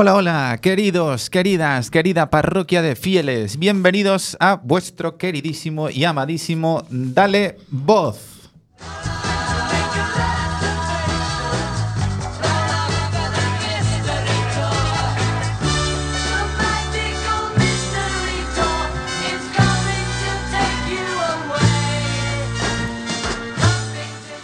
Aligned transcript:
Hola, 0.00 0.14
hola, 0.14 0.58
queridos, 0.62 1.28
queridas, 1.28 1.90
querida 1.90 2.30
parroquia 2.30 2.80
de 2.80 2.96
fieles, 2.96 3.58
bienvenidos 3.58 4.34
a 4.40 4.54
vuestro 4.54 5.18
queridísimo 5.18 5.90
y 5.90 6.04
amadísimo 6.04 6.84
Dale 6.88 7.58
Voz. 7.68 8.39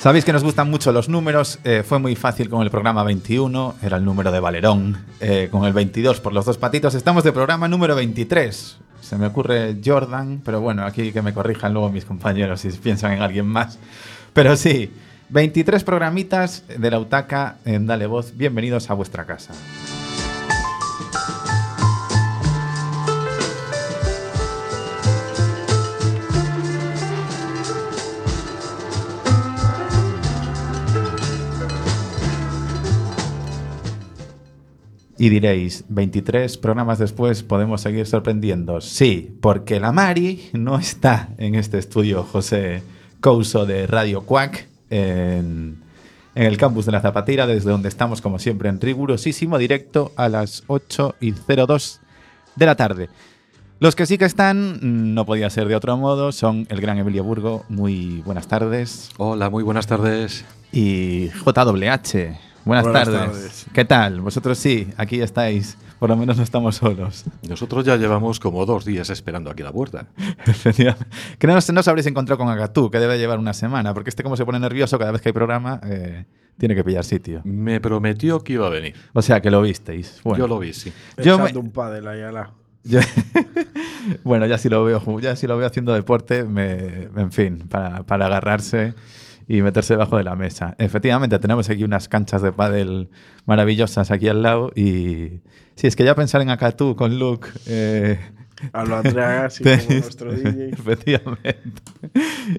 Sabéis 0.06 0.24
que 0.24 0.32
nos 0.32 0.44
gustan 0.44 0.70
mucho 0.70 0.92
los 0.92 1.08
números. 1.08 1.58
eh, 1.64 1.82
fue 1.84 1.98
muy 1.98 2.14
fácil 2.14 2.48
con 2.48 2.62
el 2.62 2.70
programa 2.70 3.02
21, 3.02 3.74
era 3.82 3.96
el 3.96 4.04
número 4.04 4.30
de 4.30 4.38
Valerón. 4.38 4.96
eh, 5.18 5.48
con 5.50 5.64
el 5.64 5.72
22 5.72 6.20
por 6.20 6.32
los 6.32 6.44
dos 6.44 6.58
patitos. 6.58 6.94
Estamos 6.94 7.24
de 7.24 7.32
programa 7.32 7.66
número 7.66 7.96
23. 7.96 8.76
Se 9.00 9.16
me 9.16 9.26
ocurre 9.26 9.74
Jordan, 9.84 10.42
pero 10.44 10.60
bueno, 10.60 10.84
aquí 10.84 11.10
que 11.10 11.22
me 11.22 11.34
corrijan 11.34 11.72
luego 11.72 11.90
mis 11.90 12.04
compañeros 12.04 12.60
si 12.60 12.68
piensan 12.68 13.14
en 13.14 13.22
alguien 13.22 13.46
más. 13.46 13.80
Pero 14.32 14.54
sí, 14.54 14.92
23 15.30 15.82
programitas 15.82 16.62
de 16.68 16.88
la 16.88 17.00
UTACA 17.00 17.56
en 17.64 17.88
Dale 17.88 18.06
Voz. 18.06 18.36
Bienvenidos 18.36 18.88
a 18.90 18.94
vuestra 18.94 19.24
casa. 19.24 19.54
Y 35.18 35.30
diréis, 35.30 35.84
23 35.88 36.58
programas 36.58 36.98
después 36.98 37.42
podemos 37.42 37.80
seguir 37.80 38.06
sorprendiendo. 38.06 38.80
Sí, 38.82 39.34
porque 39.40 39.80
la 39.80 39.90
Mari 39.92 40.50
no 40.52 40.78
está 40.78 41.30
en 41.38 41.54
este 41.54 41.78
estudio 41.78 42.22
José 42.22 42.82
Couso 43.20 43.64
de 43.64 43.86
Radio 43.86 44.22
Cuac 44.22 44.68
en, 44.90 45.78
en 46.34 46.42
el 46.42 46.58
campus 46.58 46.84
de 46.84 46.92
la 46.92 47.00
Zapatera, 47.00 47.46
desde 47.46 47.70
donde 47.70 47.88
estamos 47.88 48.20
como 48.20 48.38
siempre 48.38 48.68
en 48.68 48.78
rigurosísimo 48.78 49.56
directo 49.56 50.12
a 50.16 50.28
las 50.28 50.64
8 50.66 51.14
y 51.20 51.32
02 51.32 52.00
de 52.56 52.66
la 52.66 52.74
tarde. 52.74 53.08
Los 53.78 53.94
que 53.94 54.06
sí 54.06 54.16
que 54.18 54.24
están, 54.26 54.78
mm, 54.82 55.14
no 55.14 55.24
podía 55.26 55.48
ser 55.50 55.66
de 55.68 55.76
otro 55.76 55.96
modo, 55.96 56.32
son 56.32 56.66
el 56.70 56.80
gran 56.80 56.98
Emilio 56.98 57.24
Burgo, 57.24 57.64
muy 57.68 58.22
buenas 58.24 58.48
tardes, 58.48 59.10
Hola, 59.16 59.48
muy 59.50 59.62
buenas 59.62 59.86
tardes. 59.86 60.44
y 60.72 61.28
JWH, 61.28 62.38
buenas, 62.66 62.84
Buenas 62.84 63.04
tardes. 63.08 63.20
tardes. 63.32 63.66
¿Qué 63.72 63.84
tal? 63.86 64.20
Vosotros 64.20 64.58
sí, 64.58 64.88
aquí 64.98 65.20
estáis, 65.22 65.78
por 65.98 66.10
lo 66.10 66.16
menos 66.16 66.36
no 66.36 66.42
estamos 66.42 66.76
solos. 66.76 67.24
Nosotros 67.48 67.84
ya 67.86 67.96
llevamos 67.96 68.38
como 68.40 68.66
dos 68.66 68.84
días 68.84 69.08
esperando 69.08 69.50
aquí 69.50 69.62
a 69.62 69.66
la 69.66 69.72
puerta. 69.72 70.06
Que 71.38 71.46
no, 71.46 71.56
os- 71.56 71.72
no 71.72 71.80
os 71.80 71.88
habréis 71.88 72.06
encontrado 72.06 72.38
con 72.38 72.48
Agatú, 72.48 72.90
que 72.90 72.98
debe 72.98 73.16
llevar 73.18 73.38
una 73.38 73.54
semana, 73.54 73.94
porque 73.94 74.10
este 74.10 74.22
como 74.22 74.36
se 74.36 74.44
pone 74.44 74.58
nervioso 74.60 74.98
cada 74.98 75.12
vez 75.12 75.22
que 75.22 75.30
hay 75.30 75.32
programa, 75.32 75.80
eh, 75.84 76.26
tiene 76.58 76.74
que 76.74 76.84
pillar 76.84 77.04
sitio. 77.04 77.40
Me 77.44 77.80
prometió 77.80 78.40
que 78.42 78.54
iba 78.54 78.66
a 78.66 78.70
venir. 78.70 78.94
O 79.12 79.22
sea, 79.22 79.40
que 79.40 79.50
lo 79.50 79.62
visteis. 79.62 80.20
Bueno, 80.24 80.38
Yo 80.44 80.48
lo 80.48 80.58
vi, 80.58 80.72
sí. 80.72 80.92
Yo 81.22 81.38
me- 81.38 81.56
un 81.56 81.70
pádel 81.70 82.06
ahí 82.08 82.20
a 82.22 82.32
la... 82.32 82.50
Yo- 82.84 83.00
bueno, 84.24 84.46
ya 84.46 84.58
si 84.58 84.68
lo 84.68 84.84
veo, 84.84 85.20
ya 85.20 85.34
si 85.36 85.46
lo 85.46 85.56
veo 85.56 85.66
haciendo 85.66 85.92
deporte, 85.92 86.44
me- 86.44 87.08
en 87.16 87.32
fin, 87.32 87.58
para, 87.68 88.02
para 88.04 88.26
agarrarse 88.26 88.94
y 89.48 89.62
meterse 89.62 89.94
debajo 89.94 90.16
de 90.16 90.24
la 90.24 90.34
mesa. 90.36 90.74
Efectivamente, 90.78 91.38
tenemos 91.38 91.68
aquí 91.70 91.84
unas 91.84 92.08
canchas 92.08 92.42
de 92.42 92.52
pádel 92.52 93.10
maravillosas 93.44 94.10
aquí 94.10 94.28
al 94.28 94.42
lado 94.42 94.72
y 94.74 95.40
sí, 95.76 95.86
es 95.86 95.94
que 95.96 96.04
ya 96.04 96.14
pensar 96.14 96.40
en 96.42 96.50
Acatú 96.50 96.96
con 96.96 97.18
Luke... 97.18 97.48
eh, 97.66 98.18
A 98.72 98.84
lo 98.84 98.96
Andrea, 98.96 99.44
así 99.46 99.62
como 99.64 99.76
nuestro 100.00 100.32
DJ. 100.32 100.68
Efectivamente. 100.72 101.82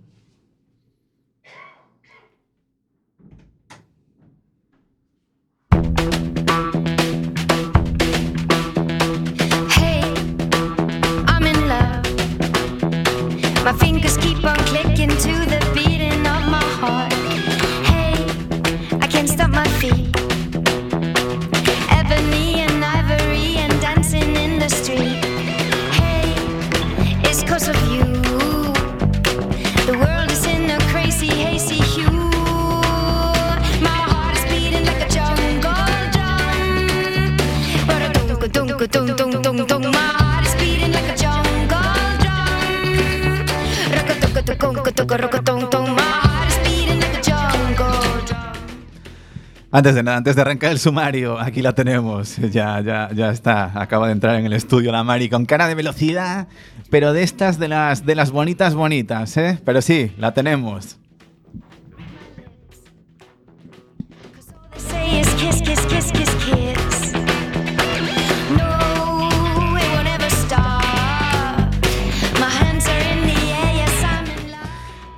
Antes 49.71 49.95
de 49.95 50.03
nada, 50.03 50.17
antes 50.17 50.35
de 50.35 50.43
arrancar 50.43 50.73
el 50.73 50.79
sumario, 50.79 51.39
aquí 51.39 51.61
la 51.61 51.75
tenemos. 51.75 52.37
Ya, 52.37 52.81
ya, 52.81 53.11
ya 53.13 53.31
está. 53.31 53.73
Acaba 53.81 54.07
de 54.07 54.13
entrar 54.13 54.37
en 54.37 54.47
el 54.47 54.53
estudio 54.55 54.93
la 54.93 55.05
Mari 55.05 55.29
con 55.29 55.45
cara 55.45 55.69
de 55.69 55.75
velocidad, 55.75 56.49
pero 56.89 57.13
de 57.13 57.23
estas 57.23 57.59
de 57.59 57.69
las 57.69 58.07
de 58.07 58.15
las 58.15 58.31
bonitas 58.31 58.75
bonitas, 58.75 59.37
¿eh? 59.37 59.59
Pero 59.65 59.83
sí, 59.83 60.13
la 60.17 60.33
tenemos. 60.33 60.99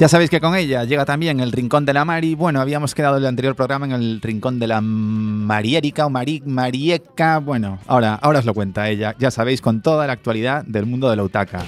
Ya 0.00 0.08
sabéis 0.08 0.31
que 0.31 0.41
con 0.41 0.56
ella 0.56 0.85
llega 0.85 1.05
también 1.05 1.41
el 1.41 1.52
Rincón 1.52 1.85
de 1.85 1.93
la 1.93 2.06
Mari. 2.06 2.35
Bueno, 2.35 2.62
habíamos 2.62 2.94
quedado 2.94 3.19
en 3.19 3.23
el 3.23 3.26
anterior 3.26 3.55
programa 3.55 3.85
en 3.85 3.93
el 3.93 4.23
Rincón 4.23 4.58
de 4.58 4.67
la 4.67 4.81
Mariérica 4.81 6.06
o 6.06 6.11
Mari, 6.11 6.43
Marieca. 6.47 7.37
Bueno, 7.37 7.79
ahora, 7.87 8.14
ahora 8.14 8.38
os 8.38 8.47
lo 8.47 8.55
cuenta 8.55 8.88
ella. 8.88 9.14
Ya 9.19 9.31
sabéis, 9.31 9.61
con 9.61 9.82
toda 9.82 10.06
la 10.06 10.14
actualidad 10.14 10.64
del 10.64 10.87
mundo 10.87 11.11
de 11.11 11.17
la 11.17 11.23
Utaca. 11.23 11.67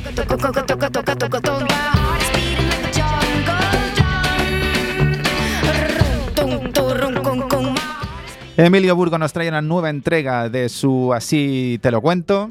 Emilio 8.57 8.97
Burgo 8.97 9.19
nos 9.19 9.35
trae 9.35 9.51
una 9.51 9.61
nueva 9.61 9.91
entrega 9.91 10.49
de 10.49 10.71
su 10.71 11.13
Así 11.13 11.79
te 11.83 11.91
lo 11.91 12.01
cuento. 12.01 12.49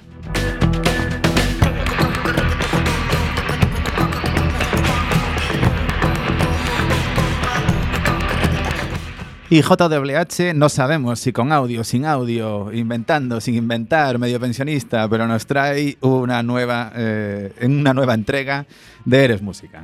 Y 9.52 9.64
JWH 9.64 10.54
no 10.56 10.70
sabemos 10.70 11.20
si 11.20 11.34
con 11.34 11.52
audio, 11.52 11.84
sin 11.84 12.06
audio, 12.06 12.72
inventando, 12.72 13.42
sin 13.42 13.56
inventar, 13.56 14.18
medio 14.18 14.40
pensionista, 14.40 15.10
pero 15.10 15.28
nos 15.28 15.46
trae 15.46 15.98
una 16.00 16.42
nueva, 16.42 16.94
eh, 16.96 17.52
una 17.62 17.94
nueva 17.94 18.14
entrega 18.14 18.66
de 19.04 19.26
Eres 19.26 19.42
Música. 19.42 19.82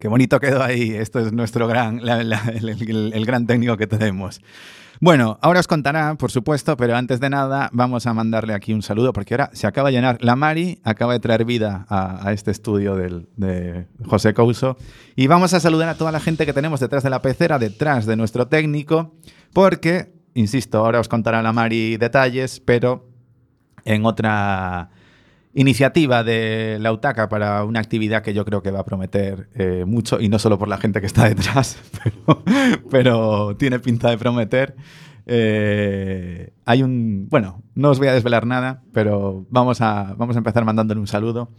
Qué 0.00 0.08
bonito 0.08 0.40
quedó 0.40 0.62
ahí. 0.62 0.92
Esto 0.92 1.20
es 1.20 1.32
nuestro 1.32 1.68
gran, 1.68 2.00
el, 2.00 3.26
gran 3.26 3.46
técnico 3.46 3.76
que 3.76 3.86
tenemos. 3.86 4.40
Bueno, 4.98 5.38
ahora 5.40 5.60
os 5.60 5.66
contará, 5.66 6.14
por 6.16 6.30
supuesto, 6.30 6.76
pero 6.76 6.96
antes 6.96 7.20
de 7.20 7.30
nada 7.30 7.70
vamos 7.72 8.06
a 8.06 8.12
mandarle 8.14 8.52
aquí 8.54 8.72
un 8.72 8.82
saludo 8.82 9.12
porque 9.12 9.34
ahora 9.34 9.50
se 9.52 9.66
acaba 9.66 9.88
de 9.90 9.96
llenar. 9.96 10.18
La 10.22 10.36
Mari 10.36 10.80
acaba 10.84 11.12
de 11.14 11.20
traer 11.20 11.44
vida 11.44 11.86
a, 11.88 12.26
a 12.26 12.32
este 12.32 12.50
estudio 12.50 12.96
del- 12.96 13.28
de 13.36 13.86
José 14.06 14.34
Couso 14.34 14.76
y 15.16 15.26
vamos 15.26 15.54
a 15.54 15.60
saludar 15.60 15.88
a 15.88 15.94
toda 15.96 16.12
la 16.12 16.20
gente 16.20 16.44
que 16.44 16.52
tenemos 16.52 16.80
detrás 16.80 17.02
de 17.02 17.10
la 17.10 17.22
pecera, 17.22 17.58
detrás 17.58 18.04
de 18.06 18.16
nuestro 18.16 18.48
técnico, 18.48 19.14
porque, 19.54 20.12
insisto, 20.34 20.78
ahora 20.78 21.00
os 21.00 21.08
contará 21.08 21.42
la 21.42 21.52
Mari 21.52 21.96
detalles, 21.96 22.60
pero 22.60 23.06
en 23.86 24.04
otra 24.04 24.90
iniciativa 25.54 26.22
de 26.22 26.78
la 26.80 26.92
UTACA 26.92 27.28
para 27.28 27.64
una 27.64 27.80
actividad 27.80 28.22
que 28.22 28.34
yo 28.34 28.44
creo 28.44 28.62
que 28.62 28.70
va 28.70 28.80
a 28.80 28.84
prometer 28.84 29.48
eh, 29.54 29.84
mucho, 29.86 30.20
y 30.20 30.28
no 30.28 30.38
solo 30.38 30.58
por 30.58 30.68
la 30.68 30.78
gente 30.78 31.00
que 31.00 31.06
está 31.06 31.28
detrás, 31.28 31.76
pero, 32.90 33.56
tiene 33.56 33.78
pinta 33.80 34.10
de 34.10 34.18
prometer. 34.18 34.76
Eh, 35.26 36.52
hay 36.64 36.82
un. 36.82 37.28
Bueno, 37.28 37.62
no 37.74 37.90
os 37.90 37.98
voy 37.98 38.08
a 38.08 38.14
desvelar 38.14 38.46
nada, 38.46 38.82
pero 38.92 39.46
vamos 39.50 39.80
a, 39.80 40.14
vamos 40.16 40.36
a 40.36 40.38
empezar 40.38 40.64
mandándole 40.64 41.00
un 41.00 41.06
saludo 41.06 41.50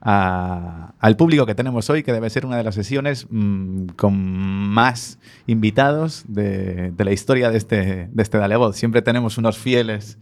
al 0.00 1.16
público 1.16 1.46
que 1.46 1.54
tenemos 1.54 1.90
hoy, 1.90 2.02
que 2.02 2.12
debe 2.12 2.30
ser 2.30 2.46
una 2.46 2.56
de 2.56 2.62
las 2.62 2.74
sesiones 2.74 3.26
mm, 3.28 3.86
con 3.96 4.14
más 4.14 5.18
invitados 5.46 6.24
de, 6.28 6.92
la 6.96 7.12
historia 7.12 7.50
de 7.50 7.58
este, 7.58 8.08
de 8.12 8.22
este 8.22 8.38
Dale. 8.38 8.56
Siempre 8.72 9.02
tenemos 9.02 9.38
unos 9.38 9.58
fieles 9.58 10.18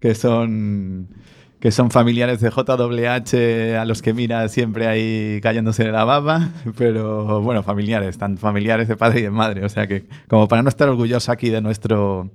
que 0.00 0.14
son 0.14 1.08
que 1.62 1.70
son 1.70 1.92
familiares 1.92 2.40
de 2.40 2.50
JWH 2.50 3.78
a 3.78 3.84
los 3.84 4.02
que 4.02 4.12
mira 4.12 4.48
siempre 4.48 4.88
ahí 4.88 5.40
cayéndose 5.40 5.84
de 5.84 5.92
la 5.92 6.02
baba, 6.02 6.48
pero 6.76 7.40
bueno, 7.40 7.62
familiares, 7.62 8.18
tan 8.18 8.36
familiares 8.36 8.88
de 8.88 8.96
padre 8.96 9.20
y 9.20 9.22
de 9.22 9.30
madre, 9.30 9.64
o 9.64 9.68
sea 9.68 9.86
que 9.86 10.02
como 10.26 10.48
para 10.48 10.62
no 10.62 10.68
estar 10.68 10.88
orgulloso 10.88 11.30
aquí 11.30 11.50
de 11.50 11.60
nuestro 11.60 12.32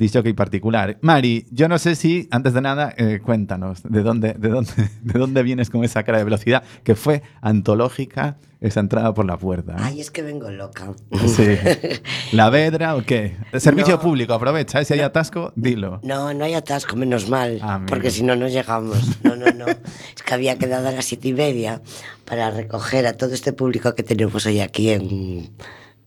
disjockey 0.00 0.32
particular. 0.32 0.98
Mari, 1.02 1.46
yo 1.52 1.68
no 1.68 1.78
sé 1.78 1.94
si, 1.94 2.26
antes 2.32 2.54
de 2.54 2.60
nada, 2.62 2.92
eh, 2.96 3.20
cuéntanos, 3.22 3.82
¿de 3.84 4.02
dónde, 4.02 4.32
de, 4.32 4.48
dónde, 4.48 4.72
¿de 5.02 5.18
dónde 5.18 5.42
vienes 5.44 5.70
con 5.70 5.84
esa 5.84 6.02
cara 6.02 6.18
de 6.18 6.24
velocidad 6.24 6.64
que 6.82 6.96
fue 6.96 7.22
antológica 7.42 8.38
esa 8.60 8.80
entrada 8.80 9.14
por 9.14 9.26
la 9.26 9.36
puerta? 9.36 9.76
Ay, 9.78 10.00
es 10.00 10.10
que 10.10 10.22
vengo 10.22 10.50
loca. 10.50 10.92
Sí. 11.26 11.56
¿La 12.32 12.50
vedra 12.50 12.96
o 12.96 13.02
qué? 13.04 13.36
Servicio 13.58 13.94
No. 13.96 14.00
público, 14.00 14.32
aprovecha, 14.34 14.80
¿eh? 14.80 14.84
si 14.84 14.94
hay 14.94 15.00
atasco, 15.00 15.52
dilo. 15.54 16.00
No, 16.02 16.32
no 16.34 16.44
hay 16.44 16.54
atasco, 16.54 16.96
menos 16.96 17.28
mal, 17.28 17.58
Ah, 17.62 17.80
porque 17.86 18.10
si 18.10 18.22
no, 18.22 18.34
no 18.36 18.48
llegamos. 18.48 19.22
No, 19.22 19.36
no, 19.36 19.46
no. 19.52 19.66
es 20.16 20.22
que 20.24 20.34
había 20.34 20.56
quedado 20.58 20.88
a 20.88 20.92
las 20.92 21.04
siete 21.04 21.28
y 21.28 21.34
media 21.34 21.82
para 22.24 22.50
recoger 22.50 23.06
a 23.06 23.12
todo 23.12 23.34
este 23.34 23.52
público 23.52 23.94
que 23.94 24.02
tenemos 24.02 24.46
hoy 24.46 24.60
aquí 24.60 24.90
en 24.90 25.50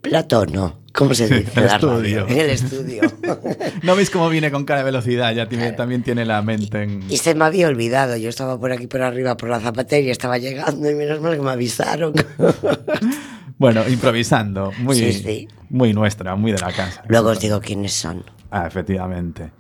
Platón, 0.04 0.52
¿no? 0.54 0.80
¿Cómo 0.94 1.16
se 1.16 1.28
dice? 1.30 1.60
el 1.60 1.66
estudio. 1.66 2.28
En 2.28 2.38
el 2.40 2.50
estudio. 2.52 3.02
¿No 3.84 3.96
veis 3.96 4.12
cómo 4.12 4.30
viene 4.30 4.52
con 4.52 4.64
cara 4.66 4.82
de 4.82 4.86
velocidad? 4.86 5.34
Ya 5.34 5.48
tiene- 5.50 5.72
también 5.72 6.04
tiene 6.04 6.24
la 6.26 6.42
mente 6.44 6.84
en... 6.84 7.04
y 7.10 7.18
se 7.18 7.34
me 7.34 7.46
había 7.46 7.68
olvidado. 7.68 8.16
Yo 8.18 8.30
estaba 8.30 8.60
por 8.60 8.72
aquí, 8.72 8.86
por 8.86 9.02
arriba, 9.02 9.36
por 9.36 9.50
la 9.50 9.60
zapatería, 9.60 10.12
estaba 10.12 10.38
llegando 10.38 10.88
y 10.92 10.94
menos 10.94 11.20
mal 11.22 11.36
que 11.36 11.42
me 11.42 11.50
avisaron. 11.52 12.14
Bueno, 13.58 13.88
improvisando. 13.88 14.72
Muy, 14.80 14.96
Sí, 14.98 15.14
sí. 15.14 15.48
muy 15.70 15.94
nuestra, 15.94 16.36
muy 16.36 16.52
de 16.52 16.58
la 16.60 16.72
casa. 16.74 17.04
Luego 17.08 17.30
os 17.30 17.40
digo 17.40 17.62
quiénes 17.62 17.94
son. 17.94 18.24
Ah, 18.52 18.66
efectivamente. 18.68 19.52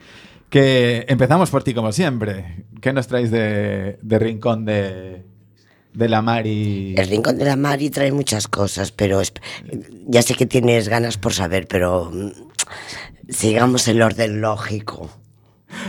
Que 0.49 1.05
empezamos 1.07 1.49
por 1.51 1.63
ti 1.63 1.73
como 1.73 1.91
siempre. 1.91 2.65
¿Qué 2.81 2.91
nos 2.91 3.07
traéis 3.07 3.31
de, 3.31 3.99
de 4.01 4.19
Rincón 4.19 4.65
de, 4.65 5.23
de 5.93 6.09
la 6.09 6.21
Mari? 6.21 6.95
El 6.97 7.07
Rincón 7.07 7.37
de 7.37 7.45
la 7.45 7.55
Mari 7.55 7.89
trae 7.89 8.11
muchas 8.11 8.47
cosas, 8.47 8.91
pero 8.91 9.21
es- 9.21 9.33
ya 10.07 10.21
sé 10.21 10.33
que 10.35 10.45
tienes 10.45 10.89
ganas 10.89 11.17
por 11.17 11.33
saber, 11.33 11.67
pero 11.67 12.09
mm, 12.11 12.31
sigamos 13.29 13.87
el 13.87 14.01
orden 14.01 14.41
lógico. 14.41 15.09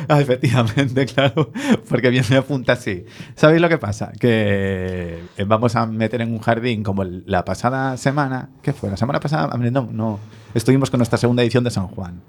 Ah, 0.09 0.21
efectivamente, 0.21 1.05
claro, 1.15 1.51
porque 1.89 2.09
bien 2.09 2.25
me 2.31 2.37
apunta 2.37 2.73
así. 2.73 3.05
¿Sabéis 3.37 3.61
lo 3.61 3.69
que 3.69 3.77
pasa? 3.79 4.13
Que 4.19 5.21
eh, 5.37 5.45
vamos 5.45 5.77
a 5.77 5.85
meter 5.87 6.23
en 6.23 6.33
un 6.33 6.39
jardín 6.39 6.83
como 6.83 7.05
la 7.05 7.45
pasada 7.45 7.97
semana. 7.99 8.49
¿Qué 8.63 8.73
fue? 8.73 8.89
La 8.91 8.97
semana 8.97 9.21
pasada, 9.21 9.55
no, 9.59 9.89
no. 9.93 10.21
Estuvimos 10.55 10.91
con 10.91 10.99
nuestra 10.99 11.19
segunda 11.19 11.43
edición 11.43 11.65
de 11.65 11.71
San 11.71 11.89
Juan. 11.89 12.23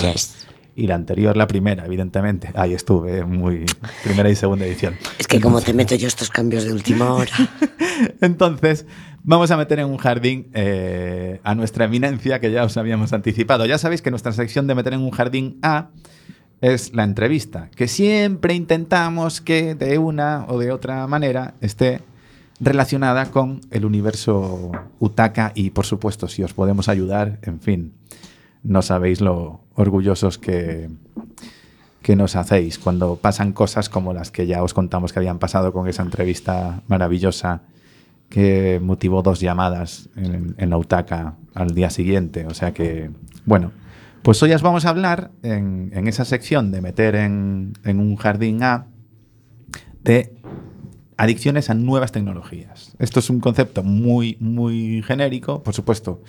Yes. 0.00 0.46
Y 0.76 0.86
la 0.88 0.96
anterior, 0.96 1.36
la 1.36 1.46
primera, 1.46 1.86
evidentemente. 1.86 2.50
Ahí 2.54 2.74
estuve, 2.74 3.24
muy. 3.24 3.64
Primera 4.02 4.28
y 4.28 4.34
segunda 4.34 4.66
edición. 4.66 4.96
Es 5.18 5.28
que 5.28 5.40
como 5.40 5.60
te 5.60 5.72
meto 5.72 5.94
yo 5.94 6.08
estos 6.08 6.30
cambios 6.30 6.64
de 6.64 6.72
última 6.72 7.12
hora. 7.12 7.32
Entonces, 8.20 8.86
vamos 9.22 9.50
a 9.50 9.56
meter 9.56 9.78
en 9.78 9.86
un 9.86 9.98
jardín 9.98 10.48
eh, 10.52 11.40
a 11.44 11.54
nuestra 11.54 11.84
eminencia, 11.84 12.40
que 12.40 12.50
ya 12.50 12.64
os 12.64 12.76
habíamos 12.76 13.12
anticipado. 13.12 13.66
Ya 13.66 13.78
sabéis 13.78 14.02
que 14.02 14.10
nuestra 14.10 14.32
sección 14.32 14.66
de 14.66 14.74
meter 14.74 14.94
en 14.94 15.00
un 15.00 15.10
jardín 15.10 15.58
A 15.62 15.90
es 16.60 16.94
la 16.94 17.04
entrevista, 17.04 17.68
que 17.76 17.88
siempre 17.88 18.54
intentamos 18.54 19.40
que 19.40 19.74
de 19.74 19.98
una 19.98 20.46
o 20.48 20.58
de 20.58 20.72
otra 20.72 21.06
manera 21.06 21.54
esté 21.60 22.00
relacionada 22.60 23.26
con 23.26 23.60
el 23.70 23.84
universo 23.84 24.72
Utaka 24.98 25.52
y, 25.54 25.70
por 25.70 25.84
supuesto, 25.84 26.28
si 26.28 26.42
os 26.42 26.54
podemos 26.54 26.88
ayudar, 26.88 27.38
en 27.42 27.60
fin, 27.60 27.92
no 28.62 28.80
sabéis 28.82 29.20
lo 29.20 29.63
orgullosos 29.74 30.38
que, 30.38 30.88
que 32.02 32.16
nos 32.16 32.36
hacéis 32.36 32.78
cuando 32.78 33.16
pasan 33.16 33.52
cosas 33.52 33.88
como 33.88 34.12
las 34.12 34.30
que 34.30 34.46
ya 34.46 34.62
os 34.62 34.74
contamos 34.74 35.12
que 35.12 35.18
habían 35.18 35.38
pasado 35.38 35.72
con 35.72 35.88
esa 35.88 36.02
entrevista 36.02 36.82
maravillosa 36.86 37.62
que 38.28 38.80
motivó 38.82 39.22
dos 39.22 39.40
llamadas 39.40 40.08
en, 40.16 40.70
la 40.70 40.76
UTACA 40.76 41.36
al 41.54 41.74
día 41.74 41.90
siguiente. 41.90 42.46
O 42.46 42.54
sea 42.54 42.72
que, 42.72 43.10
bueno, 43.44 43.72
pues 44.22 44.42
hoy 44.42 44.52
os 44.52 44.62
vamos 44.62 44.84
a 44.86 44.90
hablar 44.90 45.30
en, 45.42 45.92
en 45.94 46.08
esa 46.08 46.24
sección 46.24 46.72
de 46.72 46.80
meter 46.80 47.14
en, 47.14 47.74
en 47.84 48.00
un 48.00 48.16
jardín 48.16 48.62
A 48.62 48.86
de 50.02 50.34
adicciones 51.16 51.70
a 51.70 51.74
nuevas 51.74 52.12
tecnologías. 52.12 52.94
Esto 52.98 53.20
es 53.20 53.30
un 53.30 53.40
concepto 53.40 53.82
muy, 53.82 54.36
muy 54.40 55.02
genérico, 55.06 55.62
por 55.62 55.74
supuesto, 55.74 56.22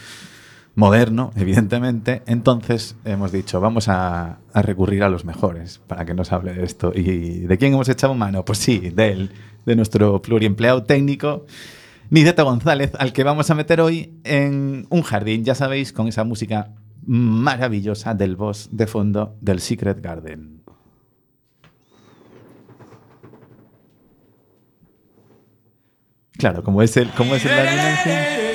moderno, 0.75 1.31
evidentemente. 1.35 2.21
Entonces 2.27 2.95
hemos 3.05 3.31
dicho, 3.31 3.59
vamos 3.59 3.87
a, 3.87 4.39
a 4.53 4.61
recurrir 4.61 5.03
a 5.03 5.09
los 5.09 5.25
mejores 5.25 5.79
para 5.87 6.05
que 6.05 6.13
nos 6.13 6.31
hable 6.31 6.53
de 6.53 6.63
esto. 6.63 6.91
¿Y 6.93 7.39
de 7.39 7.57
quién 7.57 7.73
hemos 7.73 7.89
echado 7.89 8.13
mano? 8.13 8.45
Pues 8.45 8.59
sí, 8.59 8.91
de 8.91 9.11
él, 9.11 9.31
de 9.65 9.75
nuestro 9.75 10.21
pluriempleado 10.21 10.83
técnico, 10.83 11.45
Niceto 12.09 12.45
González, 12.45 12.91
al 12.99 13.13
que 13.13 13.23
vamos 13.23 13.49
a 13.49 13.55
meter 13.55 13.81
hoy 13.81 14.13
en 14.23 14.85
un 14.89 15.01
jardín, 15.01 15.43
ya 15.43 15.55
sabéis, 15.55 15.91
con 15.91 16.07
esa 16.07 16.23
música 16.23 16.71
maravillosa 17.05 18.13
del 18.13 18.35
boss 18.35 18.69
de 18.71 18.87
fondo 18.87 19.35
del 19.41 19.59
Secret 19.59 20.01
Garden. 20.01 20.63
Claro, 26.37 26.63
como 26.63 26.81
es 26.81 26.95
el, 26.97 27.09
como 27.11 27.33
es 27.35 27.45
el 27.45 28.54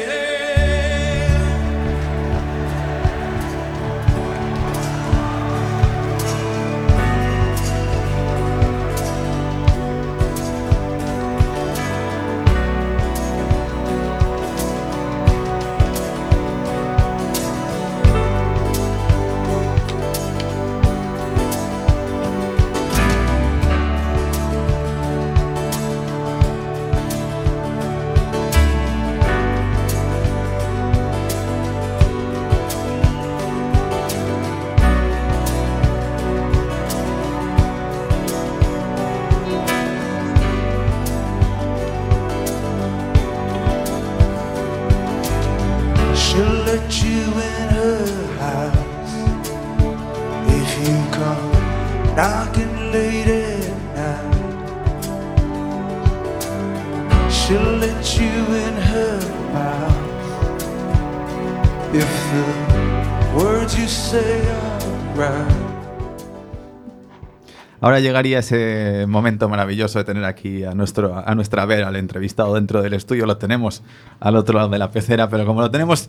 Llegaría 68.00 68.38
ese 68.40 69.06
momento 69.06 69.48
maravilloso 69.48 69.98
de 69.98 70.04
tener 70.04 70.24
aquí 70.24 70.64
a, 70.64 70.74
nuestro, 70.74 71.22
a 71.24 71.34
nuestra 71.34 71.64
vera, 71.66 71.88
al 71.88 71.96
entrevistado 71.96 72.54
dentro 72.54 72.82
del 72.82 72.94
estudio. 72.94 73.26
Lo 73.26 73.36
tenemos 73.36 73.82
al 74.20 74.36
otro 74.36 74.56
lado 74.56 74.68
de 74.68 74.78
la 74.78 74.90
pecera, 74.90 75.28
pero 75.28 75.46
como 75.46 75.60
lo 75.60 75.70
tenemos 75.70 76.08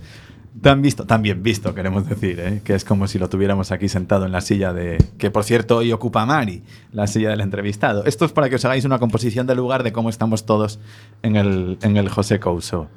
tan 0.62 0.82
visto, 0.82 1.06
tan 1.06 1.22
bien 1.22 1.42
visto, 1.42 1.74
queremos 1.74 2.08
decir, 2.08 2.40
¿eh? 2.40 2.62
que 2.64 2.76
es 2.76 2.86
como 2.86 3.08
si 3.08 3.18
lo 3.18 3.30
tuviéramos 3.30 3.72
aquí 3.72 3.90
sentado 3.90 4.26
en 4.26 4.32
la 4.32 4.42
silla 4.42 4.74
de. 4.74 5.04
que 5.18 5.32
por 5.32 5.44
cierto 5.44 5.78
hoy 5.78 5.92
ocupa 5.92 6.26
Mari, 6.26 6.64
la 6.94 7.08
silla 7.08 7.30
del 7.30 7.42
entrevistado. 7.42 8.06
Esto 8.06 8.26
es 8.26 8.32
para 8.32 8.50
que 8.50 8.56
os 8.56 8.66
hagáis 8.66 8.86
una 8.86 9.00
composición 9.00 9.48
del 9.48 9.58
lugar 9.58 9.84
de 9.84 9.92
cómo 9.92 10.10
estamos 10.10 10.46
todos 10.46 10.80
en 11.24 11.36
el, 11.36 11.78
en 11.82 11.98
el 11.98 12.10
José 12.10 12.40
Couso. 12.40 12.90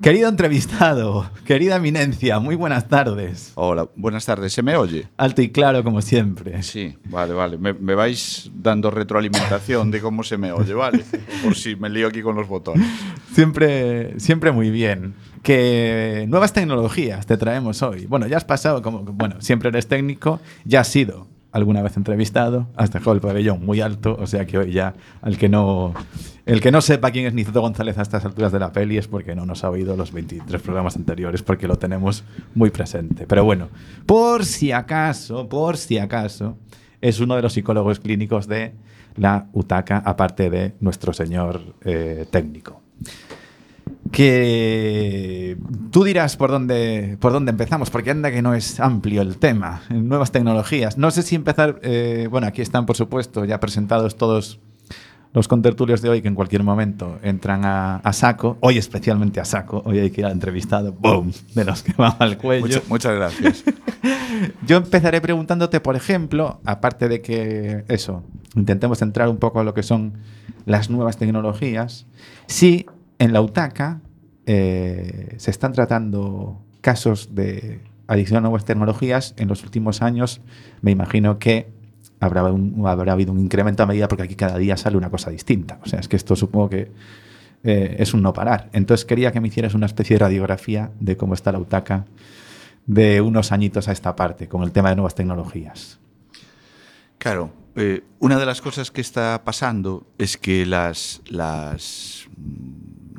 Querido 0.00 0.28
entrevistado, 0.28 1.30
querida 1.44 1.76
eminencia, 1.76 2.40
muy 2.40 2.56
buenas 2.56 2.88
tardes. 2.88 3.52
Hola, 3.54 3.88
buenas 3.94 4.26
tardes. 4.26 4.52
¿Se 4.52 4.60
me 4.60 4.74
oye? 4.74 5.06
Alto 5.16 5.42
y 5.42 5.50
claro, 5.50 5.84
como 5.84 6.02
siempre. 6.02 6.60
Sí, 6.64 6.96
vale, 7.04 7.34
vale. 7.34 7.56
Me, 7.56 7.72
me 7.72 7.94
vais 7.94 8.50
dando 8.52 8.90
retroalimentación 8.90 9.92
de 9.92 10.00
cómo 10.00 10.24
se 10.24 10.38
me 10.38 10.50
oye, 10.50 10.74
¿vale? 10.74 11.04
Por 11.44 11.54
si 11.54 11.76
me 11.76 11.88
lío 11.88 12.08
aquí 12.08 12.20
con 12.20 12.34
los 12.34 12.48
botones. 12.48 12.84
Siempre, 13.32 14.18
siempre 14.18 14.50
muy 14.50 14.70
bien. 14.70 15.14
Que 15.42 16.24
nuevas 16.28 16.52
tecnologías 16.52 17.26
te 17.26 17.36
traemos 17.36 17.82
hoy. 17.82 18.06
Bueno, 18.06 18.28
ya 18.28 18.36
has 18.36 18.44
pasado, 18.44 18.80
como, 18.80 19.00
bueno, 19.00 19.40
siempre 19.40 19.70
eres 19.70 19.88
técnico, 19.88 20.40
ya 20.64 20.80
has 20.80 20.88
sido 20.88 21.26
alguna 21.50 21.82
vez 21.82 21.96
entrevistado, 21.96 22.68
has 22.76 22.92
dejado 22.92 23.12
el 23.12 23.20
pabellón 23.20 23.64
muy 23.64 23.80
alto, 23.80 24.16
o 24.18 24.26
sea 24.26 24.46
que 24.46 24.56
hoy 24.56 24.72
ya, 24.72 24.94
al 25.20 25.36
que 25.36 25.48
no, 25.48 25.94
el 26.46 26.60
que 26.60 26.70
no 26.70 26.80
sepa 26.80 27.10
quién 27.10 27.26
es 27.26 27.34
Niceto 27.34 27.60
González 27.60 27.98
a 27.98 28.02
estas 28.02 28.24
alturas 28.24 28.52
de 28.52 28.60
la 28.60 28.72
peli 28.72 28.96
es 28.98 29.08
porque 29.08 29.34
no 29.34 29.44
nos 29.44 29.64
ha 29.64 29.70
oído 29.70 29.96
los 29.96 30.12
23 30.12 30.62
programas 30.62 30.96
anteriores, 30.96 31.42
porque 31.42 31.66
lo 31.66 31.76
tenemos 31.76 32.22
muy 32.54 32.70
presente. 32.70 33.26
Pero 33.26 33.44
bueno, 33.44 33.68
por 34.06 34.44
si 34.44 34.70
acaso, 34.70 35.48
por 35.48 35.76
si 35.76 35.98
acaso, 35.98 36.56
es 37.00 37.18
uno 37.18 37.34
de 37.34 37.42
los 37.42 37.52
psicólogos 37.52 37.98
clínicos 37.98 38.46
de 38.46 38.74
la 39.16 39.48
UTACA, 39.52 39.98
aparte 39.98 40.50
de 40.50 40.74
nuestro 40.80 41.12
señor 41.12 41.60
eh, 41.84 42.26
técnico 42.30 42.80
que 44.10 45.56
tú 45.90 46.04
dirás 46.04 46.36
por 46.36 46.50
dónde, 46.50 47.16
por 47.20 47.32
dónde 47.32 47.50
empezamos, 47.50 47.90
porque 47.90 48.10
anda 48.10 48.30
que 48.30 48.42
no 48.42 48.54
es 48.54 48.80
amplio 48.80 49.22
el 49.22 49.36
tema, 49.38 49.82
nuevas 49.90 50.32
tecnologías. 50.32 50.98
No 50.98 51.10
sé 51.10 51.22
si 51.22 51.34
empezar, 51.34 51.80
eh, 51.82 52.28
bueno, 52.30 52.46
aquí 52.46 52.62
están 52.62 52.86
por 52.86 52.96
supuesto 52.96 53.44
ya 53.44 53.60
presentados 53.60 54.16
todos 54.16 54.60
los 55.34 55.48
contertulios 55.48 56.02
de 56.02 56.10
hoy 56.10 56.20
que 56.20 56.28
en 56.28 56.34
cualquier 56.34 56.62
momento 56.62 57.18
entran 57.22 57.64
a, 57.64 57.96
a 57.96 58.12
saco, 58.12 58.58
hoy 58.60 58.76
especialmente 58.76 59.40
a 59.40 59.46
saco, 59.46 59.82
hoy 59.86 59.98
hay 59.98 60.10
que 60.10 60.20
ir 60.20 60.26
al 60.26 60.32
entrevistado, 60.32 60.92
¡boom!, 60.92 61.32
de 61.54 61.64
los 61.64 61.82
que 61.82 61.94
van 61.96 62.16
al 62.18 62.36
cuello. 62.36 62.66
Mucha- 62.66 62.82
muchas 62.88 63.14
gracias. 63.16 63.64
Yo 64.66 64.76
empezaré 64.76 65.20
preguntándote, 65.22 65.80
por 65.80 65.96
ejemplo, 65.96 66.60
aparte 66.66 67.08
de 67.08 67.22
que 67.22 67.84
eso, 67.88 68.22
intentemos 68.54 69.00
entrar 69.00 69.28
un 69.30 69.38
poco 69.38 69.60
a 69.60 69.64
lo 69.64 69.72
que 69.72 69.82
son 69.82 70.14
las 70.66 70.90
nuevas 70.90 71.16
tecnologías, 71.16 72.04
si 72.46 72.84
en 73.22 73.32
la 73.32 73.40
UTACA 73.40 74.00
eh, 74.46 75.34
se 75.36 75.52
están 75.52 75.72
tratando 75.72 76.60
casos 76.80 77.36
de 77.36 77.80
adicción 78.08 78.38
a 78.38 78.40
nuevas 78.40 78.64
tecnologías 78.64 79.34
en 79.36 79.46
los 79.46 79.62
últimos 79.62 80.02
años, 80.02 80.40
me 80.80 80.90
imagino 80.90 81.38
que 81.38 81.70
habrá, 82.18 82.40
habido 83.12 83.32
un 83.32 83.38
incremento 83.38 83.84
a 83.84 83.86
medida 83.86 84.08
porque 84.08 84.24
aquí 84.24 84.34
cada 84.34 84.58
día 84.58 84.76
sale 84.76 84.96
una 84.96 85.08
cosa 85.08 85.30
distinta. 85.30 85.78
O 85.84 85.86
sea, 85.86 86.00
es 86.00 86.08
que 86.08 86.16
esto 86.16 86.34
supongo 86.34 86.70
que 86.70 86.90
eh, 87.62 87.96
es 88.00 88.12
un 88.12 88.22
no 88.22 88.32
parar. 88.32 88.68
Entonces 88.72 89.04
quería 89.04 89.30
que 89.30 89.40
me 89.40 89.46
hicieras 89.46 89.74
una 89.74 89.86
especie 89.86 90.16
de 90.16 90.18
radiografía 90.18 90.90
de 90.98 91.16
cómo 91.16 91.34
está 91.34 91.52
la 91.52 91.60
UTACA 91.60 92.06
de 92.86 93.20
unos 93.20 93.52
añitos 93.52 93.86
a 93.86 93.92
esta 93.92 94.16
parte 94.16 94.48
con 94.48 94.64
el 94.64 94.72
tema 94.72 94.88
de 94.88 94.96
nuevas 94.96 95.14
tecnologías. 95.14 96.00
Claro, 97.18 97.52
eh, 97.74 98.02
una 98.18 98.38
de 98.38 98.44
las 98.44 98.60
cosas 98.60 98.90
que 98.90 99.00
está 99.00 99.42
pasando 99.44 100.06
es 100.18 100.36
que 100.36 100.66
las, 100.66 101.22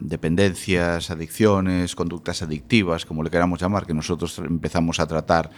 dependencias, 0.04 1.10
adicciones, 1.10 1.96
conductas 1.96 2.42
adictivas, 2.42 3.06
como 3.06 3.24
le 3.24 3.30
queramos 3.30 3.60
llamar, 3.62 3.86
que 3.86 3.94
nosotros 3.94 4.38
empezamos 4.40 5.00
a 5.00 5.08
tratar 5.08 5.50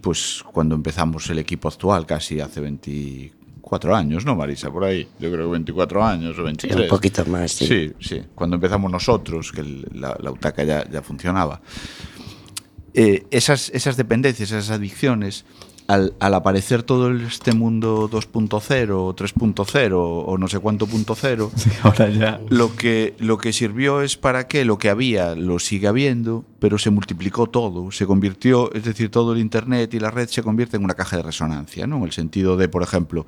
pues 0.00 0.42
cuando 0.52 0.74
empezamos 0.74 1.28
el 1.28 1.38
equipo 1.38 1.68
actual, 1.68 2.06
casi 2.06 2.40
hace 2.40 2.60
24 2.60 3.94
años, 3.94 4.24
¿no, 4.24 4.34
Marisa? 4.34 4.70
Por 4.70 4.84
ahí, 4.84 5.06
yo 5.18 5.30
creo 5.30 5.44
que 5.46 5.52
24 5.52 6.02
años 6.04 6.38
o 6.38 6.42
23. 6.44 6.80
un 6.82 6.88
poquito 6.88 7.24
más, 7.26 7.52
sí. 7.52 7.66
Sí, 7.66 7.92
sí. 8.00 8.22
Cuando 8.34 8.56
empezamos 8.56 8.90
nosotros, 8.90 9.52
que 9.52 9.60
el- 9.60 9.86
la, 9.92 10.16
la 10.18 10.30
UTACA 10.30 10.64
ya, 10.64 10.88
ya 10.90 11.02
funcionaba. 11.02 11.60
Eh, 12.94 13.26
esas, 13.30 13.68
esas 13.70 13.96
dependencias, 13.96 14.50
esas 14.50 14.70
adicciones, 14.70 15.44
al, 15.90 16.14
al 16.20 16.34
aparecer 16.34 16.82
todo 16.82 17.10
este 17.12 17.52
mundo 17.52 18.08
2.0 18.10 18.90
o 18.92 19.14
3.0 19.14 19.92
o 19.94 20.38
no 20.38 20.48
sé 20.48 20.58
cuánto 20.58 20.86
punto 20.86 21.14
cero, 21.14 21.50
ahora 21.82 22.08
ya. 22.10 22.40
lo 22.48 22.76
que, 22.76 23.14
lo 23.18 23.38
que 23.38 23.52
sirvió 23.52 24.00
es 24.02 24.16
para 24.16 24.46
que 24.46 24.64
lo 24.64 24.78
que 24.78 24.88
había 24.88 25.34
lo 25.34 25.58
sigue 25.58 25.88
habiendo, 25.88 26.44
pero 26.60 26.78
se 26.78 26.90
multiplicó 26.90 27.46
todo, 27.48 27.90
se 27.90 28.06
convirtió, 28.06 28.72
es 28.72 28.84
decir, 28.84 29.10
todo 29.10 29.32
el 29.32 29.40
Internet 29.40 29.92
y 29.94 29.98
la 30.00 30.10
red 30.10 30.28
se 30.28 30.42
convierte 30.42 30.76
en 30.76 30.84
una 30.84 30.94
caja 30.94 31.16
de 31.16 31.22
resonancia, 31.24 31.86
¿no? 31.86 31.96
En 31.98 32.04
el 32.04 32.12
sentido 32.12 32.56
de, 32.56 32.68
por 32.68 32.82
ejemplo, 32.82 33.26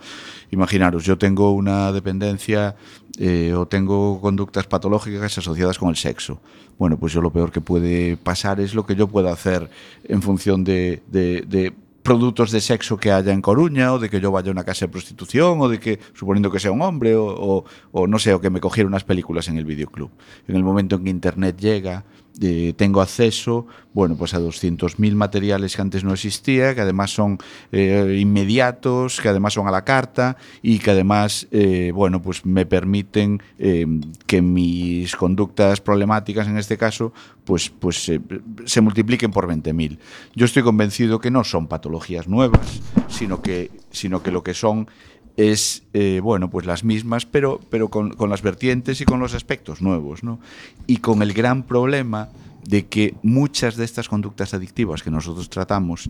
imaginaros, 0.50 1.04
yo 1.04 1.18
tengo 1.18 1.52
una 1.52 1.90
dependencia 1.92 2.76
eh, 3.18 3.54
o 3.56 3.66
tengo 3.66 4.20
conductas 4.20 4.66
patológicas 4.66 5.36
asociadas 5.38 5.78
con 5.78 5.88
el 5.88 5.96
sexo. 5.96 6.40
Bueno, 6.78 6.96
pues 6.98 7.12
yo 7.12 7.20
lo 7.20 7.30
peor 7.32 7.52
que 7.52 7.60
puede 7.60 8.16
pasar 8.16 8.58
es 8.60 8.74
lo 8.74 8.86
que 8.86 8.94
yo 8.96 9.06
pueda 9.08 9.32
hacer 9.32 9.68
en 10.04 10.22
función 10.22 10.64
de, 10.64 11.02
de- 11.08 11.42
de 11.46 11.72
produtos 12.02 12.50
de 12.50 12.60
sexo 12.60 12.96
que 12.96 13.12
haya 13.12 13.32
en 13.32 13.42
Coruña, 13.42 13.92
o 13.92 13.98
de 13.98 14.10
que 14.10 14.20
yo 14.20 14.30
vaya 14.32 14.48
a 14.48 14.52
una 14.52 14.64
casa 14.64 14.86
de 14.86 14.92
prostitución, 14.92 15.60
o 15.60 15.68
de 15.68 15.78
que, 15.78 15.98
suponiendo 16.14 16.50
que 16.50 16.58
sea 16.58 16.72
un 16.72 16.82
hombre, 16.82 17.14
o, 17.14 17.26
o- 17.26 17.64
o 17.92 18.06
no 18.06 18.18
sé, 18.18 18.34
o 18.34 18.40
que 18.40 18.50
me 18.50 18.60
cogiera 18.60 18.88
unas 18.88 19.04
películas 19.04 19.48
en 19.48 19.56
el 19.58 19.64
videoclub. 19.64 20.10
En 20.48 20.56
el 20.56 20.64
momento 20.64 20.96
en 20.96 21.04
que 21.04 21.10
Internet 21.10 21.56
llega, 21.58 22.04
eh, 22.40 22.72
tengo 22.76 23.02
acceso, 23.02 23.66
bueno, 23.92 24.16
pues 24.16 24.32
a 24.32 24.40
200.000 24.40 25.14
materiales 25.14 25.76
que 25.76 25.82
antes 25.82 26.02
no 26.02 26.12
existía, 26.12 26.74
que 26.74 26.80
además 26.80 27.10
son 27.10 27.38
eh, 27.72 28.16
inmediatos, 28.18 29.20
que 29.20 29.28
además 29.28 29.52
son 29.52 29.68
a 29.68 29.70
la 29.70 29.84
carta 29.84 30.36
y 30.62 30.78
que 30.78 30.92
además, 30.92 31.46
eh, 31.50 31.92
bueno, 31.94 32.22
pues 32.22 32.46
me 32.46 32.64
permiten 32.64 33.42
que 34.26 34.42
mis 34.42 35.14
conductas 35.14 35.80
problemáticas, 35.80 36.48
en 36.48 36.58
este 36.58 36.76
caso, 36.76 37.12
pues, 37.44 37.70
pues 37.70 38.10
se 38.64 38.80
multipliquen 38.80 39.30
por 39.30 39.46
20.000. 39.46 39.98
Yo 40.34 40.46
estoy 40.46 40.62
convencido 40.62 41.20
que 41.20 41.30
no 41.30 41.44
son 41.44 41.68
patologías 41.68 42.28
nuevas, 42.28 42.80
sino 43.08 43.42
que, 43.42 43.70
sino 43.90 44.22
que 44.22 44.30
lo 44.30 44.42
que 44.42 44.54
son 44.54 44.88
es, 45.36 45.84
eh, 45.92 46.20
bueno, 46.22 46.50
pues 46.50 46.66
las 46.66 46.84
mismas, 46.84 47.26
pero, 47.26 47.60
pero 47.70 47.88
con, 47.88 48.10
con 48.10 48.30
las 48.30 48.42
vertientes 48.42 49.00
y 49.00 49.04
con 49.04 49.20
los 49.20 49.34
aspectos 49.34 49.80
nuevos, 49.82 50.22
¿no? 50.22 50.38
Y 50.86 50.98
con 50.98 51.22
el 51.22 51.32
gran 51.32 51.62
problema 51.62 52.28
de 52.66 52.86
que 52.86 53.14
muchas 53.22 53.76
de 53.76 53.84
estas 53.84 54.08
conductas 54.08 54.54
adictivas 54.54 55.02
que 55.02 55.10
nosotros 55.10 55.50
tratamos 55.50 56.08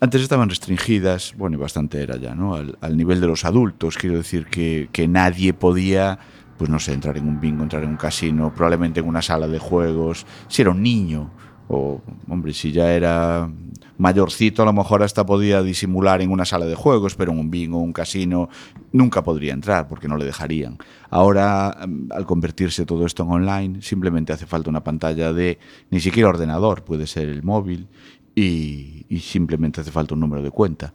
antes 0.00 0.22
estaban 0.22 0.48
restringidas, 0.48 1.34
bueno, 1.36 1.56
y 1.56 1.60
bastante 1.60 2.02
era 2.02 2.16
ya, 2.16 2.34
¿no? 2.34 2.54
Al, 2.54 2.76
al 2.80 2.96
nivel 2.96 3.20
de 3.20 3.26
los 3.26 3.44
adultos, 3.44 3.96
quiero 3.96 4.18
decir 4.18 4.46
que, 4.46 4.88
que 4.92 5.08
nadie 5.08 5.54
podía, 5.54 6.18
pues 6.58 6.70
no 6.70 6.78
sé, 6.78 6.92
entrar 6.92 7.16
en 7.16 7.28
un 7.28 7.40
bingo, 7.40 7.62
entrar 7.62 7.82
en 7.82 7.90
un 7.90 7.96
casino, 7.96 8.52
probablemente 8.54 9.00
en 9.00 9.08
una 9.08 9.22
sala 9.22 9.48
de 9.48 9.58
juegos, 9.58 10.26
si 10.48 10.62
era 10.62 10.70
un 10.70 10.82
niño, 10.82 11.30
o, 11.68 12.02
hombre, 12.28 12.52
si 12.52 12.72
ya 12.72 12.92
era 12.92 13.50
mayorcito, 13.98 14.62
a 14.62 14.64
lo 14.64 14.72
mejor 14.72 15.02
hasta 15.02 15.24
podía 15.24 15.62
disimular 15.62 16.20
en 16.20 16.30
una 16.30 16.44
sala 16.44 16.66
de 16.66 16.74
juegos, 16.74 17.14
pero 17.14 17.32
en 17.32 17.38
un 17.38 17.50
bingo, 17.50 17.78
un 17.78 17.92
casino, 17.92 18.48
nunca 18.92 19.22
podría 19.22 19.52
entrar 19.52 19.88
porque 19.88 20.08
no 20.08 20.16
le 20.16 20.24
dejarían. 20.24 20.78
Ahora, 21.10 21.86
mm, 21.86 22.12
al 22.12 22.26
convertirse 22.26 22.86
todo 22.86 23.06
esto 23.06 23.22
en 23.22 23.30
online, 23.30 23.82
simplemente 23.82 24.32
hace 24.32 24.46
falta 24.46 24.70
una 24.70 24.84
pantalla 24.84 25.32
de 25.32 25.58
ni 25.90 26.00
siquiera 26.00 26.28
ordenador, 26.28 26.84
puede 26.84 27.06
ser 27.06 27.28
el 27.28 27.42
móvil, 27.42 27.88
y, 28.34 29.06
y 29.08 29.18
simplemente 29.20 29.80
hace 29.80 29.90
falta 29.90 30.14
un 30.14 30.20
número 30.20 30.42
de 30.42 30.50
cuenta. 30.50 30.92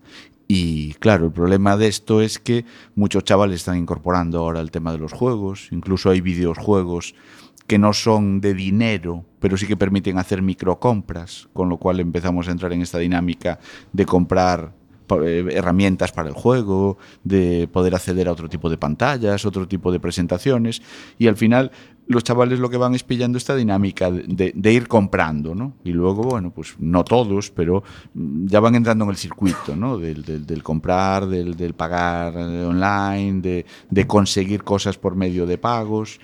Y 0.54 0.96
claro, 0.96 1.28
el 1.28 1.32
problema 1.32 1.78
de 1.78 1.88
esto 1.88 2.20
es 2.20 2.38
que 2.38 2.66
muchos 2.94 3.24
chavales 3.24 3.62
están 3.62 3.78
incorporando 3.78 4.40
ahora 4.40 4.60
el 4.60 4.70
tema 4.70 4.92
de 4.92 4.98
los 4.98 5.14
juegos, 5.14 5.70
incluso 5.72 6.10
hay 6.10 6.20
videojuegos 6.20 7.16
que 7.68 7.80
no 7.80 7.94
son 7.94 8.42
de 8.42 8.54
dinero, 8.54 9.24
pero 9.40 9.56
sí 9.56 9.66
que 9.66 9.78
permiten 9.78 10.18
hacer 10.18 10.42
microcompras, 10.42 11.48
con 11.54 11.70
lo 11.70 11.78
cual 11.78 12.02
empezamos 12.02 12.50
a 12.50 12.52
entrar 12.52 12.74
en 12.74 12.82
esta 12.82 12.98
dinámica 12.98 13.60
de 13.94 14.06
comprar 14.06 14.74
herramientas 15.20 16.12
para 16.12 16.30
el 16.30 16.36
juego, 16.36 16.98
de 17.24 17.68
poder 17.72 17.96
acceder 17.96 18.28
a 18.28 18.32
otro 18.32 18.50
tipo 18.50 18.70
de 18.70 18.78
pantallas, 18.78 19.46
otro 19.46 19.68
tipo 19.68 19.92
de 19.92 20.00
presentaciones, 20.00 20.82
y 21.18 21.28
al 21.28 21.38
final 21.38 21.72
los 22.12 22.24
chavales 22.24 22.60
lo 22.60 22.70
que 22.70 22.78
van 22.78 22.94
es 22.94 23.04
pillando 23.04 23.38
esta 23.38 23.56
dinámica 23.56 24.12
de, 24.12 24.72
ir 24.72 24.88
comprando, 24.88 25.56
¿no? 25.56 25.74
Y 25.84 25.92
luego, 25.92 26.24
bueno, 26.24 26.52
pues 26.52 26.76
no 26.80 27.04
todos, 27.04 27.52
pero 27.52 27.84
mm, 28.14 28.48
ya 28.48 28.60
van 28.60 28.76
entrando 28.76 29.06
en 29.06 29.12
el 29.12 29.18
circuito, 29.18 29.76
¿no? 29.76 29.98
Del, 29.98 30.64
comprar, 30.64 31.28
del, 31.28 31.56
del 31.56 31.74
pagar 31.74 32.34
eh, 32.36 32.66
online, 32.66 33.42
de, 33.42 33.66
de 33.90 34.08
conseguir 34.08 34.64
cosas 34.64 34.98
por 34.98 35.16
medio 35.16 35.46
de 35.46 35.58
pagos. 35.58 36.20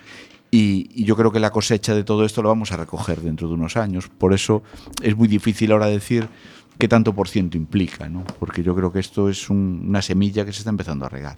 Y, 0.50 0.89
y 0.93 1.04
yo 1.04 1.15
creo 1.15 1.32
que 1.32 1.39
la 1.39 1.52
cosecha 1.52 1.93
de 1.93 2.04
todo 2.04 2.23
esto 2.23 2.41
lo 2.41 2.50
vamos 2.50 2.71
a 2.71 2.78
recoger 2.78 3.21
dentro 3.21 3.47
de 3.47 3.54
unos 3.54 3.78
años. 3.78 4.10
Por 4.10 4.34
eso 4.34 4.63
es 5.02 5.15
muy 5.15 5.28
difícil 5.28 5.71
ahora 5.71 5.88
decir 5.88 6.28
qué 6.77 6.87
tanto 6.87 7.13
por 7.13 7.27
ciento 7.27 7.57
implica, 7.57 8.07
¿no? 8.09 8.23
Porque 8.39 8.63
yo 8.63 8.75
creo 8.75 8.91
que 8.91 8.99
esto 8.99 9.29
es 9.29 9.49
un- 9.49 9.85
una 9.87 10.01
semilla 10.01 10.45
que 10.45 10.53
se 10.53 10.59
está 10.59 10.69
empezando 10.69 11.05
a 11.05 11.09
regar. 11.09 11.37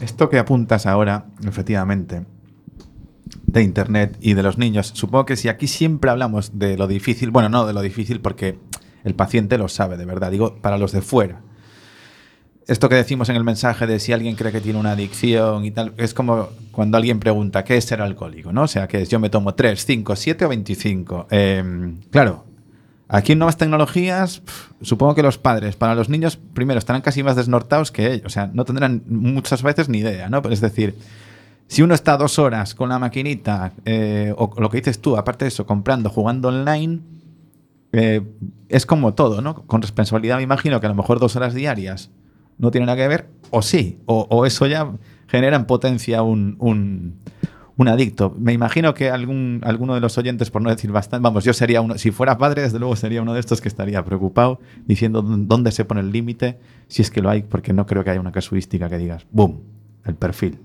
Esto 0.00 0.28
que 0.30 0.38
apuntas 0.38 0.86
ahora, 0.86 1.26
efectivamente, 1.46 2.24
de 3.46 3.62
Internet 3.62 4.16
y 4.20 4.34
de 4.34 4.42
los 4.42 4.56
niños, 4.58 4.92
supongo 4.94 5.26
que 5.26 5.36
si 5.36 5.48
aquí 5.48 5.66
siempre 5.66 6.10
hablamos 6.10 6.58
de 6.58 6.76
lo 6.78 6.86
difícil, 6.86 7.30
bueno, 7.30 7.48
no 7.48 7.66
de 7.66 7.72
lo 7.74 7.82
difícil 7.82 8.20
porque 8.20 8.58
el 9.04 9.14
paciente 9.14 9.58
lo 9.58 9.68
sabe, 9.68 9.96
de 9.96 10.06
verdad, 10.06 10.30
digo, 10.30 10.56
para 10.60 10.78
los 10.78 10.92
de 10.92 11.02
fuera. 11.02 11.42
Esto 12.66 12.88
que 12.88 12.94
decimos 12.94 13.28
en 13.28 13.36
el 13.36 13.42
mensaje 13.44 13.86
de 13.86 13.98
si 13.98 14.12
alguien 14.12 14.36
cree 14.36 14.52
que 14.52 14.60
tiene 14.60 14.78
una 14.78 14.92
adicción 14.92 15.64
y 15.64 15.70
tal, 15.72 15.92
es 15.96 16.14
como 16.14 16.48
cuando 16.70 16.96
alguien 16.96 17.18
pregunta, 17.18 17.64
¿qué 17.64 17.76
es 17.76 17.84
ser 17.84 18.00
alcohólico? 18.00 18.52
¿no? 18.52 18.62
O 18.62 18.68
sea, 18.68 18.86
que 18.86 19.02
es 19.02 19.08
yo 19.08 19.18
me 19.18 19.28
tomo 19.28 19.54
3, 19.54 19.84
5, 19.84 20.14
7 20.14 20.44
o 20.44 20.48
25. 20.48 21.26
Eh, 21.30 21.94
claro, 22.10 22.44
Aquí 23.12 23.32
en 23.32 23.40
nuevas 23.40 23.56
tecnologías, 23.56 24.40
supongo 24.82 25.16
que 25.16 25.22
los 25.22 25.36
padres, 25.36 25.74
para 25.74 25.96
los 25.96 26.08
niños, 26.08 26.36
primero, 26.36 26.78
estarán 26.78 27.02
casi 27.02 27.24
más 27.24 27.34
desnortados 27.34 27.90
que 27.90 28.12
ellos. 28.12 28.26
O 28.26 28.30
sea, 28.30 28.48
no 28.52 28.64
tendrán 28.64 29.02
muchas 29.08 29.64
veces 29.64 29.88
ni 29.88 29.98
idea, 29.98 30.28
¿no? 30.28 30.40
Pero 30.42 30.54
es 30.54 30.60
decir, 30.60 30.96
si 31.66 31.82
uno 31.82 31.92
está 31.92 32.16
dos 32.16 32.38
horas 32.38 32.76
con 32.76 32.88
la 32.88 33.00
maquinita, 33.00 33.72
eh, 33.84 34.32
o 34.36 34.52
lo 34.60 34.70
que 34.70 34.76
dices 34.76 35.00
tú, 35.00 35.16
aparte 35.16 35.44
de 35.44 35.48
eso, 35.48 35.66
comprando, 35.66 36.08
jugando 36.08 36.48
online, 36.48 37.00
eh, 37.90 38.22
es 38.68 38.86
como 38.86 39.14
todo, 39.14 39.42
¿no? 39.42 39.66
Con 39.66 39.82
responsabilidad 39.82 40.36
me 40.36 40.44
imagino 40.44 40.80
que 40.80 40.86
a 40.86 40.90
lo 40.90 40.94
mejor 40.94 41.18
dos 41.18 41.34
horas 41.34 41.52
diarias 41.52 42.10
no 42.58 42.70
tiene 42.70 42.86
nada 42.86 42.96
que 42.96 43.08
ver, 43.08 43.28
o 43.50 43.62
sí, 43.62 43.98
o, 44.06 44.46
eso 44.46 44.66
ya 44.66 44.92
genera 45.26 45.56
en 45.56 45.64
potencia 45.64 46.22
un, 46.22 47.16
un 47.80 47.88
adicto. 47.88 48.34
Me 48.38 48.52
imagino 48.52 48.92
que 48.94 49.08
algún, 49.10 49.60
alguno 49.64 49.94
de 49.94 50.00
los 50.00 50.18
oyentes, 50.18 50.50
por 50.50 50.60
no 50.60 50.68
decir 50.70 50.92
bastante, 50.92 51.22
vamos, 51.22 51.44
yo 51.44 51.52
sería 51.54 51.80
uno, 51.80 51.96
si 51.96 52.10
fuera 52.10 52.36
padre, 52.36 52.62
desde 52.62 52.78
luego 52.78 52.94
sería 52.94 53.22
uno 53.22 53.32
de 53.32 53.40
estos 53.40 53.60
que 53.60 53.68
estaría 53.68 54.04
preocupado 54.04 54.60
diciendo 54.86 55.22
dónde 55.22 55.72
se 55.72 55.84
pone 55.84 56.00
el 56.02 56.12
límite, 56.12 56.58
si 56.88 57.00
es 57.02 57.10
que 57.10 57.22
lo 57.22 57.30
hay, 57.30 57.42
porque 57.42 57.72
no 57.72 57.86
creo 57.86 58.04
que 58.04 58.10
haya 58.10 58.20
una 58.20 58.32
casuística 58.32 58.88
que 58.88 58.98
digas, 58.98 59.26
¡boom!, 59.30 59.60
el 60.04 60.14
perfil. 60.14 60.58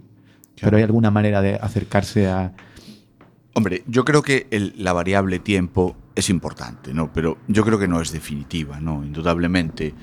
Pero 0.61 0.77
hay 0.77 0.83
alguna 0.83 1.09
manera 1.11 1.41
de 1.41 1.55
acercarse 1.55 2.27
a... 2.27 2.53
Hombre, 3.53 3.83
yo 3.87 4.03
creo 4.03 4.21
que 4.21 4.47
el- 4.51 4.73
la 4.77 4.91
variable 4.91 5.39
tiempo 5.39 5.95
es 6.15 6.29
importante, 6.29 6.93
¿no? 6.93 7.11
Pero 7.13 7.37
yo 7.47 7.63
creo 7.63 7.79
que 7.79 7.87
no 7.87 8.01
es 8.01 8.11
definitiva, 8.11 8.79
¿no? 8.81 9.03
Indudablemente, 9.05 9.93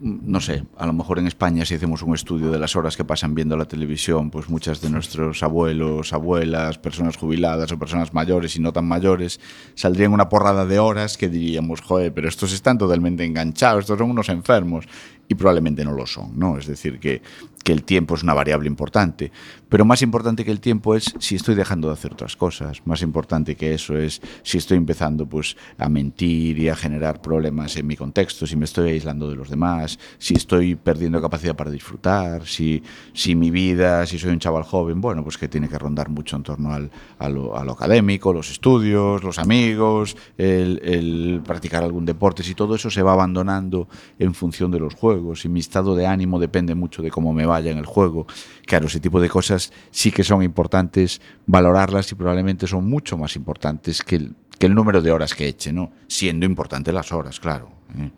no 0.00 0.40
sé, 0.40 0.64
a 0.78 0.86
lo 0.86 0.94
mejor 0.94 1.18
en 1.18 1.26
España 1.26 1.66
si 1.66 1.74
hacemos 1.74 2.02
un 2.02 2.14
estudio 2.14 2.50
de 2.50 2.58
las 2.58 2.74
horas 2.74 2.96
que 2.96 3.04
pasan 3.04 3.34
viendo 3.34 3.56
la 3.58 3.66
televisión, 3.66 4.30
pues 4.30 4.48
muchas 4.48 4.80
de 4.80 4.88
nuestros 4.88 5.42
abuelos, 5.42 6.14
abuelas, 6.14 6.78
personas 6.78 7.18
jubiladas 7.18 7.70
o 7.70 7.78
personas 7.78 8.14
mayores 8.14 8.56
y 8.56 8.60
no 8.60 8.72
tan 8.72 8.86
mayores, 8.86 9.40
saldrían 9.74 10.14
una 10.14 10.30
porrada 10.30 10.64
de 10.64 10.78
horas 10.78 11.18
que 11.18 11.28
diríamos, 11.28 11.82
joder, 11.82 12.14
pero 12.14 12.28
estos 12.28 12.52
están 12.54 12.78
totalmente 12.78 13.24
enganchados, 13.24 13.80
estos 13.80 13.98
son 13.98 14.10
unos 14.10 14.30
enfermos. 14.30 14.86
Y 15.28 15.36
probablemente 15.36 15.84
no 15.84 15.92
lo 15.92 16.08
son, 16.08 16.36
¿no? 16.36 16.58
Es 16.58 16.66
decir, 16.66 16.98
que, 16.98 17.22
que 17.62 17.72
el 17.72 17.84
tiempo 17.84 18.14
es 18.14 18.22
una 18.22 18.34
variable 18.34 18.68
importante. 18.68 19.30
Pero 19.68 19.84
más 19.84 20.02
importante 20.02 20.44
que 20.44 20.50
el 20.50 20.60
tiempo 20.60 20.96
es 20.96 21.14
si 21.18 21.36
estoy 21.36 21.54
dejando 21.54 21.88
de 21.88 21.94
hacer 21.94 22.12
otras 22.12 22.34
cosas. 22.36 22.82
Más 22.86 23.02
importante 23.02 23.54
que 23.54 23.74
eso 23.74 23.96
es 23.96 24.20
si 24.42 24.58
estoy 24.58 24.78
empezando 24.78 25.26
pues, 25.26 25.56
a 25.78 25.88
mentir 25.88 26.58
y 26.58 26.68
a 26.68 26.74
generar 26.74 27.20
problemas 27.20 27.76
en 27.76 27.86
mi 27.86 27.96
contexto, 27.96 28.46
si 28.46 28.56
me 28.56 28.64
estoy 28.64 28.90
aislando 28.90 29.28
de 29.28 29.36
los 29.36 29.48
demás, 29.48 29.98
si 30.18 30.34
estoy 30.34 30.74
perdiendo 30.74 31.20
capacidad 31.20 31.54
para 31.54 31.70
disfrutar, 31.70 32.46
si, 32.46 32.82
si 33.12 33.34
mi 33.34 33.50
vida, 33.50 34.04
si 34.06 34.18
soy 34.18 34.32
un 34.32 34.38
chaval 34.38 34.64
joven, 34.64 35.00
bueno, 35.00 35.22
pues 35.22 35.38
que 35.38 35.48
tiene 35.48 35.68
que 35.68 35.78
rondar 35.78 36.08
mucho 36.08 36.36
en 36.36 36.42
torno 36.42 36.72
al, 36.72 36.90
a, 37.18 37.28
lo, 37.28 37.56
a 37.56 37.64
lo 37.64 37.72
académico, 37.72 38.32
los 38.32 38.50
estudios, 38.50 39.22
los 39.22 39.38
amigos, 39.38 40.16
el, 40.36 40.80
el 40.82 41.42
practicar 41.44 41.84
algún 41.84 42.06
deporte, 42.06 42.42
si 42.42 42.54
todo 42.54 42.74
eso 42.74 42.90
se 42.90 43.02
va 43.02 43.12
abandonando 43.12 43.88
en 44.18 44.34
función 44.34 44.70
de 44.70 44.80
los 44.80 44.94
juegos, 44.94 45.44
y 45.44 45.48
mi 45.48 45.60
estado 45.60 45.94
de 45.94 46.06
ánimo 46.06 46.40
depende 46.40 46.74
mucho 46.74 47.02
de 47.02 47.10
cómo 47.10 47.32
me 47.32 47.46
vaya 47.50 47.70
en 47.70 47.78
el 47.78 47.86
juego. 47.86 48.26
Claro, 48.66 48.86
ese 48.86 49.00
tipo 49.00 49.20
de 49.20 49.28
cosas 49.28 49.72
sí 49.90 50.10
que 50.10 50.24
son 50.24 50.42
importantes 50.42 51.20
valorarlas 51.46 52.10
y 52.12 52.14
probablemente 52.14 52.66
son 52.66 52.88
mucho 52.88 53.16
más 53.16 53.36
importantes 53.36 54.02
que 54.02 54.16
el, 54.16 54.74
número 54.74 55.02
de 55.02 55.12
horas 55.12 55.34
que 55.34 55.46
eche, 55.46 55.72
¿no? 55.72 55.92
Siendo 56.06 56.46
importante 56.46 56.92
las 56.92 57.12
horas, 57.12 57.40
claro, 57.40 57.70
¿eh? 57.98 58.10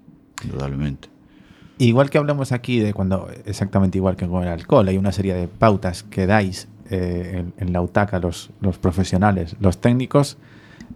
indudablemente. 0.45 1.09
Igual 1.79 2.11
que 2.11 2.19
hablamos 2.19 2.53
aquí 2.53 2.79
de 2.79 2.93
cuando, 2.93 3.29
exactamente 3.45 3.99
igual 3.99 4.17
que 4.17 4.27
con 4.27 4.43
el 4.43 4.49
alcohol, 4.49 4.87
hay 4.87 4.99
una 4.99 5.11
serie 5.11 5.35
de 5.35 5.49
pautas 5.49 6.03
que 6.03 6.27
dais 6.27 6.69
eh, 6.91 7.45
en, 7.57 7.73
la 7.73 7.81
UTACA 7.81 8.19
los, 8.19 8.51
los 8.61 8.79
profesionales, 8.79 9.57
los 9.61 9.81
técnicos. 9.81 10.37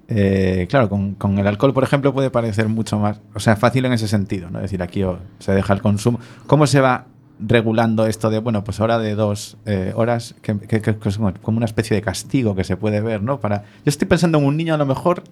Eh, 0.09 0.67
claro, 0.69 0.89
con, 0.89 1.39
el 1.39 1.47
alcohol, 1.47 1.73
por 1.73 1.83
ejemplo, 1.83 2.13
puede 2.13 2.31
parecer 2.31 2.69
mucho 2.69 2.99
más, 2.99 3.21
o 3.35 3.41
sea, 3.41 3.57
fácil 3.57 3.87
en 3.87 3.95
ese 3.95 4.07
sentido, 4.07 4.51
¿no? 4.51 4.59
Es 4.59 4.65
decir, 4.65 4.83
aquí 4.83 5.03
se 5.39 5.53
deja 5.53 5.73
el 5.73 5.83
consumo. 5.83 6.21
¿Cómo 6.47 6.67
se 6.67 6.81
va 6.81 7.07
regulando 7.39 8.07
esto 8.07 8.31
de, 8.31 8.39
bueno, 8.39 8.65
pues 8.65 8.81
hora 8.81 8.99
de 8.99 9.15
dos 9.15 9.57
eh, 9.67 9.93
horas, 9.95 10.35
que, 10.43 10.57
es 10.69 11.19
como 11.43 11.57
una 11.59 11.67
especie 11.67 11.95
de 11.95 12.03
castigo 12.03 12.55
que 12.55 12.65
se 12.65 12.77
puede 12.77 13.01
ver, 13.01 13.23
¿no? 13.23 13.41
Para, 13.41 13.63
yo 13.63 13.91
estoy 13.91 14.09
pensando 14.09 14.39
en 14.39 14.45
un 14.45 14.57
niño, 14.57 14.75
a 14.75 14.79
lo 14.79 14.87
mejor 14.87 15.23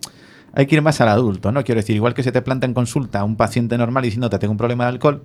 hay 0.53 0.67
que 0.67 0.77
ir 0.77 0.83
más 0.83 1.01
al 1.01 1.09
adulto, 1.09 1.51
¿no? 1.51 1.65
Quiero 1.65 1.81
decir, 1.81 1.97
igual 1.97 2.15
que 2.15 2.23
se 2.23 2.33
te 2.33 2.43
planta 2.43 2.67
en 2.67 2.75
consulta 2.75 3.21
a 3.21 3.25
un 3.25 3.37
paciente 3.37 3.77
normal 3.79 4.05
diciéndote 4.05 4.39
tengo 4.39 4.53
un 4.53 4.59
problema 4.59 4.85
de 4.85 4.91
alcohol, 4.91 5.23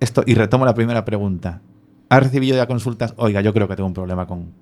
esto, 0.00 0.22
y 0.26 0.34
retomo 0.34 0.64
la 0.64 0.74
primera 0.74 1.04
pregunta. 1.04 1.60
¿Has 2.08 2.22
recibido 2.22 2.56
ya 2.56 2.66
consultas? 2.66 3.14
Oiga, 3.16 3.40
yo 3.40 3.52
creo 3.52 3.68
que 3.68 3.76
tengo 3.76 3.88
un 3.88 3.94
problema 3.94 4.26
con. 4.26 4.52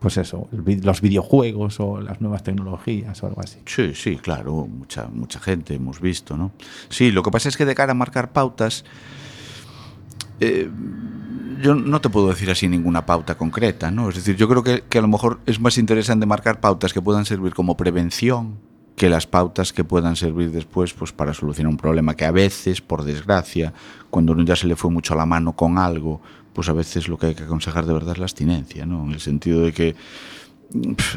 pues 0.00 0.18
eso, 0.18 0.48
los 0.52 1.00
videojuegos 1.00 1.80
o 1.80 2.00
las 2.00 2.20
nuevas 2.20 2.42
tecnologías 2.42 3.22
o 3.22 3.26
algo 3.26 3.40
así. 3.40 3.60
Sí, 3.64 3.94
sí, 3.94 4.16
claro, 4.16 4.66
mucha, 4.66 5.06
mucha 5.08 5.40
gente 5.40 5.74
hemos 5.74 6.00
visto, 6.00 6.36
¿no? 6.36 6.52
Sí, 6.88 7.10
lo 7.10 7.22
que 7.22 7.30
pasa 7.30 7.48
es 7.48 7.56
que 7.56 7.64
de 7.64 7.74
cara 7.74 7.92
a 7.92 7.94
marcar 7.94 8.32
pautas, 8.32 8.84
eh, 10.40 10.70
yo 11.60 11.74
no 11.74 12.00
te 12.00 12.10
puedo 12.10 12.28
decir 12.28 12.50
así 12.50 12.68
ninguna 12.68 13.06
pauta 13.06 13.36
concreta, 13.36 13.90
¿no? 13.90 14.08
Es 14.08 14.16
decir, 14.16 14.36
yo 14.36 14.48
creo 14.48 14.62
que, 14.62 14.82
que 14.88 14.98
a 14.98 15.02
lo 15.02 15.08
mejor 15.08 15.40
es 15.46 15.60
más 15.60 15.78
interesante 15.78 16.26
marcar 16.26 16.60
pautas 16.60 16.92
que 16.92 17.00
puedan 17.00 17.24
servir 17.24 17.54
como 17.54 17.76
prevención 17.76 18.58
que 18.96 19.08
las 19.08 19.26
pautas 19.26 19.72
que 19.72 19.82
puedan 19.82 20.16
servir 20.16 20.50
después 20.52 20.92
pues 20.92 21.12
para 21.12 21.34
solucionar 21.34 21.70
un 21.70 21.76
problema 21.76 22.14
que 22.14 22.24
a 22.24 22.30
veces, 22.30 22.80
por 22.80 23.04
desgracia, 23.04 23.72
cuando 24.10 24.32
uno 24.32 24.44
ya 24.44 24.56
se 24.56 24.66
le 24.66 24.76
fue 24.76 24.90
mucho 24.90 25.14
a 25.14 25.16
la 25.16 25.26
mano 25.26 25.54
con 25.54 25.78
algo, 25.78 26.20
pues 26.52 26.68
a 26.68 26.72
veces 26.72 27.08
lo 27.08 27.18
que 27.18 27.26
hay 27.26 27.34
que 27.34 27.42
aconsejar 27.42 27.86
de 27.86 27.92
verdad 27.92 28.12
es 28.12 28.18
la 28.18 28.24
abstinencia, 28.24 28.86
¿no? 28.86 29.04
En 29.04 29.12
el 29.12 29.20
sentido 29.20 29.62
de 29.62 29.72
que 29.72 29.96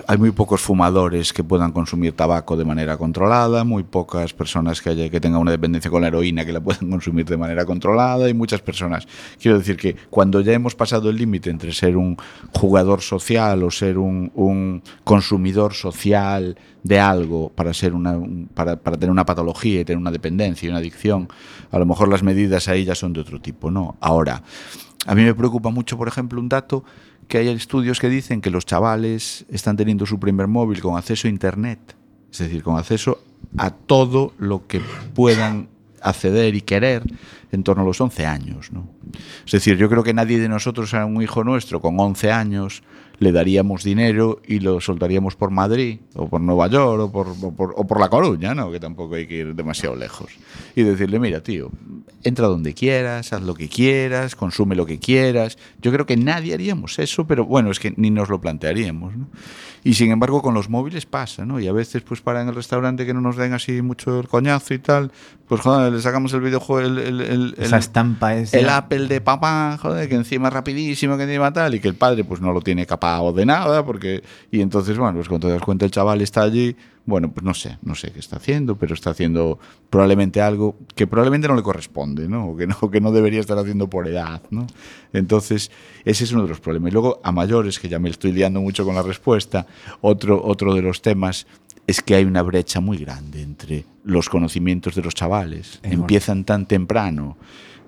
hay 0.07 0.17
muy 0.17 0.31
pocos 0.31 0.61
fumadores 0.61 1.33
que 1.33 1.43
puedan 1.43 1.71
consumir 1.71 2.13
tabaco 2.13 2.55
de 2.55 2.65
manera 2.65 2.95
controlada, 2.97 3.63
muy 3.63 3.83
pocas 3.83 4.33
personas 4.33 4.81
que, 4.81 4.89
haya, 4.91 5.09
que 5.09 5.19
tengan 5.19 5.41
una 5.41 5.51
dependencia 5.51 5.89
con 5.89 6.01
la 6.01 6.09
heroína 6.09 6.45
que 6.45 6.53
la 6.53 6.61
puedan 6.61 6.89
consumir 6.91 7.25
de 7.25 7.37
manera 7.37 7.65
controlada 7.65 8.29
y 8.29 8.33
muchas 8.33 8.61
personas. 8.61 9.07
Quiero 9.41 9.57
decir 9.57 9.75
que 9.77 9.95
cuando 10.09 10.41
ya 10.41 10.53
hemos 10.53 10.75
pasado 10.75 11.09
el 11.09 11.17
límite 11.17 11.49
entre 11.49 11.71
ser 11.73 11.97
un 11.97 12.17
jugador 12.53 13.01
social 13.01 13.63
o 13.63 13.71
ser 13.71 13.97
un, 13.97 14.31
un 14.35 14.83
consumidor 15.03 15.73
social 15.73 16.57
de 16.83 16.99
algo 16.99 17.49
para, 17.49 17.73
ser 17.73 17.93
una, 17.93 18.11
un- 18.17 18.49
para, 18.53 18.75
para 18.77 18.97
tener 18.97 19.11
una 19.11 19.25
patología 19.25 19.81
y 19.81 19.85
tener 19.85 19.97
una 19.97 20.11
dependencia 20.11 20.67
y 20.67 20.69
una 20.69 20.77
adicción, 20.79 21.27
a 21.71 21.79
lo 21.79 21.85
mejor 21.85 22.09
las 22.09 22.21
medidas 22.21 22.67
ahí 22.67 22.85
ya 22.85 22.95
son 22.95 23.13
de 23.13 23.21
otro 23.21 23.41
tipo, 23.41 23.71
¿no? 23.71 23.97
Ahora, 24.01 24.43
a 25.05 25.15
mí 25.15 25.23
me 25.23 25.33
preocupa 25.33 25.69
mucho, 25.69 25.97
por 25.97 26.07
ejemplo, 26.07 26.39
un 26.39 26.49
dato 26.49 26.83
que 27.27 27.39
hay 27.39 27.49
estudios 27.49 27.99
que 27.99 28.09
dicen 28.09 28.41
que 28.41 28.49
los 28.49 28.65
chavales 28.65 29.45
están 29.49 29.77
teniendo 29.77 30.05
su 30.05 30.19
primer 30.19 30.47
móvil 30.47 30.81
con 30.81 30.97
acceso 30.97 31.27
a 31.27 31.31
Internet, 31.31 31.79
es 32.31 32.37
decir, 32.39 32.63
con 32.63 32.77
acceso 32.77 33.21
a 33.57 33.71
todo 33.71 34.33
lo 34.37 34.67
que 34.67 34.81
puedan 35.13 35.67
acceder 36.01 36.55
y 36.55 36.61
querer 36.61 37.03
en 37.51 37.63
torno 37.63 37.83
a 37.83 37.85
los 37.85 37.99
11 37.99 38.25
años. 38.25 38.71
¿no? 38.71 38.87
Es 39.45 39.51
decir, 39.51 39.77
yo 39.77 39.89
creo 39.89 40.03
que 40.03 40.13
nadie 40.13 40.39
de 40.39 40.49
nosotros 40.49 40.93
a 40.93 41.05
un 41.05 41.21
hijo 41.21 41.43
nuestro 41.43 41.81
con 41.81 41.99
11 41.99 42.31
años 42.31 42.83
le 43.19 43.31
daríamos 43.31 43.83
dinero 43.83 44.41
y 44.45 44.59
lo 44.59 44.79
soltaríamos 44.79 45.35
por 45.35 45.49
Madrid 45.49 45.99
o 46.13 46.27
por 46.27 46.41
Nueva 46.41 46.67
York 46.67 47.01
o 47.01 47.11
por, 47.11 47.27
o 47.75 47.87
por, 47.87 47.99
La 47.99 48.09
Coruña, 48.09 48.53
¿no? 48.53 48.71
que 48.71 48.79
tampoco 48.79 49.15
hay 49.15 49.27
que 49.27 49.37
ir 49.37 49.55
demasiado 49.55 49.95
lejos. 49.95 50.31
Y 50.75 50.83
decirle, 50.83 51.19
mira, 51.19 51.41
tío, 51.41 51.71
entra 52.23 52.47
donde 52.47 52.73
quieras, 52.73 53.33
haz 53.33 53.41
lo 53.41 53.55
que 53.55 53.69
quieras, 53.69 54.35
consume 54.35 54.75
lo 54.75 54.85
que 54.85 54.99
quieras. 54.99 55.57
Yo 55.81 55.91
creo 55.91 56.05
que 56.05 56.17
nadie 56.17 56.53
haríamos 56.53 56.99
eso, 56.99 57.25
pero 57.25 57.45
bueno, 57.45 57.71
es 57.71 57.79
que 57.79 57.93
ni 57.97 58.11
nos 58.11 58.29
lo 58.29 58.39
plantearíamos. 58.39 59.15
¿no? 59.15 59.27
Y 59.83 59.93
sin 59.93 60.11
embargo, 60.11 60.41
con 60.41 60.53
los 60.53 60.69
móviles 60.69 61.05
pasa, 61.05 61.45
¿no? 61.45 61.59
Y 61.59 61.67
a 61.67 61.71
veces, 61.71 62.01
pues 62.01 62.21
para 62.21 62.41
en 62.41 62.49
el 62.49 62.55
restaurante 62.55 63.05
que 63.05 63.13
no 63.13 63.21
nos 63.21 63.37
den 63.37 63.53
así 63.53 63.81
mucho 63.81 64.19
el 64.19 64.27
coñazo 64.27 64.73
y 64.73 64.79
tal, 64.79 65.11
pues 65.47 65.61
joder, 65.61 65.93
le 65.93 66.01
sacamos 66.01 66.33
el 66.33 66.41
videojuego, 66.41 66.87
el, 66.87 66.97
el, 66.97 67.21
el- 67.21 67.55
Esa 67.57 67.75
el- 67.77 67.79
estampa 67.79 68.35
es... 68.35 68.53
el 68.53 68.67
Apple 68.69 69.07
de 69.07 69.21
papá, 69.21 69.77
joder, 69.81 70.09
que 70.09 70.15
encima 70.15 70.49
es 70.49 70.53
rapidísimo, 70.53 71.15
que 71.17 71.23
encima 71.23 71.51
tal, 71.53 71.75
y 71.75 71.79
que 71.79 71.87
el 71.87 71.95
padre 71.95 72.23
pues 72.23 72.41
no 72.41 72.51
lo 72.51 72.61
tiene 72.61 72.85
capado 72.85 73.31
de 73.33 73.45
nada, 73.45 73.85
porque 73.85 74.23
y 74.51 74.61
entonces, 74.61 74.97
bueno, 74.97 75.13
pues 75.15 75.27
cuando 75.29 75.47
te 75.47 75.53
das 75.53 75.61
cuenta 75.61 75.85
el 75.85 75.91
chaval 75.91 76.21
está 76.21 76.41
allí, 76.41 76.75
bueno, 77.05 77.31
pues 77.31 77.45
no 77.45 77.53
sé, 77.53 77.77
no 77.83 77.95
sé 77.95 78.11
qué 78.11 78.19
está 78.19 78.35
haciendo, 78.35 78.75
pero 78.75 78.93
está 78.93 79.11
haciendo 79.11 79.59
probablemente 79.89 80.41
algo 80.41 80.75
que 80.93 81.07
probablemente 81.07 81.47
no 81.47 81.55
le 81.55 81.63
corresponde, 81.63 82.27
¿no? 82.27 82.49
O 82.49 82.57
que 82.57 82.67
no, 82.67 82.77
que 82.91 82.99
no 82.99 83.13
debería 83.13 83.39
estar 83.39 83.57
haciendo 83.57 83.89
por 83.89 84.09
edad, 84.09 84.41
¿no? 84.49 84.67
Entonces, 85.13 85.71
ese 86.03 86.25
es 86.25 86.31
uno 86.33 86.43
de 86.43 86.49
los 86.49 86.59
problemas. 86.59 86.89
Y 86.89 86.91
luego, 86.91 87.21
a 87.23 87.31
mayores, 87.31 87.79
que 87.79 87.87
ya 87.87 87.97
me 87.99 88.09
estoy 88.09 88.33
liando 88.33 88.59
mucho 88.59 88.83
con 88.83 88.95
la 88.95 89.03
respuesta, 89.03 89.65
otro, 90.01 90.43
otro 90.43 90.73
de 90.75 90.81
los 90.81 91.01
temas 91.01 91.47
es 91.87 92.01
que 92.01 92.15
hay 92.15 92.25
una 92.25 92.41
brecha 92.41 92.81
muy 92.81 92.97
grande 92.97 93.41
entre 93.41 93.85
los 94.03 94.29
conocimientos 94.29 94.93
de 94.95 95.01
los 95.01 95.15
chavales. 95.15 95.79
Empiezan 95.83 96.43
tan 96.43 96.65
temprano, 96.65 97.37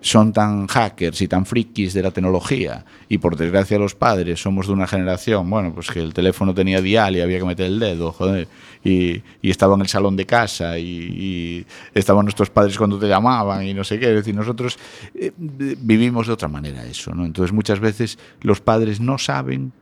son 0.02 0.32
tan 0.32 0.68
hackers 0.68 1.22
y 1.22 1.28
tan 1.28 1.46
frikis 1.46 1.94
de 1.94 2.02
la 2.02 2.12
tecnología, 2.12 2.86
y 3.10 3.18
por 3.18 3.36
desgracia 3.36 3.78
los 3.78 3.96
padres 3.96 4.42
somos 4.42 4.68
de 4.68 4.74
una 4.74 4.88
generación, 4.88 5.50
bueno, 5.50 5.74
pues 5.74 5.92
que 5.92 6.00
el 6.00 6.14
teléfono 6.14 6.54
tenía 6.54 6.82
dial 6.82 7.18
y 7.18 7.22
había 7.22 7.40
que 7.40 7.46
meter 7.46 7.66
el 7.66 7.80
dedo, 7.80 8.14
joder, 8.14 8.48
y, 8.84 9.22
y 9.42 9.50
estaba 9.50 9.76
en 9.76 9.82
el 9.82 9.88
salón 9.88 10.16
de 10.16 10.26
casa, 10.26 10.80
y, 10.80 10.86
y 10.86 11.66
estaban 11.94 12.26
nuestros 12.26 12.50
padres 12.50 12.78
cuando 12.78 12.98
te 12.98 13.08
llamaban 13.10 13.66
y 13.68 13.74
no 13.74 13.84
sé 13.84 14.00
qué, 14.00 14.10
es 14.10 14.16
decir, 14.16 14.34
nosotros 14.34 14.80
eh, 15.14 15.34
vivimos 15.38 16.28
de 16.28 16.34
otra 16.34 16.48
manera 16.48 16.86
eso, 16.86 17.14
¿no? 17.14 17.26
Entonces 17.26 17.52
muchas 17.52 17.82
veces 17.82 18.18
los 18.42 18.62
padres 18.62 19.02
no 19.02 19.18
saben 19.18 19.74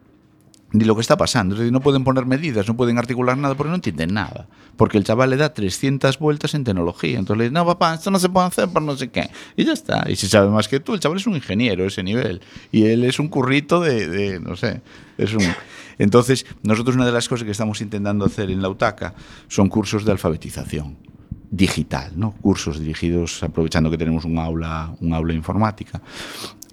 ni 0.72 0.84
lo 0.86 0.96
que 0.96 1.02
está 1.02 1.18
pasando. 1.18 1.56
Es 1.56 1.60
decir, 1.60 1.72
no 1.72 1.82
pueden 1.82 2.04
poner 2.04 2.26
medidas, 2.26 2.68
no 2.68 2.76
pueden 2.76 2.98
articular 2.98 3.38
nada 3.38 3.56
porque 3.56 3.70
no 3.70 3.76
entienden 3.76 4.14
nada. 4.14 4.48
Porque 4.76 4.98
el 4.98 5.04
chaval 5.04 5.30
le 5.30 5.38
da 5.38 5.54
300 5.54 6.20
vueltas 6.20 6.54
en 6.54 6.64
tecnología. 6.64 7.18
Entonces 7.18 7.38
le 7.38 7.44
dice, 7.46 7.54
no, 7.54 7.66
papá, 7.66 7.96
esto 7.96 8.12
no 8.12 8.20
se 8.20 8.30
puede 8.30 8.48
hacer 8.48 8.70
por 8.70 8.82
no 8.82 8.96
sé 8.98 9.10
qué. 9.10 9.30
Y 9.56 9.66
ya 9.66 9.74
está. 9.74 10.06
Y 10.10 10.16
si 10.16 10.28
sabe 10.28 10.50
más 10.50 10.68
que 10.68 10.80
tú, 10.80 10.94
el 10.94 11.00
chaval 11.00 11.18
es 11.18 11.28
un 11.28 11.36
ingeniero 11.36 11.84
a 11.84 11.88
ese 11.88 12.04
nivel. 12.04 12.42
Y 12.72 12.86
él 12.86 13.04
es 13.04 13.20
un 13.20 13.30
currito 13.30 13.80
de, 13.80 14.08
de, 14.08 14.40
no 14.40 14.56
sé, 14.56 14.82
es 15.18 15.34
un... 15.34 15.44
Entonces, 16.00 16.46
nosotros 16.62 16.96
una 16.96 17.08
de 17.08 17.12
las 17.12 17.28
cosas 17.28 17.46
que 17.46 17.52
estamos 17.52 17.82
intentando 17.82 18.26
hacer 18.26 18.52
en 18.52 18.62
la 18.62 18.70
UTACA 18.70 19.16
son 19.48 19.68
cursos 19.68 20.06
de 20.06 20.12
alfabetización 20.12 20.96
digital, 21.50 22.12
¿no? 22.16 22.32
Cursos 22.42 22.80
dirigidos, 22.80 23.44
aprovechando 23.44 23.90
que 23.90 23.98
tenemos 23.98 24.26
un 24.26 24.38
aula, 24.38 24.94
un 25.00 25.14
aula 25.14 25.34
informática, 25.34 26.02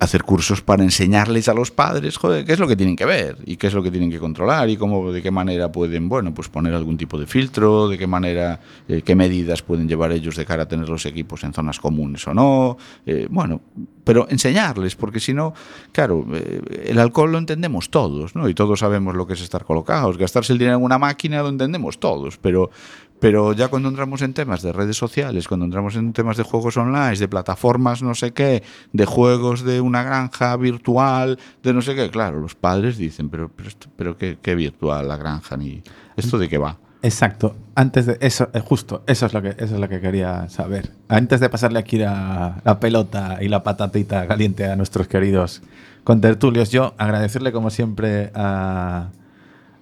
hacer 0.01 0.23
cursos 0.23 0.61
para 0.61 0.83
enseñarles 0.83 1.49
a 1.49 1.55
los 1.55 1.71
padres, 1.71 2.19
qué 2.19 2.45
es 2.53 2.59
lo 2.59 2.67
que 2.67 2.77
tienen 2.77 2.97
que 2.97 3.05
ver 3.05 3.39
y 3.45 3.57
qué 3.57 3.69
es 3.69 3.75
lo 3.75 3.83
que 3.83 3.91
tienen 3.91 4.11
que 4.11 4.19
controlar 4.19 4.69
y 4.69 4.77
cómo, 4.77 5.13
de 5.13 5.23
qué 5.23 5.31
manera 5.31 5.71
pueden, 5.71 6.09
bueno, 6.09 6.35
pues 6.35 6.49
poner 6.49 6.75
algún 6.75 6.97
tipo 6.97 7.19
de 7.19 7.27
filtro, 7.27 7.89
de 7.89 7.99
qué 7.99 8.07
manera, 8.07 8.61
eh, 8.89 9.03
qué 9.03 9.15
medidas 9.15 9.63
pueden 9.63 9.89
llevar 9.89 10.13
ellos 10.13 10.37
de 10.37 10.45
cara 10.45 10.65
a 10.65 10.69
tener 10.69 10.89
los 10.89 11.07
equipos 11.07 11.45
en 11.45 11.53
zonas 11.53 11.79
comunes 11.79 12.27
o 12.27 12.35
no, 12.35 12.77
eh, 13.07 13.27
bueno, 13.31 13.61
pero 14.05 14.27
enseñarles, 14.29 14.97
porque 14.97 15.21
si 15.21 15.33
no, 15.33 15.55
claro, 15.93 16.27
eh, 16.35 16.61
el 16.87 16.99
alcohol 16.99 17.33
lo 17.33 17.39
entendemos 17.39 17.91
todos, 17.91 18.37
¿no? 18.37 18.49
Y 18.49 18.55
todos 18.55 18.81
sabemos 18.81 19.15
lo 19.15 19.27
que 19.27 19.33
es 19.33 19.41
estar 19.41 19.65
colocados, 19.65 20.19
gastarse 20.19 20.53
el 20.53 20.59
dinero 20.59 20.77
en 20.77 20.85
una 20.85 20.99
máquina 20.99 21.43
lo 21.43 21.49
entendemos 21.49 21.99
todos, 21.99 22.37
pero 22.37 22.71
pero 23.25 23.55
ya 23.55 23.69
cuando 23.69 23.89
entramos 23.89 24.21
en 24.21 24.35
temas 24.35 24.61
de 24.61 24.71
redes 24.71 24.99
sociales, 24.99 25.49
cuando 25.49 25.65
entramos 25.65 25.97
en 25.97 26.13
temas 26.13 26.37
de 26.37 26.43
juegos 26.43 26.77
online, 26.77 27.17
de 27.17 27.27
plataformas 27.27 28.03
no 28.03 28.15
sé 28.15 28.33
qué, 28.33 28.63
de 28.93 29.07
juegos 29.07 29.65
de 29.65 29.81
una 29.81 30.03
granja 30.03 30.55
virtual, 30.59 31.39
de 31.63 31.73
no 31.73 31.81
sé 31.81 31.95
qué, 31.95 32.11
claro, 32.11 32.39
los 32.39 32.55
padres 32.55 32.99
dicen, 32.99 33.31
pero, 33.31 33.51
pero, 33.57 33.71
pero 33.97 34.19
qué, 34.19 34.55
virtual 34.55 35.09
la 35.09 35.17
granja, 35.17 35.57
ni 35.57 35.83
esto 36.19 36.37
de 36.37 36.51
qué 36.51 36.59
va. 36.59 36.77
Exacto. 37.01 37.57
Antes 37.75 38.05
de 38.05 38.19
eso, 38.21 38.51
eh, 38.53 38.61
justo, 38.61 39.03
eso 39.07 39.25
es 39.25 39.33
lo 39.33 39.41
que 39.41 39.55
eso 39.57 39.75
es 39.75 39.81
lo 39.81 39.89
que 39.89 40.03
quería 40.03 40.47
saber. 40.51 40.93
Antes 41.09 41.41
de 41.41 41.49
pasarle 41.49 41.79
aquí 41.79 41.97
la 41.97 42.79
pelota 42.79 43.39
y 43.41 43.49
la 43.49 43.63
patatita 43.63 44.27
caliente 44.27 44.67
a 44.67 44.77
nuestros 44.77 45.09
queridos 45.09 45.63
contertulios, 46.05 46.69
yo 46.69 46.93
agradecerle 46.99 47.53
como 47.53 47.71
siempre 47.71 48.31
a 48.35 49.09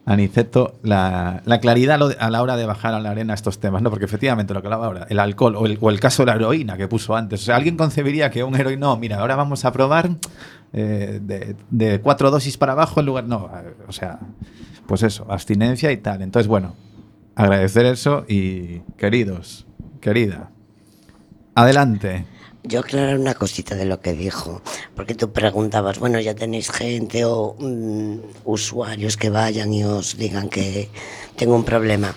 a 0.04 0.16
Niceto 0.16 0.74
la, 0.82 1.42
la 1.44 1.60
claridad 1.60 2.00
a 2.18 2.30
la 2.30 2.42
hora 2.42 2.56
de 2.56 2.66
bajar 2.66 2.92
a 2.94 3.00
la 3.00 3.10
arena 3.10 3.34
estos 3.34 3.60
temas, 3.60 3.82
¿no? 3.82 3.90
Porque 3.90 4.04
efectivamente 4.04 4.52
lo 4.52 4.60
que 4.60 4.66
hablaba 4.66 4.86
ahora, 4.86 5.06
el 5.08 5.20
alcohol 5.20 5.54
o 5.56 5.66
el, 5.66 5.78
o 5.80 5.90
el 5.90 6.00
caso 6.00 6.22
de 6.22 6.26
la 6.26 6.34
heroína 6.36 6.76
que 6.76 6.88
puso 6.88 7.14
antes. 7.14 7.42
O 7.42 7.44
sea, 7.44 7.56
alguien 7.56 7.76
concebiría 7.76 8.30
que 8.30 8.42
un 8.42 8.54
heroína, 8.56 8.80
no, 8.80 8.96
mira, 8.96 9.20
ahora 9.20 9.36
vamos 9.36 9.64
a 9.64 9.72
probar 9.72 10.10
eh, 10.72 11.20
de, 11.22 11.54
de 11.70 12.00
cuatro 12.00 12.30
dosis 12.30 12.56
para 12.58 12.72
abajo 12.72 13.00
en 13.00 13.06
lugar. 13.06 13.24
No, 13.24 13.48
o 13.86 13.92
sea, 13.92 14.18
pues 14.86 15.04
eso, 15.04 15.26
abstinencia 15.30 15.92
y 15.92 15.98
tal. 15.98 16.22
Entonces, 16.22 16.48
bueno, 16.48 16.74
agradecer 17.36 17.86
eso 17.86 18.24
y 18.28 18.80
queridos, 18.96 19.66
querida, 20.00 20.50
adelante. 21.54 22.26
Yo 22.64 22.80
aclarar 22.80 23.18
una 23.18 23.34
cosita 23.34 23.74
de 23.74 23.84
lo 23.84 24.00
que 24.00 24.12
dijo, 24.12 24.62
porque 24.94 25.16
tú 25.16 25.32
preguntabas, 25.32 25.98
bueno, 25.98 26.20
ya 26.20 26.34
tenéis 26.34 26.70
gente 26.70 27.24
o 27.24 27.56
mm, 27.58 28.18
usuarios 28.44 29.16
que 29.16 29.30
vayan 29.30 29.74
y 29.74 29.82
os 29.82 30.16
digan 30.16 30.48
que 30.48 30.88
tengo 31.36 31.56
un 31.56 31.64
problema. 31.64 32.14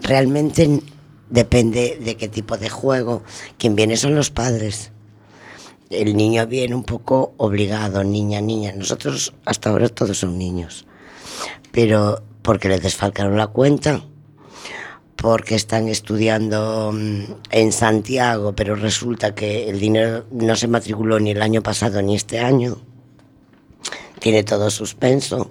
Realmente 0.00 0.80
depende 1.28 1.98
de 2.00 2.16
qué 2.16 2.28
tipo 2.28 2.56
de 2.56 2.70
juego. 2.70 3.22
Quien 3.58 3.76
viene 3.76 3.96
son 3.98 4.14
los 4.14 4.30
padres. 4.30 4.90
El 5.90 6.16
niño 6.16 6.46
viene 6.46 6.74
un 6.74 6.84
poco 6.84 7.34
obligado, 7.36 8.04
niña, 8.04 8.40
niña. 8.40 8.72
Nosotros 8.72 9.34
hasta 9.44 9.68
ahora 9.68 9.90
todos 9.90 10.18
son 10.18 10.38
niños. 10.38 10.86
Pero 11.72 12.22
porque 12.40 12.68
le 12.68 12.80
desfalcaron 12.80 13.36
la 13.36 13.48
cuenta, 13.48 14.04
porque 15.16 15.54
están 15.54 15.88
estudiando 15.88 16.92
mm, 16.92 17.22
en 17.50 17.72
Santiago, 17.72 18.52
pero 18.54 18.74
resulta 18.74 19.34
que 19.34 19.68
el 19.70 19.80
dinero 19.80 20.26
no 20.30 20.56
se 20.56 20.68
matriculó 20.68 21.18
ni 21.20 21.30
el 21.30 21.42
año 21.42 21.62
pasado 21.62 22.02
ni 22.02 22.14
este 22.16 22.40
año. 22.40 22.76
Tiene 24.20 24.42
todo 24.44 24.70
suspenso. 24.70 25.50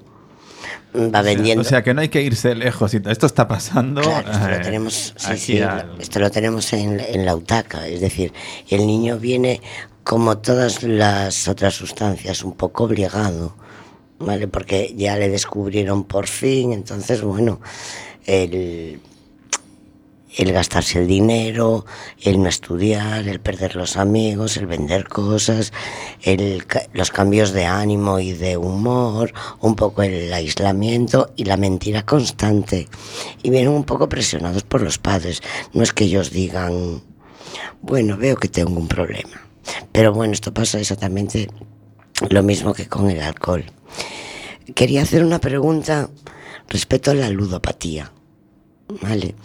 Mm, 0.93 1.13
Va 1.13 1.21
vendiendo. 1.21 1.61
O 1.61 1.65
sea, 1.65 1.83
que 1.83 1.93
no 1.93 2.01
hay 2.01 2.09
que 2.09 2.21
irse 2.21 2.55
lejos. 2.55 2.93
Esto 2.93 3.25
está 3.25 3.47
pasando. 3.47 4.01
Claro, 4.01 4.31
esto 4.31 4.47
eh, 4.49 4.57
lo 4.57 4.61
tenemos, 4.63 5.13
sí, 5.17 5.37
sí, 5.37 5.61
al- 5.61 5.95
esto 5.99 6.19
lo 6.19 6.29
tenemos 6.31 6.71
en, 6.73 6.99
en 6.99 7.25
la 7.25 7.35
UTACA, 7.35 7.87
es 7.87 8.01
decir, 8.01 8.31
el 8.69 8.85
niño 8.85 9.17
viene 9.17 9.61
como 10.03 10.37
todas 10.39 10.83
las 10.83 11.47
otras 11.47 11.73
sustancias, 11.73 12.43
un 12.43 12.53
poco 12.53 12.83
obligado. 12.85 13.55
¿vale? 14.19 14.47
Porque 14.47 14.93
ya 14.95 15.17
le 15.17 15.27
descubrieron 15.29 16.05
por 16.05 16.27
fin, 16.27 16.71
entonces, 16.71 17.21
bueno, 17.21 17.59
el, 18.25 19.01
el 20.35 20.51
gastarse 20.51 20.99
el 20.99 21.07
dinero, 21.07 21.85
el 22.21 22.41
no 22.41 22.49
estudiar, 22.49 23.27
el 23.27 23.39
perder 23.39 23.75
los 23.75 23.97
amigos, 23.97 24.57
el 24.57 24.65
vender 24.65 25.07
cosas, 25.07 25.73
el, 26.21 26.65
los 26.93 27.11
cambios 27.11 27.51
de 27.51 27.65
ánimo 27.65 28.19
y 28.19 28.33
de 28.33 28.57
humor, 28.57 29.33
un 29.59 29.75
poco 29.75 30.03
el 30.03 30.33
aislamiento 30.33 31.31
y 31.35 31.45
la 31.45 31.57
mentira 31.57 32.05
constante. 32.05 32.87
Y 33.43 33.49
vienen 33.49 33.69
un 33.69 33.83
poco 33.83 34.09
presionados 34.09 34.63
por 34.63 34.81
los 34.81 34.97
padres. 34.97 35.41
No 35.73 35.83
es 35.83 35.93
que 35.93 36.05
ellos 36.05 36.31
digan, 36.31 37.03
bueno, 37.81 38.17
veo 38.17 38.35
que 38.35 38.47
tengo 38.47 38.79
un 38.79 38.87
problema. 38.87 39.41
Pero 39.91 40.13
bueno, 40.13 40.33
esto 40.33 40.53
pasa 40.53 40.79
exactamente 40.79 41.49
lo 42.29 42.43
mismo 42.43 42.73
que 42.73 42.87
con 42.87 43.09
el 43.09 43.21
alcohol. 43.21 43.65
Quería 44.75 45.01
hacer 45.01 45.23
una 45.23 45.39
pregunta 45.39 46.09
respecto 46.69 47.11
a 47.11 47.15
la 47.15 47.29
ludopatía. 47.29 48.11
¿Vale? 49.01 49.35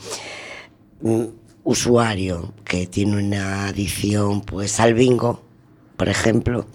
Usuario 1.65 2.55
que 2.65 2.87
tiene 2.87 3.17
una 3.17 3.67
adicción 3.69 4.41
pues 4.41 4.81
al 4.81 4.95
bingo, 4.95 5.43
por 5.97 6.09
ejemplo, 6.09 6.67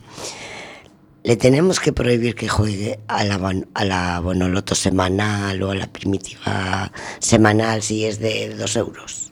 le 1.24 1.36
tenemos 1.38 1.80
que 1.80 1.94
prohibir 1.94 2.36
que 2.36 2.48
juegue 2.48 3.00
a 3.08 3.24
la, 3.24 3.64
a 3.74 3.86
la 3.86 4.20
bonoloto 4.20 4.76
semanal 4.76 5.64
o 5.64 5.72
a 5.72 5.76
la 5.76 5.88
primitiva 5.88 6.92
semanal 7.20 7.82
si 7.82 8.06
es 8.06 8.20
de 8.20 8.56
dos 8.56 8.76
euros. 8.76 9.32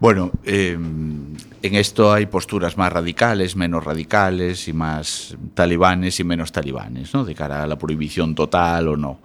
Bueno, 0.00 0.32
eh, 0.44 0.72
en 0.72 1.74
esto 1.74 2.12
hay 2.12 2.26
posturas 2.26 2.76
más 2.76 2.92
radicales, 2.92 3.56
menos 3.56 3.84
radicales 3.84 4.68
y 4.68 4.72
más 4.72 5.36
talibanes 5.54 6.20
y 6.20 6.24
menos 6.24 6.52
talibanes, 6.52 7.14
¿no? 7.14 7.24
De 7.24 7.34
cara 7.34 7.62
a 7.62 7.66
la 7.66 7.78
prohibición 7.78 8.34
total 8.34 8.88
o 8.88 8.96
no. 8.96 9.20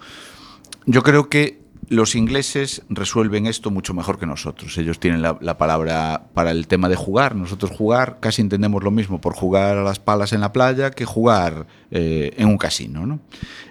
Yo 0.85 1.03
creo 1.03 1.27
que 1.27 1.58
los 1.89 2.13
ingleses 2.13 2.83
resuelven 2.87 3.47
esto 3.47 3.71
mucho 3.71 3.93
mejor 3.95 4.19
que 4.19 4.27
nosotros. 4.27 4.77
Ellos 4.77 4.99
tienen 4.99 5.23
la, 5.23 5.37
la 5.41 5.57
palabra 5.57 6.27
para 6.33 6.51
el 6.51 6.67
tema 6.67 6.87
de 6.87 6.95
jugar. 6.95 7.35
Nosotros 7.35 7.71
jugar 7.71 8.19
casi 8.19 8.41
entendemos 8.41 8.83
lo 8.83 8.91
mismo 8.91 9.19
por 9.19 9.35
jugar 9.35 9.77
a 9.77 9.83
las 9.83 9.99
palas 9.99 10.31
en 10.31 10.41
la 10.41 10.53
playa 10.53 10.91
que 10.91 11.05
jugar 11.05 11.65
eh, 11.89 12.33
en 12.37 12.47
un 12.47 12.57
casino. 12.57 13.07
¿no? 13.07 13.19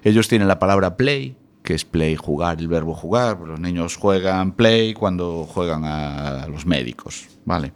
Ellos 0.03 0.27
tienen 0.27 0.49
la 0.49 0.59
palabra 0.59 0.97
play, 0.97 1.37
que 1.63 1.75
es 1.75 1.85
play, 1.85 2.17
jugar, 2.17 2.59
el 2.59 2.67
verbo 2.67 2.93
jugar. 2.93 3.39
Los 3.39 3.61
niños 3.61 3.97
juegan 3.97 4.53
play 4.53 4.95
cuando 4.95 5.45
juegan 5.45 5.85
a, 5.85 6.43
a 6.43 6.49
los 6.49 6.67
médicos. 6.67 7.29
¿vale? 7.45 7.73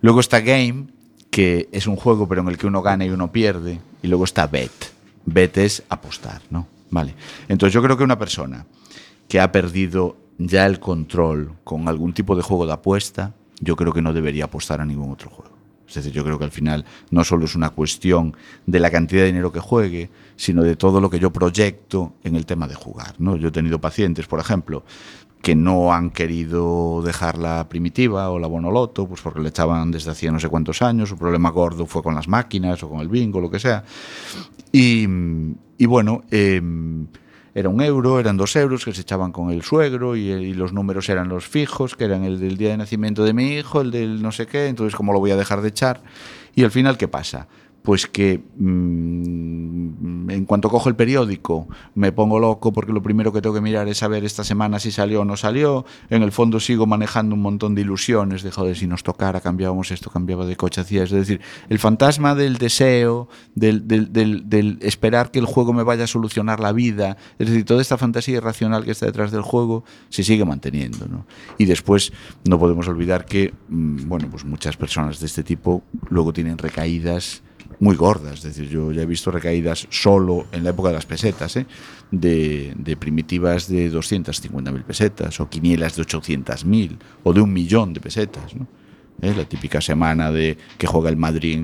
Luego 0.00 0.20
está 0.20 0.40
game, 0.40 0.86
que 1.30 1.68
es 1.72 1.88
un 1.88 1.96
juego 1.96 2.28
pero 2.28 2.42
en 2.42 2.48
el 2.48 2.56
que 2.56 2.68
uno 2.68 2.82
gana 2.82 3.04
y 3.04 3.10
uno 3.10 3.32
pierde. 3.32 3.80
Y 4.00 4.06
luego 4.06 4.24
está 4.24 4.46
bet. 4.46 4.70
Bet 5.26 5.58
es 5.58 5.82
apostar, 5.88 6.40
¿no? 6.50 6.68
Vale. 6.90 7.14
Entonces 7.48 7.74
yo 7.74 7.82
creo 7.82 7.96
que 7.96 8.04
una 8.04 8.18
persona 8.18 8.64
que 9.30 9.40
ha 9.40 9.52
perdido 9.52 10.16
ya 10.38 10.66
el 10.66 10.80
control 10.80 11.52
con 11.62 11.86
algún 11.86 12.12
tipo 12.12 12.34
de 12.34 12.42
juego 12.42 12.66
de 12.66 12.72
apuesta, 12.72 13.32
yo 13.60 13.76
creo 13.76 13.92
que 13.92 14.02
no 14.02 14.12
debería 14.12 14.46
apostar 14.46 14.80
a 14.80 14.84
ningún 14.84 15.12
otro 15.12 15.30
juego. 15.30 15.56
Es 15.86 15.94
decir, 15.94 16.12
yo 16.12 16.24
creo 16.24 16.36
que 16.36 16.44
al 16.44 16.50
final 16.50 16.84
no 17.12 17.22
solo 17.22 17.44
es 17.44 17.54
una 17.54 17.70
cuestión 17.70 18.36
de 18.66 18.80
la 18.80 18.90
cantidad 18.90 19.22
de 19.22 19.28
dinero 19.28 19.52
que 19.52 19.60
juegue, 19.60 20.10
sino 20.34 20.64
de 20.64 20.74
todo 20.74 21.00
lo 21.00 21.08
que 21.10 21.20
yo 21.20 21.30
proyecto 21.32 22.14
en 22.24 22.34
el 22.34 22.44
tema 22.44 22.66
de 22.66 22.74
jugar. 22.74 23.14
¿no? 23.18 23.36
Yo 23.36 23.48
he 23.48 23.52
tenido 23.52 23.80
pacientes, 23.80 24.26
por 24.26 24.40
ejemplo, 24.40 24.82
que 25.42 25.54
no 25.54 25.92
han 25.92 26.10
querido 26.10 27.00
dejar 27.04 27.38
la 27.38 27.68
primitiva 27.68 28.30
o 28.30 28.38
la 28.40 28.48
bonoloto, 28.48 29.06
pues 29.06 29.20
porque 29.20 29.38
le 29.38 29.50
echaban 29.50 29.92
desde 29.92 30.10
hacía 30.10 30.32
no 30.32 30.40
sé 30.40 30.48
cuántos 30.48 30.82
años, 30.82 31.08
su 31.08 31.16
problema 31.16 31.50
gordo 31.50 31.86
fue 31.86 32.02
con 32.02 32.16
las 32.16 32.26
máquinas 32.26 32.82
o 32.82 32.88
con 32.88 32.98
el 32.98 33.08
bingo, 33.08 33.40
lo 33.40 33.48
que 33.48 33.60
sea. 33.60 33.84
Y, 34.72 35.06
y 35.78 35.86
bueno, 35.86 36.24
eh, 36.32 36.60
era 37.60 37.68
un 37.68 37.80
euro, 37.80 38.18
eran 38.18 38.36
dos 38.36 38.56
euros 38.56 38.84
que 38.84 38.92
se 38.92 39.02
echaban 39.02 39.32
con 39.32 39.50
el 39.50 39.62
suegro 39.62 40.16
y, 40.16 40.30
y, 40.30 40.54
los 40.54 40.72
números 40.72 41.08
eran 41.08 41.28
los 41.28 41.46
fijos, 41.46 41.96
que 41.96 42.04
eran 42.04 42.24
el 42.24 42.40
del 42.40 42.56
día 42.56 42.70
de 42.70 42.76
nacimiento 42.76 43.24
de 43.24 43.32
mi 43.32 43.54
hijo, 43.54 43.80
el 43.80 43.90
del 43.90 44.20
no 44.22 44.32
sé 44.32 44.46
qué, 44.46 44.66
entonces 44.66 44.96
cómo 44.96 45.12
lo 45.12 45.20
voy 45.20 45.30
a 45.30 45.36
dejar 45.36 45.62
de 45.62 45.68
echar. 45.68 46.02
Y 46.54 46.64
al 46.64 46.70
final, 46.70 46.98
¿qué 46.98 47.08
pasa? 47.08 47.48
Pues 47.82 48.06
que 48.06 48.42
mmm, 48.56 50.30
en 50.30 50.44
cuanto 50.44 50.68
cojo 50.68 50.88
el 50.88 50.96
periódico 50.96 51.68
me 51.94 52.12
pongo 52.12 52.38
loco 52.38 52.72
porque 52.72 52.92
lo 52.92 53.02
primero 53.02 53.32
que 53.32 53.40
tengo 53.40 53.54
que 53.54 53.60
mirar 53.60 53.88
es 53.88 53.98
saber 53.98 54.24
esta 54.24 54.44
semana 54.44 54.78
si 54.78 54.90
salió 54.90 55.22
o 55.22 55.24
no 55.24 55.36
salió. 55.36 55.84
En 56.08 56.22
el 56.22 56.32
fondo 56.32 56.60
sigo 56.60 56.86
manejando 56.86 57.34
un 57.34 57.42
montón 57.42 57.74
de 57.74 57.82
ilusiones 57.82 58.42
de 58.42 58.50
joder, 58.50 58.76
si 58.76 58.86
nos 58.86 59.02
tocara, 59.02 59.40
cambiábamos 59.40 59.90
esto, 59.90 60.10
cambiaba 60.10 60.46
de 60.46 60.56
coche, 60.56 60.80
hacía 60.80 61.02
Es 61.04 61.10
decir, 61.10 61.40
el 61.68 61.78
fantasma 61.78 62.34
del 62.34 62.58
deseo, 62.58 63.28
del, 63.54 63.86
del, 63.88 64.12
del, 64.12 64.48
del, 64.48 64.78
esperar 64.82 65.30
que 65.30 65.38
el 65.38 65.46
juego 65.46 65.72
me 65.72 65.82
vaya 65.82 66.04
a 66.04 66.06
solucionar 66.06 66.60
la 66.60 66.72
vida, 66.72 67.16
es 67.38 67.48
decir, 67.48 67.64
toda 67.64 67.82
esta 67.82 67.98
fantasía 67.98 68.36
irracional 68.36 68.84
que 68.84 68.92
está 68.92 69.06
detrás 69.06 69.30
del 69.30 69.42
juego 69.42 69.84
se 70.08 70.22
sigue 70.22 70.44
manteniendo. 70.44 71.06
¿no? 71.06 71.26
Y 71.58 71.64
después 71.64 72.12
no 72.48 72.58
podemos 72.58 72.88
olvidar 72.88 73.24
que, 73.24 73.54
mmm, 73.68 74.08
bueno, 74.08 74.28
pues 74.30 74.44
muchas 74.44 74.76
personas 74.76 75.20
de 75.20 75.26
este 75.26 75.42
tipo 75.42 75.82
luego 76.08 76.32
tienen 76.32 76.58
recaídas 76.58 77.42
muy 77.78 77.96
gordas. 77.96 78.38
Es 78.38 78.42
decir, 78.42 78.68
yo 78.68 78.92
ya 78.92 79.02
he 79.02 79.06
visto 79.06 79.30
recaídas 79.30 79.86
solo 79.90 80.46
en 80.52 80.64
la 80.64 80.70
época 80.70 80.88
de 80.88 80.94
las 80.96 81.06
pesetas, 81.06 81.56
¿eh? 81.56 81.66
de, 82.10 82.74
de, 82.76 82.96
primitivas 82.96 83.68
de 83.68 83.90
250.000 83.92 84.82
pesetas, 84.84 85.40
o 85.40 85.48
quinielas 85.48 85.96
de 85.96 86.02
800.000, 86.02 86.98
o 87.22 87.32
de 87.32 87.40
un 87.40 87.52
millón 87.52 87.94
de 87.94 88.00
pesetas. 88.00 88.54
¿no? 88.54 88.66
La 89.20 89.44
típica 89.44 89.82
semana 89.82 90.30
de 90.30 90.56
que 90.78 90.86
juega 90.86 91.10
el 91.10 91.16
Madrid 91.16 91.58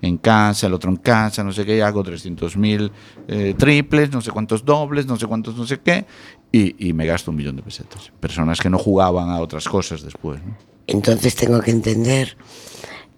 en, 0.00 0.16
casa, 0.18 0.66
el 0.66 0.72
otro 0.72 0.90
en 0.90 0.96
casa, 0.96 1.44
no 1.44 1.52
sé 1.52 1.66
qué, 1.66 1.82
hago 1.82 2.02
300.000 2.02 2.90
eh, 3.28 3.54
triples, 3.56 4.10
no 4.12 4.22
sé 4.22 4.30
cuántos 4.30 4.64
dobles, 4.64 5.04
no 5.04 5.16
sé 5.16 5.26
cuántos 5.26 5.54
no 5.54 5.66
sé 5.66 5.80
qué, 5.80 6.06
y, 6.50 6.92
me 6.94 7.04
gasto 7.04 7.30
un 7.30 7.36
millón 7.36 7.56
de 7.56 7.62
pesetas. 7.62 8.12
Personas 8.18 8.60
que 8.60 8.70
no 8.70 8.78
jugaban 8.78 9.28
a 9.28 9.40
otras 9.40 9.68
cosas 9.68 10.02
después. 10.02 10.40
Entonces 10.86 11.34
tengo 11.36 11.60
que 11.60 11.70
entender 11.70 12.36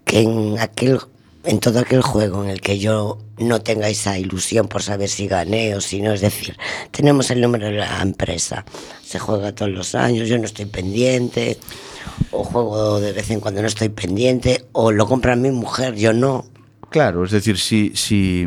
que 0.05 0.21
en 0.21 0.59
aquel 0.59 0.99
en 1.45 1.61
todo 1.61 1.81
aquel 1.81 2.03
juego 2.03 2.43
en 2.43 2.51
el 2.51 2.61
que 2.61 2.79
yo 2.79 3.19
no 3.39 3.61
tenga 3.61 3.89
esa 3.89 4.19
ilusión 4.19 4.69
por 4.69 4.83
saber 4.83 5.09
si 5.09 5.27
gané 5.27 5.75
o 5.75 5.81
si 5.81 6.01
no, 6.01 6.13
es 6.13 6.21
decir, 6.21 6.57
tenemos 6.91 7.31
el 7.31 7.41
número 7.41 7.67
de 7.67 7.73
la 7.73 8.01
empresa, 8.01 8.65
se 9.03 9.19
juega 9.19 9.55
todos 9.55 9.71
los 9.71 9.95
años, 9.95 10.29
yo 10.29 10.39
no 10.39 10.45
estoy 10.45 10.67
pendiente, 10.67 11.59
o 12.31 12.45
juego 12.45 13.01
de 13.01 13.13
vez 13.13 13.31
en 13.31 13.41
cuando 13.41 13.61
no 13.61 13.69
estoy 13.69 13.91
pendiente, 13.91 14.65
o 14.73 14.91
lo 14.93 15.07
compra 15.07 15.37
mi 15.37 15.51
mujer, 15.51 15.95
yo 15.95 16.13
no. 16.13 16.47
Claro, 16.91 17.25
es 17.25 17.33
decir, 17.33 17.59
si, 17.59 17.91
si, 17.97 18.47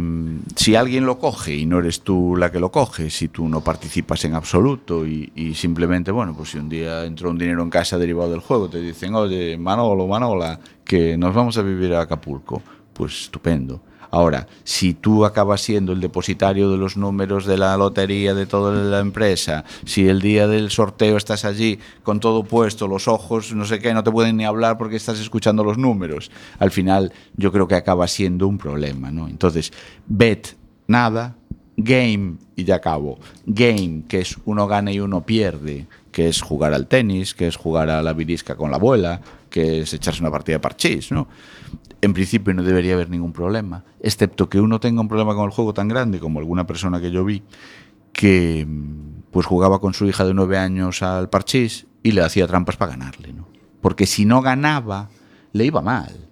si 0.55 0.75
alguien 0.75 1.05
lo 1.05 1.19
coge 1.19 1.53
y 1.53 1.65
no 1.65 1.79
eres 1.79 1.99
tú 1.99 2.37
la 2.37 2.49
que 2.49 2.61
lo 2.61 2.71
coge, 2.71 3.09
si 3.09 3.27
tú 3.27 3.49
no 3.49 3.61
participas 3.61 4.23
en 4.23 4.35
absoluto 4.35 5.05
y, 5.05 5.33
y, 5.35 5.53
simplemente, 5.53 6.11
bueno, 6.11 6.33
pues 6.33 6.51
si 6.51 6.57
un 6.57 6.69
día 6.69 7.03
entró 7.03 7.29
un 7.29 7.37
dinero 7.37 7.61
en 7.61 7.69
casa 7.69 7.97
derivado 7.97 8.31
del 8.31 8.39
juego, 8.39 8.69
te 8.69 8.79
dicen, 8.79 9.15
oye, 9.15 9.57
Manolo, 9.57 10.07
Manola, 10.07 10.61
que 10.85 11.17
nos 11.17 11.35
vamos 11.35 11.57
a 11.57 11.61
vivir 11.61 11.93
a 11.93 12.01
Acapulco, 12.03 12.63
pues 12.97 13.21
estupendo. 13.23 13.81
Ahora, 14.09 14.47
si 14.63 14.93
tú 14.93 15.25
acabas 15.25 15.61
siendo 15.61 15.91
el 15.91 15.99
depositario 15.99 16.71
de 16.71 16.77
los 16.77 16.95
números 16.95 17.45
de 17.45 17.57
la 17.57 17.75
lotería 17.75 18.33
de 18.33 18.45
toda 18.45 18.73
la 18.73 18.99
empresa, 18.99 19.65
si 19.85 20.07
el 20.07 20.21
día 20.21 20.47
del 20.47 20.71
sorteo 20.71 21.17
estás 21.17 21.45
allí 21.45 21.79
con 22.03 22.19
todo 22.19 22.43
puesto, 22.43 22.87
los 22.87 23.07
ojos, 23.07 23.53
no 23.53 23.65
sé 23.65 23.79
qué, 23.79 23.93
no 23.93 24.03
te 24.03 24.11
pueden 24.11 24.37
ni 24.37 24.45
hablar 24.45 24.77
porque 24.77 24.95
estás 24.95 25.19
escuchando 25.19 25.63
los 25.63 25.77
números, 25.77 26.31
al 26.57 26.71
final 26.71 27.11
yo 27.35 27.51
creo 27.51 27.67
que 27.67 27.75
acaba 27.75 28.07
siendo 28.07 28.47
un 28.47 28.57
problema, 28.57 29.11
¿no? 29.11 29.27
Entonces, 29.27 29.73
bet, 30.07 30.55
nada, 30.87 31.35
game, 31.75 32.37
y 32.55 32.63
ya 32.63 32.75
acabo, 32.75 33.19
game, 33.45 34.03
que 34.07 34.21
es 34.21 34.37
uno 34.45 34.67
gana 34.67 34.91
y 34.91 34.99
uno 34.99 35.25
pierde, 35.25 35.85
que 36.11 36.29
es 36.29 36.41
jugar 36.41 36.73
al 36.73 36.87
tenis, 36.87 37.35
que 37.35 37.47
es 37.47 37.55
jugar 37.57 37.89
a 37.89 38.01
la 38.01 38.13
virisca 38.13 38.55
con 38.55 38.71
la 38.71 38.77
abuela, 38.77 39.21
que 39.49 39.81
es 39.81 39.93
echarse 39.93 40.21
una 40.21 40.31
partida 40.31 40.55
de 40.55 40.59
parchís, 40.59 41.11
¿no? 41.11 41.27
En 42.01 42.13
principio 42.13 42.53
no 42.53 42.63
debería 42.63 42.93
haber 42.93 43.09
ningún 43.09 43.33
problema, 43.33 43.83
excepto 43.99 44.49
que 44.49 44.59
uno 44.59 44.79
tenga 44.79 45.01
un 45.01 45.07
problema 45.07 45.35
con 45.35 45.45
el 45.45 45.51
juego 45.51 45.73
tan 45.73 45.87
grande 45.87 46.19
como 46.19 46.39
alguna 46.39 46.67
persona 46.67 46.99
que 47.01 47.11
yo 47.11 47.25
vi, 47.25 47.43
que 48.13 48.67
pues 49.31 49.45
jugaba 49.45 49.79
con 49.79 49.93
su 49.93 50.05
hija 50.05 50.25
de 50.25 50.33
nueve 50.33 50.57
años 50.57 51.01
al 51.01 51.29
parchís 51.29 51.87
y 52.03 52.11
le 52.11 52.21
hacía 52.21 52.47
trampas 52.47 52.77
para 52.77 52.91
ganarle, 52.91 53.33
¿no? 53.33 53.47
Porque 53.81 54.05
si 54.05 54.25
no 54.25 54.41
ganaba, 54.41 55.09
le 55.53 55.65
iba 55.65 55.81
mal. 55.81 56.27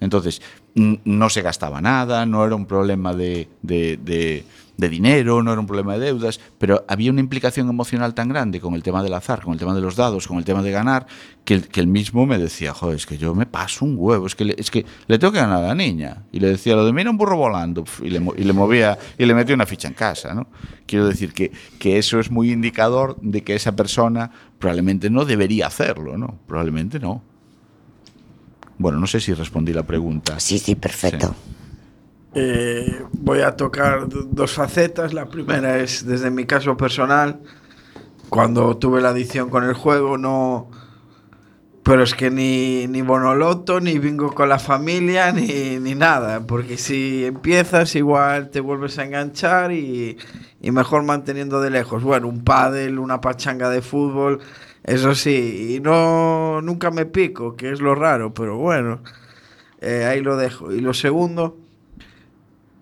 Entonces, 0.00 0.40
no 0.74 1.28
se 1.28 1.42
gastaba 1.42 1.80
nada, 1.80 2.24
no 2.26 2.44
era 2.44 2.54
un 2.54 2.66
problema 2.66 3.14
de, 3.14 3.48
de, 3.62 3.96
de, 3.96 4.44
de, 4.78 4.88
dinero, 4.88 5.42
no 5.42 5.52
era 5.52 5.60
un 5.60 5.66
problema 5.66 5.94
de 5.98 6.06
deudas, 6.06 6.40
pero 6.58 6.84
había 6.88 7.10
una 7.10 7.20
implicación 7.20 7.68
emocional 7.68 8.14
tan 8.14 8.28
grande 8.28 8.60
con 8.60 8.74
el 8.74 8.82
tema 8.82 9.02
del 9.02 9.12
azar, 9.14 9.42
con 9.42 9.52
el 9.52 9.58
tema 9.58 9.74
de 9.74 9.80
los 9.80 9.96
dados, 9.96 10.26
con 10.26 10.38
el 10.38 10.44
tema 10.44 10.62
de 10.62 10.70
ganar, 10.70 11.06
que 11.44 11.54
el, 11.54 11.68
que 11.68 11.80
el 11.80 11.86
mismo 11.86 12.26
me 12.26 12.38
decía, 12.38 12.72
joder, 12.72 12.96
es 12.96 13.06
que 13.06 13.18
yo 13.18 13.34
me 13.34 13.46
paso 13.46 13.84
un 13.84 13.96
huevo, 13.98 14.26
es 14.26 14.34
que, 14.34 14.44
le, 14.44 14.54
es 14.56 14.70
que 14.70 14.86
le 15.06 15.18
tengo 15.18 15.32
que 15.32 15.40
ganar 15.40 15.64
a 15.64 15.68
la 15.68 15.74
niña. 15.74 16.24
Y 16.32 16.40
le 16.40 16.48
decía 16.48 16.76
lo 16.76 16.84
de, 16.84 16.92
mira 16.92 17.10
un 17.10 17.16
burro 17.16 17.36
volando, 17.36 17.84
y 18.02 18.10
le, 18.10 18.22
y 18.36 18.44
le 18.44 18.52
movía, 18.52 18.98
y 19.18 19.26
le 19.26 19.34
metía 19.34 19.54
una 19.54 19.66
ficha 19.66 19.88
en 19.88 19.94
casa, 19.94 20.34
¿no? 20.34 20.46
Quiero 20.86 21.06
decir 21.06 21.32
que, 21.32 21.52
que 21.78 21.98
eso 21.98 22.18
es 22.20 22.30
muy 22.30 22.50
indicador 22.50 23.16
de 23.20 23.42
que 23.42 23.54
esa 23.54 23.76
persona 23.76 24.30
probablemente 24.58 25.10
no 25.10 25.24
debería 25.24 25.66
hacerlo, 25.66 26.16
¿no? 26.16 26.38
Probablemente 26.46 26.98
no. 26.98 27.22
Bueno, 28.78 29.00
no 29.00 29.06
sé 29.06 29.20
si 29.20 29.34
respondí 29.34 29.72
la 29.72 29.82
pregunta. 29.82 30.38
Sí, 30.38 30.58
sí, 30.58 30.76
perfecto. 30.76 31.34
Eh, 32.34 33.02
voy 33.12 33.40
a 33.40 33.56
tocar 33.56 34.08
do- 34.08 34.22
dos 34.24 34.52
facetas. 34.52 35.12
La 35.14 35.26
primera 35.26 35.78
es 35.78 36.06
desde 36.06 36.30
mi 36.30 36.44
caso 36.46 36.76
personal. 36.76 37.40
Cuando 38.30 38.76
tuve 38.78 39.00
la 39.00 39.10
adicción 39.10 39.50
con 39.50 39.64
el 39.64 39.74
juego, 39.74 40.18
no. 40.18 40.70
Pero 41.82 42.02
es 42.02 42.14
que 42.14 42.30
ni, 42.30 42.86
ni 42.86 43.00
Bonoloto, 43.00 43.80
ni 43.80 43.98
bingo 43.98 44.34
con 44.34 44.50
la 44.50 44.58
familia, 44.58 45.32
ni, 45.32 45.78
ni 45.80 45.94
nada. 45.94 46.40
Porque 46.46 46.76
si 46.76 47.24
empiezas, 47.24 47.94
igual 47.96 48.50
te 48.50 48.60
vuelves 48.60 48.98
a 48.98 49.04
enganchar 49.04 49.72
y, 49.72 50.18
y 50.60 50.70
mejor 50.70 51.04
manteniendo 51.04 51.60
de 51.62 51.70
lejos. 51.70 52.02
Bueno, 52.04 52.28
un 52.28 52.44
pádel, 52.44 52.98
una 52.98 53.20
pachanga 53.22 53.70
de 53.70 53.80
fútbol, 53.80 54.40
eso 54.84 55.14
sí. 55.14 55.76
Y 55.76 55.80
no, 55.80 56.60
nunca 56.60 56.90
me 56.90 57.06
pico, 57.06 57.56
que 57.56 57.70
es 57.72 57.80
lo 57.80 57.94
raro, 57.94 58.34
pero 58.34 58.58
bueno. 58.58 59.02
eh, 59.80 60.06
ahí 60.06 60.20
lo 60.22 60.36
dejo. 60.36 60.72
Y 60.72 60.80
lo 60.80 60.94
segundo, 60.94 61.58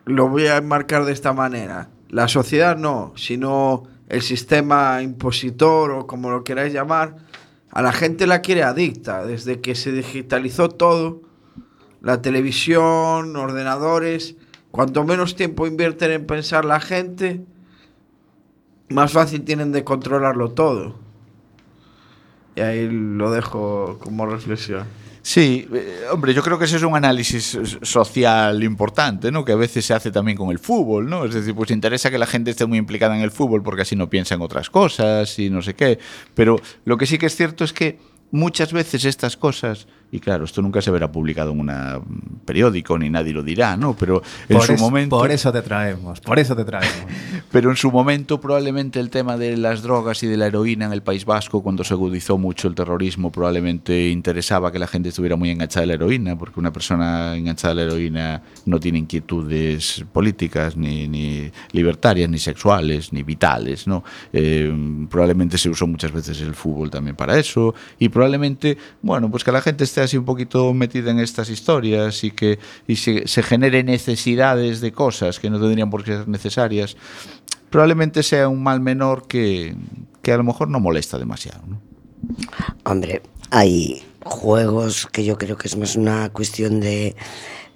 lo 0.06 0.28
voy 0.28 0.46
a 0.46 0.56
enmarcar 0.56 1.04
de 1.04 1.12
esta 1.12 1.32
manera. 1.32 1.90
La 2.08 2.28
sociedad 2.28 2.76
no, 2.76 3.12
sino 3.16 3.82
el 4.08 4.22
sistema 4.22 5.02
impositor 5.02 5.90
o 5.90 6.06
como 6.06 6.30
lo 6.30 6.44
queráis 6.44 6.72
llamar, 6.72 7.16
a 7.70 7.82
la 7.82 7.92
gente 7.92 8.26
la 8.26 8.40
quiere 8.40 8.62
adicta. 8.62 9.26
Desde 9.26 9.60
que 9.60 9.74
se 9.74 9.90
digitalizó 9.92 10.68
todo, 10.68 11.22
la 12.00 12.22
televisión, 12.22 13.34
ordenadores, 13.36 14.36
cuanto 14.70 15.04
menos 15.04 15.34
tiempo 15.34 15.66
invierten 15.66 16.12
en 16.12 16.26
pensar 16.26 16.64
la 16.64 16.78
gente, 16.78 17.44
más 18.88 19.12
fácil 19.12 19.42
tienen 19.42 19.72
de 19.72 19.82
controlarlo 19.82 20.52
todo. 20.52 20.94
Y 22.54 22.60
ahí 22.60 22.88
lo 22.88 23.32
dejo 23.32 23.98
como 23.98 24.24
reflexión. 24.24 24.86
Sí, 25.26 25.66
eh, 25.72 26.04
hombre, 26.12 26.32
yo 26.32 26.40
creo 26.40 26.56
que 26.56 26.66
ese 26.66 26.76
es 26.76 26.84
un 26.84 26.94
análisis 26.94 27.58
social 27.82 28.62
importante, 28.62 29.32
¿no? 29.32 29.44
Que 29.44 29.50
a 29.50 29.56
veces 29.56 29.84
se 29.84 29.92
hace 29.92 30.12
también 30.12 30.38
con 30.38 30.50
el 30.50 30.60
fútbol, 30.60 31.10
¿no? 31.10 31.24
Es 31.24 31.34
decir, 31.34 31.52
pues 31.52 31.72
interesa 31.72 32.12
que 32.12 32.18
la 32.18 32.28
gente 32.28 32.52
esté 32.52 32.64
muy 32.64 32.78
implicada 32.78 33.16
en 33.16 33.22
el 33.22 33.32
fútbol 33.32 33.64
porque 33.64 33.82
así 33.82 33.96
no 33.96 34.08
piensa 34.08 34.36
en 34.36 34.42
otras 34.42 34.70
cosas 34.70 35.36
y 35.40 35.50
no 35.50 35.62
sé 35.62 35.74
qué. 35.74 35.98
Pero 36.32 36.60
lo 36.84 36.96
que 36.96 37.06
sí 37.06 37.18
que 37.18 37.26
es 37.26 37.34
cierto 37.34 37.64
es 37.64 37.72
que 37.72 37.98
muchas 38.30 38.72
veces 38.72 39.04
estas 39.04 39.36
cosas, 39.36 39.88
y 40.12 40.20
claro, 40.20 40.44
esto 40.44 40.62
nunca 40.62 40.80
se 40.80 40.90
verá 40.90 41.10
publicado 41.10 41.50
en 41.52 41.60
un 41.60 42.40
periódico 42.44 42.98
ni 42.98 43.10
nadie 43.10 43.32
lo 43.32 43.42
dirá, 43.42 43.76
¿no? 43.76 43.94
Pero 43.96 44.22
en 44.48 44.56
por, 44.56 44.66
su 44.66 44.72
es- 44.74 44.80
momento... 44.80 45.18
por 45.18 45.30
eso 45.30 45.52
te 45.52 45.62
traemos, 45.62 46.20
por 46.20 46.38
eso 46.38 46.54
te 46.54 46.64
traemos. 46.64 46.96
Pero 47.50 47.70
en 47.70 47.76
su 47.76 47.90
momento 47.90 48.40
probablemente 48.40 49.00
el 49.00 49.08
tema 49.10 49.36
de 49.36 49.56
las 49.56 49.82
drogas 49.82 50.22
y 50.22 50.26
de 50.26 50.36
la 50.36 50.46
heroína 50.46 50.86
en 50.86 50.92
el 50.92 51.02
País 51.02 51.24
Vasco, 51.24 51.62
cuando 51.62 51.84
se 51.84 51.94
agudizó 51.94 52.38
mucho 52.38 52.68
el 52.68 52.74
terrorismo, 52.74 53.30
probablemente 53.32 54.08
interesaba 54.10 54.70
que 54.72 54.78
la 54.78 54.86
gente 54.86 55.08
estuviera 55.10 55.36
muy 55.36 55.50
enganchada 55.50 55.82
de 55.82 55.86
la 55.88 55.94
heroína, 55.94 56.36
porque 56.36 56.60
una 56.60 56.72
persona 56.72 57.36
enganchada 57.36 57.74
de 57.74 57.80
la 57.80 57.86
heroína 57.92 58.42
no 58.64 58.78
tiene 58.80 58.98
inquietudes 58.98 60.04
políticas, 60.12 60.76
ni, 60.76 61.08
ni 61.08 61.50
libertarias, 61.72 62.28
ni 62.28 62.38
sexuales, 62.38 63.12
ni 63.12 63.22
vitales. 63.22 63.86
¿no? 63.86 64.04
Eh, 64.32 64.72
probablemente 65.10 65.56
se 65.58 65.68
usó 65.70 65.86
muchas 65.86 66.12
veces 66.12 66.40
el 66.40 66.54
fútbol 66.54 66.90
también 66.90 67.16
para 67.16 67.38
eso, 67.38 67.74
y 67.98 68.08
probablemente, 68.08 68.76
bueno, 69.02 69.30
pues 69.30 69.44
que 69.44 69.52
la 69.52 69.60
gente 69.62 69.84
esté 69.84 69.95
así 70.02 70.16
un 70.16 70.24
poquito 70.24 70.72
metida 70.74 71.10
en 71.10 71.18
estas 71.18 71.50
historias 71.50 72.24
y 72.24 72.30
que 72.30 72.58
y 72.86 72.96
se, 72.96 73.26
se 73.26 73.42
genere 73.42 73.82
necesidades 73.82 74.80
de 74.80 74.92
cosas 74.92 75.40
que 75.40 75.50
no 75.50 75.60
tendrían 75.60 75.90
por 75.90 76.04
qué 76.04 76.12
ser 76.16 76.28
necesarias 76.28 76.96
probablemente 77.70 78.22
sea 78.22 78.48
un 78.48 78.62
mal 78.62 78.80
menor 78.80 79.26
que, 79.26 79.74
que 80.22 80.32
a 80.32 80.36
lo 80.36 80.44
mejor 80.44 80.68
no 80.68 80.80
molesta 80.80 81.18
demasiado. 81.18 81.62
¿no? 81.66 81.80
Hombre, 82.84 83.22
hay 83.50 84.02
juegos 84.24 85.06
que 85.06 85.24
yo 85.24 85.38
creo 85.38 85.56
que 85.56 85.68
es 85.68 85.76
más 85.76 85.96
una 85.96 86.30
cuestión 86.30 86.80
de 86.80 87.14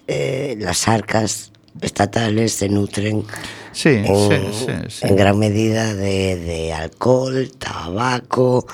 eh, 0.07 0.57
las 0.59 0.89
arcas 0.89 1.53
estatales 1.81 2.53
se 2.53 2.69
nutren 2.69 3.25
Sí, 3.73 3.91
en, 3.91 4.07
sí, 4.07 4.65
sí. 4.89 5.07
en 5.07 5.17
gran 5.17 5.39
medida 5.39 5.95
de, 5.95 6.37
de 6.37 6.73
alcohol, 6.73 7.51
tabaco. 7.57 8.67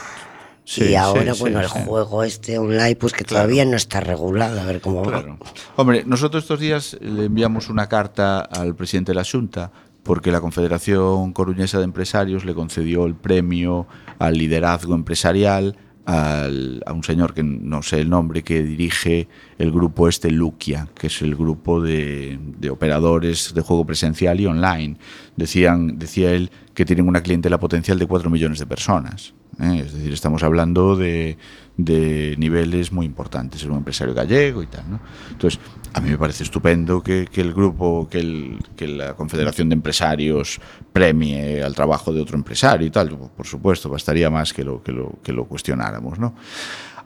Sí, 0.69 0.85
y 0.91 0.95
ahora, 0.97 1.33
sí, 1.33 1.41
bueno, 1.41 1.61
el 1.61 1.69
juego 1.69 2.25
este 2.25 2.59
online, 2.59 2.97
pues 2.97 3.13
que 3.13 3.25
Claro. 3.25 3.45
todavía 3.45 3.65
no 3.65 3.77
está 3.77 4.01
regulado, 4.01 4.61
a 4.61 4.65
ver 4.65 4.81
cómo 4.81 5.05
va. 5.05 5.13
Claro. 5.13 5.39
Hombre, 5.77 6.03
nosotros 6.05 6.43
estos 6.43 6.59
días 6.59 6.97
le 7.01 7.27
enviamos 7.27 7.69
una 7.71 7.89
carta 7.89 8.41
al 8.41 8.75
presidente 8.75 9.13
de 9.13 9.17
la 9.17 9.25
Junta 9.25 9.71
porque 10.03 10.33
la 10.33 10.41
Confederación 10.41 11.33
Coruñesa 11.33 11.79
de 11.79 11.85
Empresarios 11.85 12.45
le 12.45 12.53
concedió 12.55 13.07
el 13.07 13.15
premio 13.15 13.87
al 14.19 14.37
liderazgo 14.37 14.95
empresarial 14.97 15.77
al- 16.05 16.83
a 16.87 16.93
un 16.93 17.03
señor 17.05 17.33
que 17.35 17.43
no 17.45 17.83
sé 17.83 18.01
el 18.01 18.11
nombre 18.11 18.43
que 18.43 18.63
dirige 18.63 19.29
el 19.59 19.71
grupo 19.73 20.09
este 20.09 20.31
Luquia, 20.33 20.89
que 20.97 21.07
es 21.09 21.23
el 21.23 21.35
grupo 21.37 21.81
de, 21.81 22.39
de 22.59 22.71
operadores 22.71 23.55
de 23.55 23.61
juego 23.61 23.85
presencial 23.85 24.41
y 24.41 24.47
online. 24.47 24.97
Decían, 25.37 25.99
decía 25.99 26.33
él 26.33 26.51
que 26.75 26.85
tienen 26.85 27.09
una 27.09 27.23
clientela 27.23 27.59
potencial 27.59 27.99
de 27.99 28.07
4 28.07 28.31
millones 28.31 28.59
de 28.61 28.67
personas. 28.67 29.35
¿Eh? 29.61 29.83
Es 29.87 29.93
decir, 29.93 30.13
estamos 30.13 30.43
hablando 30.43 30.97
de, 30.97 31.37
de 31.77 32.35
niveles 32.39 32.93
muy 32.93 33.07
importantes. 33.07 33.63
Es 33.63 33.69
un 33.69 33.77
empresario 33.77 34.15
gallego 34.15 34.63
y 34.63 34.67
tal. 34.67 34.91
¿no? 34.91 35.01
Entonces, 35.31 35.61
a 35.93 36.01
mí 36.01 36.11
me 36.11 36.19
parece 36.19 36.45
estupendo 36.45 37.03
que, 37.03 37.29
el 37.35 37.53
grupo, 37.55 38.09
que, 38.11 38.19
el- 38.21 38.59
que 38.77 38.87
la 38.89 39.15
Confederación 39.15 39.69
de 39.69 39.75
Empresarios 39.75 40.61
premie 40.93 41.63
al 41.63 41.75
trabajo 41.75 42.13
de 42.13 42.21
otro 42.21 42.37
empresario 42.37 42.87
y 42.87 42.91
tal. 42.91 43.17
Por 43.17 43.47
supuesto, 43.47 43.89
bastaría 43.89 44.29
más 44.31 44.53
que 44.53 44.65
lo, 44.65 44.83
que 44.83 44.93
lo, 44.93 45.19
que 45.23 45.33
lo 45.33 45.47
cuestionáramos. 45.47 46.19
¿no? 46.19 46.35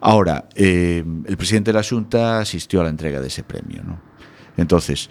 Ahora, 0.01 0.49
eh, 0.55 1.03
el 1.25 1.37
presidente 1.37 1.71
de 1.71 1.77
la 1.77 1.83
Junta 1.87 2.39
asistió 2.39 2.81
a 2.81 2.83
la 2.83 2.89
entrega 2.89 3.21
de 3.21 3.27
ese 3.27 3.43
premio. 3.43 3.83
¿no? 3.83 4.10
Entonces, 4.57 5.09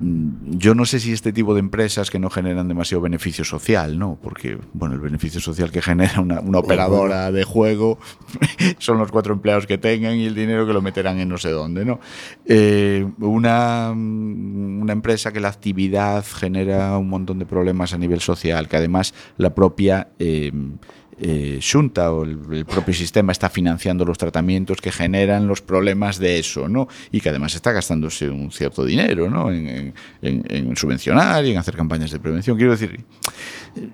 mm, 0.00 0.56
yo 0.58 0.74
no 0.74 0.84
sé 0.84 1.00
si 1.00 1.12
este 1.12 1.32
tipo 1.32 1.54
de 1.54 1.60
empresas 1.60 2.10
que 2.10 2.18
no 2.18 2.30
generan 2.30 2.68
demasiado 2.68 3.02
beneficio 3.02 3.44
social, 3.44 3.98
¿no? 3.98 4.18
Porque, 4.22 4.58
bueno, 4.72 4.94
el 4.94 5.00
beneficio 5.00 5.40
social 5.40 5.70
que 5.70 5.82
genera 5.82 6.20
una, 6.20 6.40
una 6.40 6.58
operadora 6.58 7.32
de 7.32 7.44
juego 7.44 7.98
son 8.78 8.98
los 8.98 9.10
cuatro 9.10 9.34
empleados 9.34 9.66
que 9.66 9.78
tengan 9.78 10.16
y 10.16 10.26
el 10.26 10.34
dinero 10.34 10.66
que 10.66 10.72
lo 10.72 10.82
meterán 10.82 11.18
en 11.18 11.28
no 11.28 11.38
sé 11.38 11.50
dónde, 11.50 11.84
¿no? 11.84 12.00
Eh, 12.44 13.06
una, 13.18 13.92
mm, 13.94 14.82
una 14.82 14.92
empresa 14.92 15.32
que 15.32 15.40
la 15.40 15.48
actividad 15.48 16.24
genera 16.24 16.96
un 16.98 17.08
montón 17.08 17.38
de 17.38 17.46
problemas 17.46 17.92
a 17.92 17.98
nivel 17.98 18.20
social, 18.20 18.68
que 18.68 18.76
además 18.76 19.14
la 19.36 19.54
propia... 19.54 20.08
eh, 20.18 20.52
eh, 21.18 21.58
Xunta 21.62 22.12
o 22.12 22.24
el, 22.24 22.64
propio 22.66 22.92
sistema 22.94 23.32
está 23.32 23.48
financiando 23.48 24.04
los 24.04 24.18
tratamientos 24.18 24.80
que 24.80 24.92
generan 24.92 25.46
los 25.46 25.62
problemas 25.62 26.18
de 26.18 26.38
eso, 26.38 26.68
¿no? 26.68 26.88
Y 27.10 27.20
que 27.20 27.30
además 27.30 27.54
está 27.54 27.72
gastándose 27.72 28.28
un 28.28 28.50
cierto 28.52 28.84
dinero, 28.84 29.30
¿no? 29.30 29.50
En- 29.50 29.94
en 30.22 30.76
subvencionar 30.76 31.44
y 31.44 31.52
en 31.52 31.58
hacer 31.58 31.74
campañas 31.76 32.10
de 32.10 32.18
prevención. 32.18 32.56
Quiero 32.56 32.72
decir, 32.72 33.04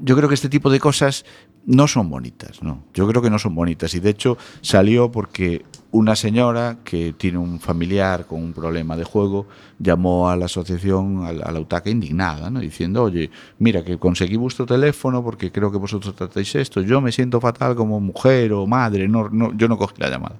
yo 0.01 0.16
creo 0.16 0.29
que 0.29 0.35
este 0.35 0.49
tipo 0.49 0.70
de 0.70 0.81
cosas 0.81 1.25
no 1.64 1.87
son 1.87 2.11
bonitas, 2.11 2.62
¿no? 2.62 2.85
Yo 2.95 3.07
creo 3.07 3.23
que 3.23 3.31
no 3.31 3.39
son 3.39 3.55
bonitas 3.55 3.95
y 3.95 4.01
de 4.01 4.11
hecho 4.11 4.37
salió 4.61 5.11
porque 5.12 5.64
una 5.93 6.16
señora 6.16 6.78
que 6.84 7.12
tiene 7.12 7.38
un 7.38 7.61
familiar 7.61 8.26
con 8.26 8.43
un 8.43 8.53
problema 8.55 8.97
de 8.97 9.05
juego 9.05 9.47
llamó 9.78 10.30
a 10.30 10.36
la 10.36 10.47
asociación, 10.47 11.24
a 11.24 11.32
la, 11.32 11.61
UTACA 11.61 11.90
indignada, 11.90 12.49
¿no? 12.51 12.61
diciendo, 12.61 13.03
oye, 13.03 13.30
mira 13.59 13.84
que 13.84 13.99
conseguí 13.99 14.36
vuestro 14.36 14.64
teléfono 14.64 15.22
porque 15.22 15.53
creo 15.53 15.70
que 15.70 15.76
vosotros 15.76 16.14
tratáis 16.14 16.55
esto, 16.55 16.80
yo 16.80 17.01
me 17.03 17.12
siento 17.12 17.40
fatal 17.40 17.76
como 17.76 18.01
mujer 18.01 18.55
o 18.55 18.66
madre, 18.66 19.07
no, 19.07 19.30
yo 19.55 19.68
no 19.68 19.76
cogí 19.76 19.95
la 19.99 20.09
llamada 20.09 20.36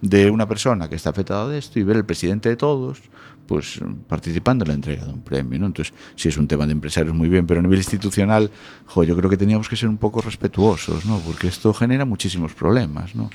de 0.00 0.30
una 0.30 0.48
persona 0.48 0.88
que 0.88 0.96
está 0.96 1.10
afectada 1.10 1.48
de 1.48 1.58
esto 1.58 1.78
y 1.78 1.82
ver 1.82 1.96
el 1.96 2.04
presidente 2.06 2.48
de 2.48 2.56
todos 2.56 3.02
pues 3.46 3.78
participando 4.08 4.64
en 4.64 4.68
la 4.68 4.74
entrega 4.74 5.04
de 5.04 5.12
un 5.12 5.20
premio. 5.20 5.56
Entonces, 5.66 5.92
si 6.16 6.30
es 6.30 6.36
un 6.38 6.48
tema 6.48 6.64
de 6.64 6.72
empresarios 6.72 7.14
muy 7.14 7.28
bien, 7.28 7.46
pero 7.46 7.60
a 7.60 7.62
nivel 7.62 7.78
institucional, 7.78 8.50
jo, 8.86 9.04
yo 9.04 9.14
creo 9.16 9.28
que 9.28 9.36
teníamos 9.36 9.68
que 9.68 9.76
ser 9.76 9.90
un 9.90 9.98
poco 9.98 10.22
respetuosos, 10.22 11.04
¿no? 11.04 11.18
Porque 11.18 11.48
esto 11.48 11.74
genera 11.74 12.06
muchísimos 12.06 12.54
problemas, 12.54 13.14
¿no? 13.14 13.28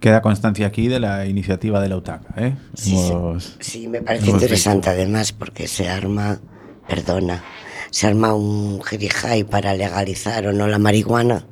Queda 0.00 0.20
constancia 0.20 0.66
aquí 0.66 0.88
de 0.88 1.00
la 1.00 1.26
iniciativa 1.26 1.80
de 1.80 1.88
la 1.88 1.96
UTACA, 1.96 2.34
¿eh? 2.36 2.54
Sí, 2.74 2.90
sí. 2.90 3.08
Hemos- 3.12 3.56
Sí, 3.60 3.88
me 3.88 4.02
parece 4.02 4.30
interesante 4.30 4.90
además 4.90 5.32
porque 5.32 5.66
se 5.68 5.88
arma, 5.88 6.38
perdona, 6.86 7.42
se 7.90 8.06
arma 8.06 8.34
un 8.34 8.82
jirijay 8.82 9.44
para 9.44 9.74
legalizar 9.74 10.46
o 10.46 10.52
no 10.52 10.66
la 10.68 10.78
marihuana. 10.78 11.46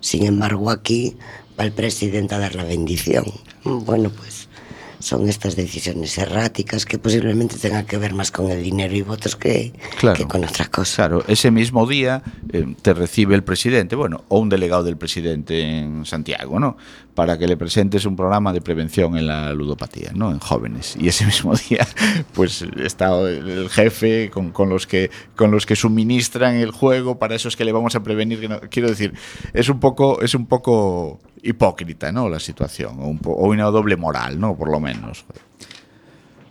Sin 0.00 0.26
embargo, 0.26 0.70
aquí 0.70 1.16
va 1.58 1.64
el 1.64 1.72
presidente 1.72 2.34
a 2.34 2.38
dar 2.38 2.54
la 2.54 2.64
bendición. 2.64 3.24
Bueno, 3.64 4.10
pues 4.10 4.48
son 5.00 5.28
estas 5.28 5.54
decisiones 5.56 6.18
erráticas 6.18 6.84
que 6.84 6.98
posiblemente 6.98 7.56
tengan 7.56 7.86
que 7.86 7.98
ver 7.98 8.14
más 8.14 8.30
con 8.32 8.50
el 8.50 8.62
dinero 8.64 8.94
y 8.96 9.02
votos 9.02 9.36
que, 9.36 9.72
Claro. 9.98 10.16
que 10.16 10.24
con 10.26 10.44
otras 10.44 10.68
cosas. 10.68 10.96
Claro, 10.96 11.24
ese 11.28 11.50
mismo 11.52 11.86
día 11.86 12.22
eh, 12.52 12.74
te 12.82 12.94
recibe 12.94 13.34
el 13.36 13.44
presidente, 13.44 13.94
bueno, 13.96 14.24
o 14.28 14.40
un 14.40 14.48
delegado 14.48 14.82
del 14.82 14.96
presidente 14.96 15.60
en 15.62 16.04
Santiago, 16.04 16.58
¿no? 16.58 16.76
Para 17.18 17.36
que 17.36 17.48
le 17.48 17.56
presentes 17.56 18.06
un 18.06 18.14
programa 18.14 18.52
de 18.52 18.60
prevención 18.60 19.18
en 19.18 19.26
la 19.26 19.52
ludopatía, 19.52 20.12
¿no? 20.14 20.30
En 20.30 20.38
jóvenes. 20.38 20.94
Y 21.00 21.08
ese 21.08 21.26
mismo 21.26 21.52
día, 21.68 21.84
pues 22.32 22.64
está 22.76 23.18
el 23.18 23.68
jefe 23.70 24.30
con, 24.30 24.52
con 24.52 24.68
los 24.68 24.86
que 24.86 25.10
con 25.34 25.50
los 25.50 25.66
que 25.66 25.74
suministran 25.74 26.54
el 26.54 26.70
juego 26.70 27.18
para 27.18 27.34
esos 27.34 27.56
que 27.56 27.64
le 27.64 27.72
vamos 27.72 27.96
a 27.96 28.04
prevenir. 28.04 28.48
quiero 28.70 28.88
decir, 28.88 29.14
es 29.52 29.68
un 29.68 29.80
poco 29.80 30.22
es 30.22 30.36
un 30.36 30.46
poco 30.46 31.18
hipócrita, 31.42 32.12
¿no? 32.12 32.28
La 32.28 32.38
situación 32.38 33.00
o, 33.00 33.08
un 33.08 33.20
o 33.24 33.48
una 33.48 33.64
doble 33.64 33.96
moral, 33.96 34.38
¿no? 34.38 34.56
Por 34.56 34.70
lo 34.70 34.78
menos. 34.78 35.24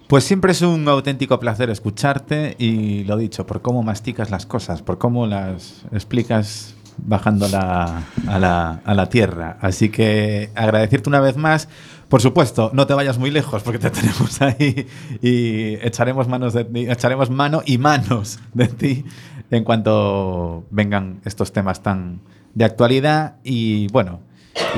Pues 0.07 0.23
siempre 0.23 0.53
es 0.53 0.61
un 0.61 0.87
auténtico 0.87 1.37
placer 1.37 1.69
escucharte 1.69 2.55
y 2.59 3.03
lo 3.03 3.15
dicho, 3.15 3.45
por 3.45 3.61
cómo 3.61 3.83
masticas 3.83 4.31
las 4.31 4.45
cosas, 4.45 4.81
por 4.81 4.97
cómo 4.97 5.27
las 5.27 5.83
explicas 5.91 6.76
bajando 6.97 7.47
la- 7.47 8.03
a, 8.27 8.39
la, 8.39 8.81
a 8.83 8.93
la 8.93 9.09
tierra. 9.09 9.57
Así 9.61 9.89
que 9.89 10.49
agradecerte 10.55 11.09
una 11.09 11.19
vez 11.19 11.37
más. 11.37 11.67
Por 12.09 12.21
supuesto, 12.21 12.71
no 12.73 12.87
te 12.87 12.93
vayas 12.93 13.17
muy 13.17 13.31
lejos 13.31 13.63
porque 13.63 13.79
te 13.79 13.89
tenemos 13.89 14.41
ahí 14.41 14.87
y 15.21 15.73
echaremos, 15.85 16.27
manos 16.27 16.53
de 16.53 16.63
ti- 16.63 16.89
echaremos 16.89 17.29
mano 17.29 17.61
y 17.65 17.77
manos 17.77 18.39
de 18.53 18.67
ti 18.67 19.05
en 19.51 19.63
cuanto 19.63 20.65
vengan 20.71 21.19
estos 21.25 21.51
temas 21.51 21.81
tan 21.83 22.21
de 22.53 22.65
actualidad 22.65 23.35
y 23.43 23.87
bueno, 23.89 24.21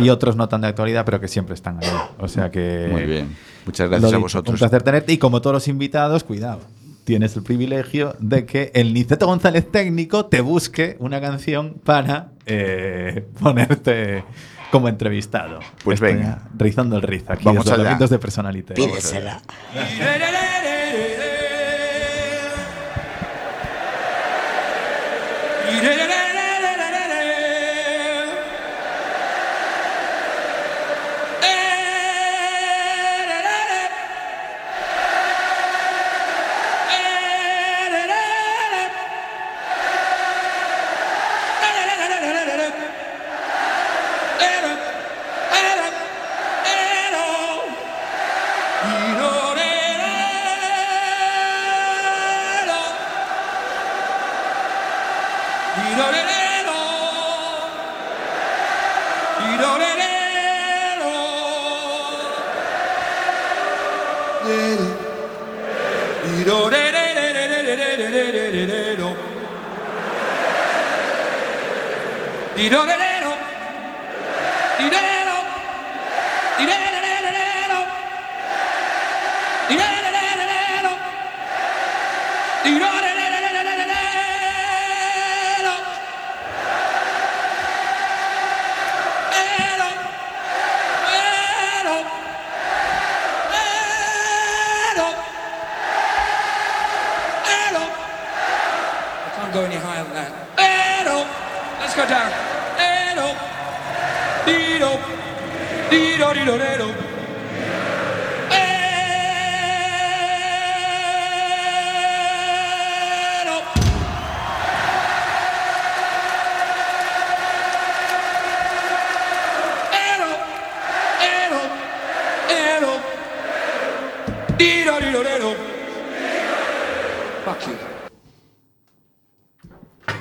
y 0.01 0.09
otros 0.09 0.35
no 0.35 0.49
tan 0.49 0.61
de 0.61 0.67
actualidad, 0.67 1.05
pero 1.05 1.19
que 1.21 1.27
siempre 1.27 1.53
están 1.55 1.77
ahí. 1.81 1.89
O 2.17 2.27
sea 2.27 2.49
que 2.51 2.87
Muy 2.91 3.05
bien. 3.05 3.35
Muchas 3.65 3.89
gracias 3.89 4.11
a 4.13 4.17
vosotros. 4.17 4.53
Un 4.55 4.59
placer 4.59 4.81
tenerte 4.81 5.13
y 5.13 5.17
como 5.19 5.39
todos 5.41 5.53
los 5.53 5.67
invitados, 5.67 6.23
cuidado. 6.23 6.61
Tienes 7.09 7.35
el 7.35 7.41
privilegio 7.41 8.15
de 8.19 8.45
que 8.45 8.71
el 8.75 8.93
Niceto 8.93 9.25
González 9.25 9.71
técnico 9.71 10.27
te 10.27 10.41
busque 10.41 10.95
una 10.99 11.19
canción 11.19 11.81
para 11.83 12.33
eh, 12.45 13.25
ponerte 13.41 14.23
como 14.69 14.87
entrevistado. 14.89 15.57
Pues 15.83 15.95
Estoy 15.95 16.13
venga. 16.13 16.43
Rizando 16.55 16.97
el 16.97 17.01
riz 17.01 17.23
aquí. 17.27 17.45
Vamos 17.45 17.67
allá. 17.67 17.95
de 17.95 18.19
personalidad. 18.19 18.75
Pídesela. 18.75 19.41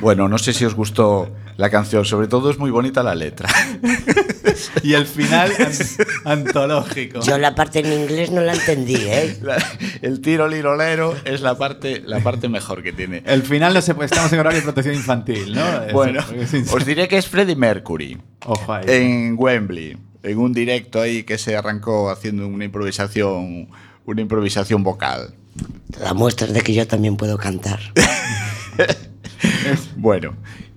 Bueno, 0.09 0.27
no 0.27 0.39
sé 0.39 0.55
si 0.55 0.65
os 0.65 0.75
gustó 0.75 1.31
la 1.59 1.69
canción, 1.69 2.07
sobre 2.07 2.29
todo 2.29 2.51
es 2.51 2.57
muy 2.59 2.71
bonita 2.71 3.03
la 3.03 3.15
letra. 3.15 3.47
Y 4.83 4.95
el 4.95 5.07
final 5.07 5.53
an- 6.25 6.41
antológico. 6.47 7.21
Yo 7.21 7.37
la 7.37 7.55
parte 7.55 7.81
en 7.81 7.93
inglés 7.93 8.31
no 8.31 8.41
la 8.41 8.55
entendí, 8.55 8.97
¿eh? 8.97 9.37
La- 9.43 9.63
el 10.01 10.23
tiro 10.23 10.49
lirolero 10.49 11.15
es 11.27 11.43
la 11.43 11.59
parte, 11.59 12.01
la 12.07 12.21
parte 12.21 12.49
mejor 12.49 12.83
que 12.83 12.93
tiene. 12.95 13.23
El 13.27 13.43
final 13.43 13.75
no 13.75 13.83
se 13.83 13.95
puede, 13.95 14.07
estamos 14.07 14.33
en 14.33 14.39
horario 14.41 14.61
de 14.61 14.65
protección 14.65 14.95
infantil, 14.95 15.55
¿no? 15.55 15.63
Bueno, 15.93 16.25
es 16.35 16.73
os 16.73 16.87
diré 16.87 17.07
que 17.07 17.19
es 17.19 17.29
Freddie 17.29 17.55
Mercury 17.55 18.17
Ojo 18.47 18.73
ahí. 18.73 18.85
en 18.89 19.35
Wembley, 19.39 19.95
en 20.23 20.39
un 20.39 20.55
directo 20.55 21.03
ahí 21.03 21.23
que 21.23 21.37
se 21.37 21.55
arrancó 21.55 22.09
haciendo 22.11 22.49
una 22.49 22.65
improvisación, 22.65 23.69
una 24.07 24.21
improvisación 24.23 24.83
vocal. 24.83 25.35
Toda 25.93 26.15
muestra 26.15 26.47
de 26.47 26.63
que 26.63 26.73
yo 26.73 26.87
también 26.87 27.19
puedo 27.19 27.37
cantar. 27.37 27.79
Bueno, 29.97 30.35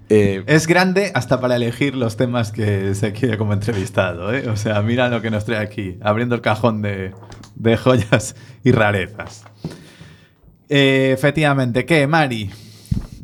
eh, 0.10 0.44
Es 0.48 0.68
grande 0.68 1.12
hasta 1.14 1.40
para 1.40 1.56
elegir 1.56 1.96
los 1.96 2.18
temas 2.18 2.52
que 2.52 2.94
se 2.96 3.14
quiere 3.14 3.38
como 3.38 3.54
entrevistado, 3.54 4.34
¿eh? 4.34 4.50
O 4.50 4.58
sea, 4.58 4.82
mira 4.82 5.08
lo 5.10 5.22
que 5.22 5.32
nos 5.32 5.46
trae 5.46 5.60
aquí, 5.60 5.98
abriendo 6.02 6.36
el 6.36 6.42
cajón 6.42 6.82
de, 6.82 7.14
de 7.56 7.78
joyas 7.78 8.36
y 8.64 8.72
rarezas. 8.72 9.44
Eh, 10.70 11.12
efectivamente, 11.14 11.86
¿qué, 11.86 12.08
Mari? 12.08 12.50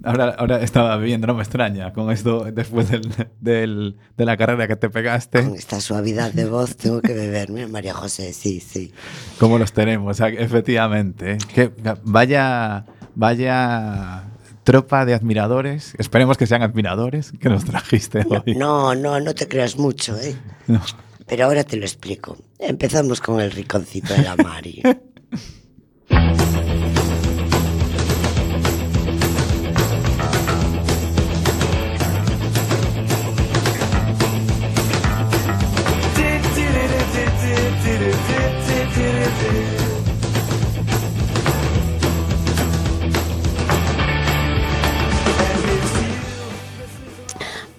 Ahora, 0.03 0.35
ahora 0.37 0.61
estaba 0.61 0.95
viendo, 0.97 1.27
no 1.27 1.33
me 1.33 1.41
extraña, 1.41 1.91
con 1.91 2.11
esto 2.11 2.45
después 2.53 2.89
del, 2.89 3.01
del- 3.41 3.97
de 4.15 4.25
la 4.25 4.37
carrera 4.37 4.67
que 4.67 4.75
te 4.75 4.87
Con 4.87 4.93
pegaste, 4.93 5.39
esta 5.55 5.81
suavidad 5.81 6.31
de 6.31 6.45
voz 6.45 6.77
tengo 6.77 7.01
que 7.01 7.13
beber. 7.13 7.49
Mira, 7.49 7.67
María 7.67 7.93
José, 7.93 8.31
sí, 8.31 8.59
sí. 8.61 8.93
¿cómo 9.39 9.57
los 9.57 9.73
tenemos? 9.73 10.15
Sea, 10.17 10.29
efectivamente, 10.29 11.33
¿eh? 11.33 11.37
Que 11.53 11.71
vaya, 12.03 12.85
vaya 13.15 14.23
tropa 14.67 15.05
de 15.05 15.13
admiradores, 15.13 15.95
esperemos 15.97 16.37
que 16.37 16.45
sean 16.45 16.61
admiradores, 16.61 17.31
que 17.39 17.47
nos 17.47 17.63
trajiste 17.63 18.25
hoy. 18.29 18.53
No, 18.53 18.93
no, 18.95 19.17
no 19.21 19.33
te 19.33 19.47
creas 19.47 19.77
mucho, 19.77 20.17
¿eh? 20.19 20.35
No. 20.67 20.81
Pero 21.25 21.45
ahora 21.45 21.63
te 21.63 21.77
lo 21.77 21.85
explico. 21.85 22.35
Empezamos 22.59 23.21
con 23.21 23.39
el 23.39 23.51
riconcito 23.51 24.13
de 24.13 24.23
la 24.23 24.35
Mari. 24.35 24.83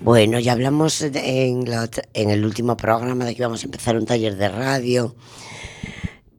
Bueno, 0.08 0.38
ya 0.38 0.52
hablamos 0.52 1.02
en, 1.02 1.66
el 2.14 2.44
último 2.46 2.78
programa 2.78 3.26
de 3.26 3.34
que 3.34 3.42
íbamos 3.42 3.62
a 3.62 3.66
empezar 3.66 3.94
un 3.94 4.06
taller 4.06 4.36
de 4.36 4.48
radio 4.48 5.14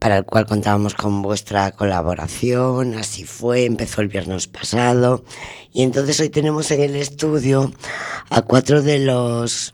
para 0.00 0.18
el 0.18 0.24
cual 0.24 0.44
contábamos 0.46 0.94
con 0.94 1.22
vuestra 1.22 1.70
colaboración. 1.70 2.94
Así 2.94 3.22
fue, 3.22 3.66
empezó 3.66 4.00
el 4.00 4.08
viernes 4.08 4.48
pasado. 4.48 5.24
Y 5.72 5.84
entonces 5.84 6.18
hoy 6.18 6.30
tenemos 6.30 6.68
en 6.72 6.80
el 6.80 6.96
estudio 6.96 7.72
a 8.28 8.42
cuatro 8.42 8.82
de 8.82 8.98
los 8.98 9.72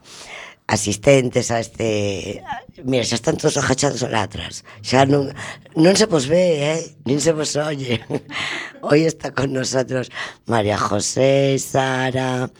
asistentes 0.67 1.51
a 1.51 1.61
este... 1.61 2.45
Mira, 2.85 3.03
xa 3.03 3.15
están 3.15 3.39
todos 3.39 3.57
agachados 3.57 4.03
atrás. 4.03 4.61
Xa 4.85 5.09
non, 5.09 5.33
non 5.73 5.97
se 5.97 6.05
vos 6.05 6.29
ve, 6.29 6.85
eh? 6.85 7.17
se 7.17 7.33
vos 7.33 7.57
oye. 7.57 8.05
Hoy 8.85 9.09
está 9.09 9.33
con 9.33 9.57
nosotros 9.57 10.13
María 10.45 10.77
José, 10.77 11.57
Sara, 11.57 12.53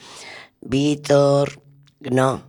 Víctor... 0.69 1.61
No, 1.99 2.43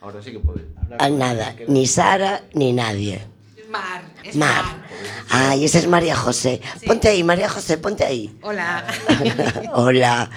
ahora 0.00 0.22
sí 0.22 0.32
que 0.32 0.40
podéis. 0.40 0.68
a 0.98 1.08
nada, 1.08 1.56
ni 1.66 1.86
Sara 1.86 2.42
ni 2.52 2.72
nadie. 2.72 3.22
Mar. 3.68 4.02
es 4.24 4.36
Mar. 4.36 4.64
Ay, 5.30 5.64
esa 5.64 5.78
es 5.78 5.86
María 5.86 6.16
José. 6.16 6.60
Ponte 6.84 7.08
ahí, 7.08 7.22
María 7.22 7.48
José, 7.48 7.78
ponte 7.78 8.04
ahí. 8.04 8.36
Hola. 8.42 8.84
Hola. 9.74 10.30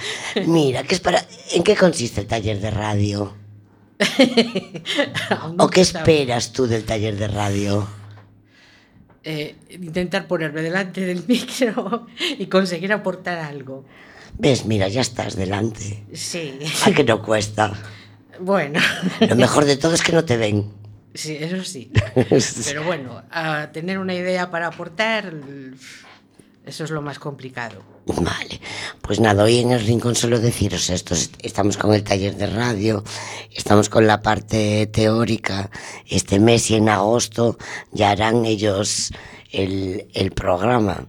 Mira, 0.46 0.84
¿qué 0.84 0.96
es 0.96 1.02
para... 1.02 1.26
¿en 1.52 1.64
qué 1.64 1.76
consiste 1.76 2.22
el 2.22 2.28
taller 2.28 2.60
de 2.60 2.72
radio? 2.72 3.36
¿O 5.58 5.70
qué 5.70 5.82
esperas 5.82 6.54
tú 6.54 6.68
del 6.68 6.86
taller 6.86 7.18
de 7.18 7.28
radio? 7.28 7.88
eh, 9.24 9.56
intentar 9.70 10.28
ponerme 10.28 10.62
delante 10.62 11.02
del 11.02 11.24
micro 11.28 12.08
y 12.38 12.48
conseguir 12.48 12.94
aportar 12.94 13.40
algo. 13.40 13.86
¿Ves? 14.38 14.66
Mira, 14.66 14.88
ya 14.88 15.02
estás 15.02 15.36
delante. 15.36 16.04
Sí. 16.14 16.60
¿A 16.86 16.92
que 16.92 17.04
no 17.04 17.22
cuesta? 17.22 17.74
Bueno. 18.40 18.80
Lo 19.20 19.36
mejor 19.36 19.66
de 19.66 19.78
todo 19.78 19.94
es 19.94 20.02
que 20.02 20.12
no 20.12 20.26
te 20.26 20.38
ven. 20.38 20.72
Sí, 21.14 21.38
eso 21.40 21.64
sí. 21.64 21.92
Pero 22.66 22.84
bueno, 22.84 23.24
a 23.30 23.72
tener 23.72 24.00
una 24.00 24.16
idea 24.16 24.50
para 24.50 24.68
aportar, 24.68 25.34
eso 26.66 26.84
es 26.84 26.90
lo 26.90 27.02
más 27.02 27.20
complicado. 27.20 27.84
Vale, 28.06 28.60
pues 29.02 29.20
nada, 29.20 29.44
hoy 29.44 29.60
en 29.60 29.72
el 29.72 29.86
rincón 29.86 30.16
solo 30.16 30.40
deciros 30.40 30.90
esto, 30.90 31.16
estamos 31.40 31.78
con 31.78 31.94
el 31.94 32.04
taller 32.04 32.36
de 32.36 32.48
radio, 32.48 33.04
estamos 33.52 33.88
con 33.88 34.08
la 34.08 34.22
parte 34.22 34.88
teórica, 34.88 35.70
este 36.06 36.40
mes 36.40 36.70
y 36.72 36.76
en 36.76 36.90
agosto 36.90 37.58
ya 37.92 38.12
harán 38.12 38.46
ellos 38.46 39.14
el, 39.52 40.08
el 40.14 40.32
programa, 40.32 41.08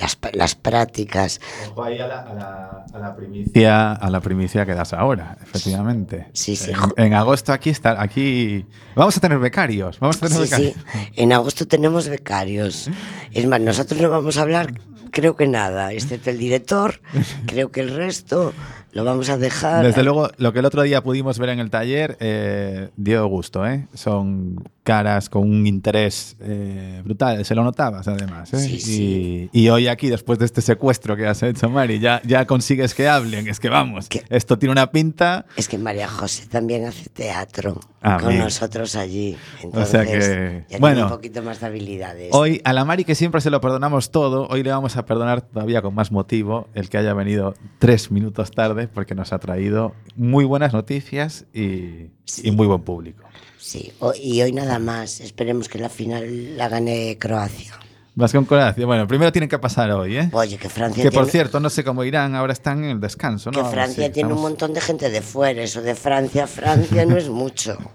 las, 0.00 0.18
las 0.32 0.54
prácticas. 0.54 1.40
Ojo 1.70 1.84
ahí 1.84 1.98
a 1.98 2.06
la, 2.06 2.20
a 2.20 2.34
la- 2.34 2.84
a 2.92 2.98
la 2.98 3.14
primicia, 3.14 3.92
a 3.92 4.10
la 4.10 4.20
primicia 4.20 4.66
que 4.66 4.74
das 4.74 4.92
ahora, 4.92 5.36
efectivamente. 5.42 6.26
Sí, 6.32 6.56
sí. 6.56 6.72
En, 6.96 7.06
en 7.06 7.14
agosto 7.14 7.52
aquí 7.52 7.70
está, 7.70 8.00
aquí 8.02 8.66
vamos 8.96 9.16
a 9.16 9.20
tener 9.20 9.38
becarios, 9.38 10.00
vamos 10.00 10.16
a 10.22 10.28
tener 10.28 10.38
Sí, 10.38 10.44
sí, 10.46 10.50
becarios. 10.74 10.76
en 11.16 11.32
agosto 11.32 11.66
tenemos 11.66 12.08
becarios. 12.08 12.90
Es 13.32 13.46
más, 13.46 13.60
nosotros 13.60 14.00
no 14.00 14.10
vamos 14.10 14.38
a 14.38 14.42
hablar, 14.42 14.72
creo 15.12 15.36
que 15.36 15.46
nada, 15.46 15.92
excepto 15.92 16.30
el 16.30 16.38
director, 16.38 17.00
creo 17.46 17.70
que 17.70 17.80
el 17.80 17.94
resto 17.94 18.52
lo 18.92 19.04
vamos 19.04 19.28
a 19.30 19.38
dejar. 19.38 19.84
Desde 19.86 20.02
luego, 20.02 20.30
lo 20.38 20.52
que 20.52 20.58
el 20.58 20.64
otro 20.64 20.82
día 20.82 21.00
pudimos 21.02 21.38
ver 21.38 21.50
en 21.50 21.60
el 21.60 21.70
taller 21.70 22.16
eh, 22.18 22.88
dio 22.96 23.24
gusto, 23.28 23.64
¿eh? 23.66 23.86
Son 23.94 24.56
caras 24.82 25.28
con 25.28 25.42
un 25.48 25.66
interés 25.66 26.36
eh, 26.40 27.02
brutal, 27.04 27.44
se 27.44 27.54
lo 27.54 27.62
notabas 27.62 28.08
además. 28.08 28.52
¿eh? 28.54 28.58
Sí, 28.58 28.74
y, 28.74 28.80
sí. 28.80 29.50
y 29.52 29.68
hoy 29.68 29.88
aquí, 29.88 30.08
después 30.08 30.38
de 30.38 30.46
este 30.46 30.62
secuestro 30.62 31.16
que 31.16 31.26
has 31.26 31.42
hecho, 31.42 31.68
Mari, 31.68 31.98
ya, 32.00 32.22
ya 32.24 32.46
consigues 32.46 32.94
que 32.94 33.06
hablen. 33.08 33.46
Es 33.48 33.60
que 33.60 33.68
vamos, 33.68 34.08
¿Qué? 34.08 34.22
esto 34.30 34.58
tiene 34.58 34.72
una 34.72 34.90
pinta. 34.90 35.44
Es 35.56 35.68
que 35.68 35.76
María 35.78 36.08
José 36.08 36.46
también 36.46 36.86
hace 36.86 37.08
teatro 37.10 37.78
Ah, 38.02 38.16
con 38.18 38.30
bien. 38.30 38.40
nosotros 38.44 38.96
allí. 38.96 39.36
O 39.62 39.66
Entonces, 39.66 39.90
sea 39.90 40.04
que- 40.06 40.64
ya 40.70 40.78
bueno. 40.78 40.94
tiene 40.96 41.02
un 41.10 41.16
poquito 41.16 41.42
más 41.42 41.60
de 41.60 41.66
habilidades. 41.66 42.30
Hoy, 42.32 42.60
a 42.64 42.72
la 42.72 42.84
Mari 42.86 43.04
que 43.04 43.14
siempre 43.14 43.40
se 43.42 43.50
lo 43.50 43.60
perdonamos 43.60 44.10
todo, 44.10 44.46
hoy 44.48 44.62
le 44.62 44.70
vamos 44.70 44.96
a 44.96 45.04
perdonar 45.04 45.42
todavía 45.42 45.82
con 45.82 45.94
más 45.94 46.10
motivo 46.10 46.68
el 46.74 46.88
que 46.88 46.96
haya 46.98 47.12
venido 47.12 47.54
tres 47.78 48.10
minutos 48.10 48.50
tarde, 48.50 48.88
porque 48.88 49.14
nos 49.14 49.32
ha 49.34 49.38
traído 49.38 49.94
muy 50.16 50.44
buenas 50.46 50.72
noticias 50.72 51.44
y, 51.52 52.08
Sí. 52.24 52.42
y 52.48 52.50
muy 52.52 52.66
buen 52.66 52.80
público. 52.82 53.24
Sí, 53.60 53.92
y 54.20 54.40
hoy 54.42 54.52
nada 54.52 54.78
más. 54.78 55.20
Esperemos 55.20 55.68
que 55.68 55.78
la 55.78 55.88
final 55.88 56.56
la 56.56 56.68
gane 56.68 57.16
Croacia. 57.20 57.74
Vas 58.16 58.32
con 58.32 58.44
Croacia. 58.44 58.84
Bueno, 58.84 59.06
primero 59.06 59.30
tienen 59.30 59.48
que 59.48 59.58
pasar 59.58 59.90
hoy, 59.92 60.16
¿eh? 60.16 60.28
Oye, 60.32 60.58
que 60.58 60.68
Francia 60.68 61.02
Que 61.02 61.10
por 61.10 61.22
tiene, 61.24 61.30
cierto, 61.30 61.60
no 61.60 61.70
sé 61.70 61.84
cómo 61.84 62.02
irán, 62.04 62.34
ahora 62.34 62.52
están 62.52 62.82
en 62.84 62.90
el 62.90 63.00
descanso, 63.00 63.50
que 63.50 63.62
¿no? 63.62 63.70
Francia 63.70 64.06
Sí, 64.06 64.12
tiene 64.12 64.32
un 64.32 64.42
montón 64.42 64.74
de 64.74 64.80
gente 64.80 65.08
de 65.10 65.22
fuera. 65.22 65.62
Eso 65.62 65.80
de 65.80 65.94
Francia, 65.94 66.46
Francia 66.46 67.06
no 67.06 67.16
es 67.16 67.28
mucho. 67.28 67.78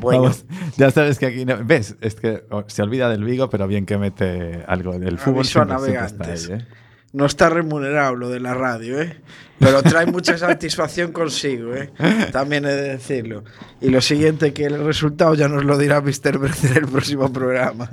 Bueno, 0.00 0.22
vamos, 0.22 0.44
ya 0.76 0.88
sabes 0.92 1.18
que 1.18 1.26
aquí 1.26 1.44
no- 1.44 1.58
ves, 1.64 1.96
es 2.00 2.14
que 2.14 2.44
oh, 2.50 2.62
se 2.68 2.80
olvida 2.82 3.08
del 3.08 3.24
Vigo, 3.24 3.50
pero 3.50 3.66
bien 3.66 3.86
que 3.86 3.98
mete 3.98 4.62
algo 4.68 4.96
del 5.00 5.18
fútbol. 5.18 5.38
Aviso 5.40 5.62
a 5.62 5.64
siempre- 5.66 6.04
siempre 6.06 6.34
está 6.34 6.54
ahí, 6.54 6.60
¿eh? 6.60 6.66
No 7.14 7.24
está 7.26 7.48
remunerado 7.48 8.14
lo 8.16 8.28
de 8.28 8.40
la 8.40 8.52
radio, 8.54 9.00
¿eh? 9.00 9.20
Pero 9.60 9.82
trae 9.82 10.04
mucha 10.06 10.36
satisfacción 10.48 11.12
consigo, 11.12 11.74
¿eh? 11.74 11.90
También 12.32 12.64
he 12.66 12.72
de 12.72 12.88
decirlo. 12.90 13.44
Y 13.80 13.88
lo 13.88 14.00
siguiente, 14.00 14.52
que 14.52 14.66
el 14.66 14.84
resultado 14.84 15.34
ya 15.34 15.48
nos 15.48 15.64
lo 15.64 15.78
dirá 15.78 16.00
Mr. 16.02 16.38
Berth 16.38 16.64
en 16.64 16.76
el 16.76 16.86
próximo 16.88 17.32
programa. 17.32 17.88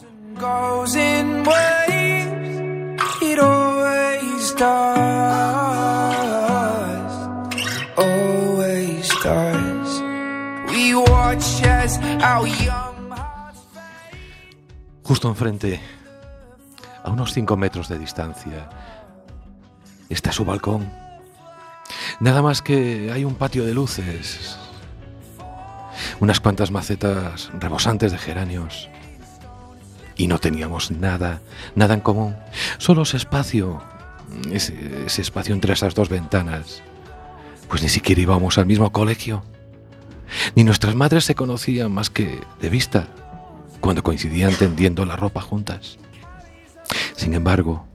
Justo 15.02 15.28
enfrente, 15.28 15.80
a 17.04 17.10
unos 17.10 17.32
5 17.32 17.56
metros 17.56 17.88
de 17.88 17.98
distancia, 17.98 18.68
está 20.08 20.32
su 20.32 20.44
balcón. 20.44 20.90
Nada 22.20 22.42
más 22.42 22.60
que 22.62 23.10
hay 23.12 23.24
un 23.24 23.34
patio 23.34 23.64
de 23.64 23.74
luces, 23.74 24.58
unas 26.20 26.40
cuantas 26.40 26.70
macetas 26.70 27.50
rebosantes 27.60 28.12
de 28.12 28.18
geranios. 28.18 28.88
Y 30.16 30.26
no 30.28 30.38
teníamos 30.38 30.90
nada, 30.90 31.40
nada 31.74 31.94
en 31.94 32.00
común, 32.00 32.36
solo 32.78 33.02
ese 33.02 33.16
espacio, 33.16 33.82
ese, 34.52 35.20
espacio 35.20 35.54
entre 35.54 35.72
esas 35.72 35.94
dos 35.94 36.08
ventanas. 36.08 36.82
Pues 37.68 37.82
ni 37.82 37.88
siquiera 37.88 38.20
íbamos 38.20 38.58
al 38.58 38.66
mismo 38.66 38.92
colegio, 38.92 39.44
ni 40.54 40.64
nuestras 40.64 40.94
madres 40.94 41.24
se 41.24 41.34
conocían 41.34 41.92
más 41.92 42.10
que 42.10 42.40
de 42.60 42.68
vista 42.68 43.08
cuando 43.80 44.02
coincidían 44.02 44.54
tendiendo 44.54 45.04
la 45.04 45.16
ropa 45.16 45.40
juntas. 45.40 45.98
Sin 47.16 47.34
embargo, 47.34 47.86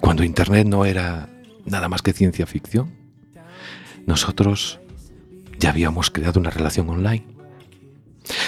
cuando 0.00 0.24
Internet 0.24 0.66
no 0.66 0.84
era 0.84 1.28
nada 1.64 1.88
más 1.88 2.02
que 2.02 2.12
ciencia 2.12 2.46
ficción, 2.46 2.94
nosotros 4.06 4.80
ya 5.58 5.70
habíamos 5.70 6.10
creado 6.10 6.40
una 6.40 6.50
relación 6.50 6.88
online. 6.88 7.26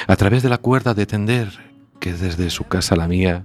A 0.06 0.16
través 0.16 0.42
de 0.42 0.48
la 0.48 0.58
cuerda 0.58 0.94
de 0.94 1.06
tender 1.06 1.67
desde 2.14 2.50
su 2.50 2.64
casa 2.64 2.94
a 2.94 2.98
la 2.98 3.08
mía 3.08 3.44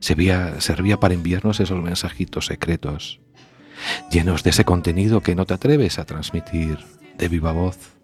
servía, 0.00 0.60
servía 0.60 0.98
para 0.98 1.14
enviarnos 1.14 1.60
esos 1.60 1.82
mensajitos 1.82 2.46
secretos, 2.46 3.20
llenos 4.10 4.42
de 4.42 4.50
ese 4.50 4.64
contenido 4.64 5.20
que 5.20 5.34
no 5.34 5.46
te 5.46 5.54
atreves 5.54 5.98
a 5.98 6.04
transmitir 6.04 6.78
de 7.18 7.28
viva 7.28 7.52
voz. 7.52 7.96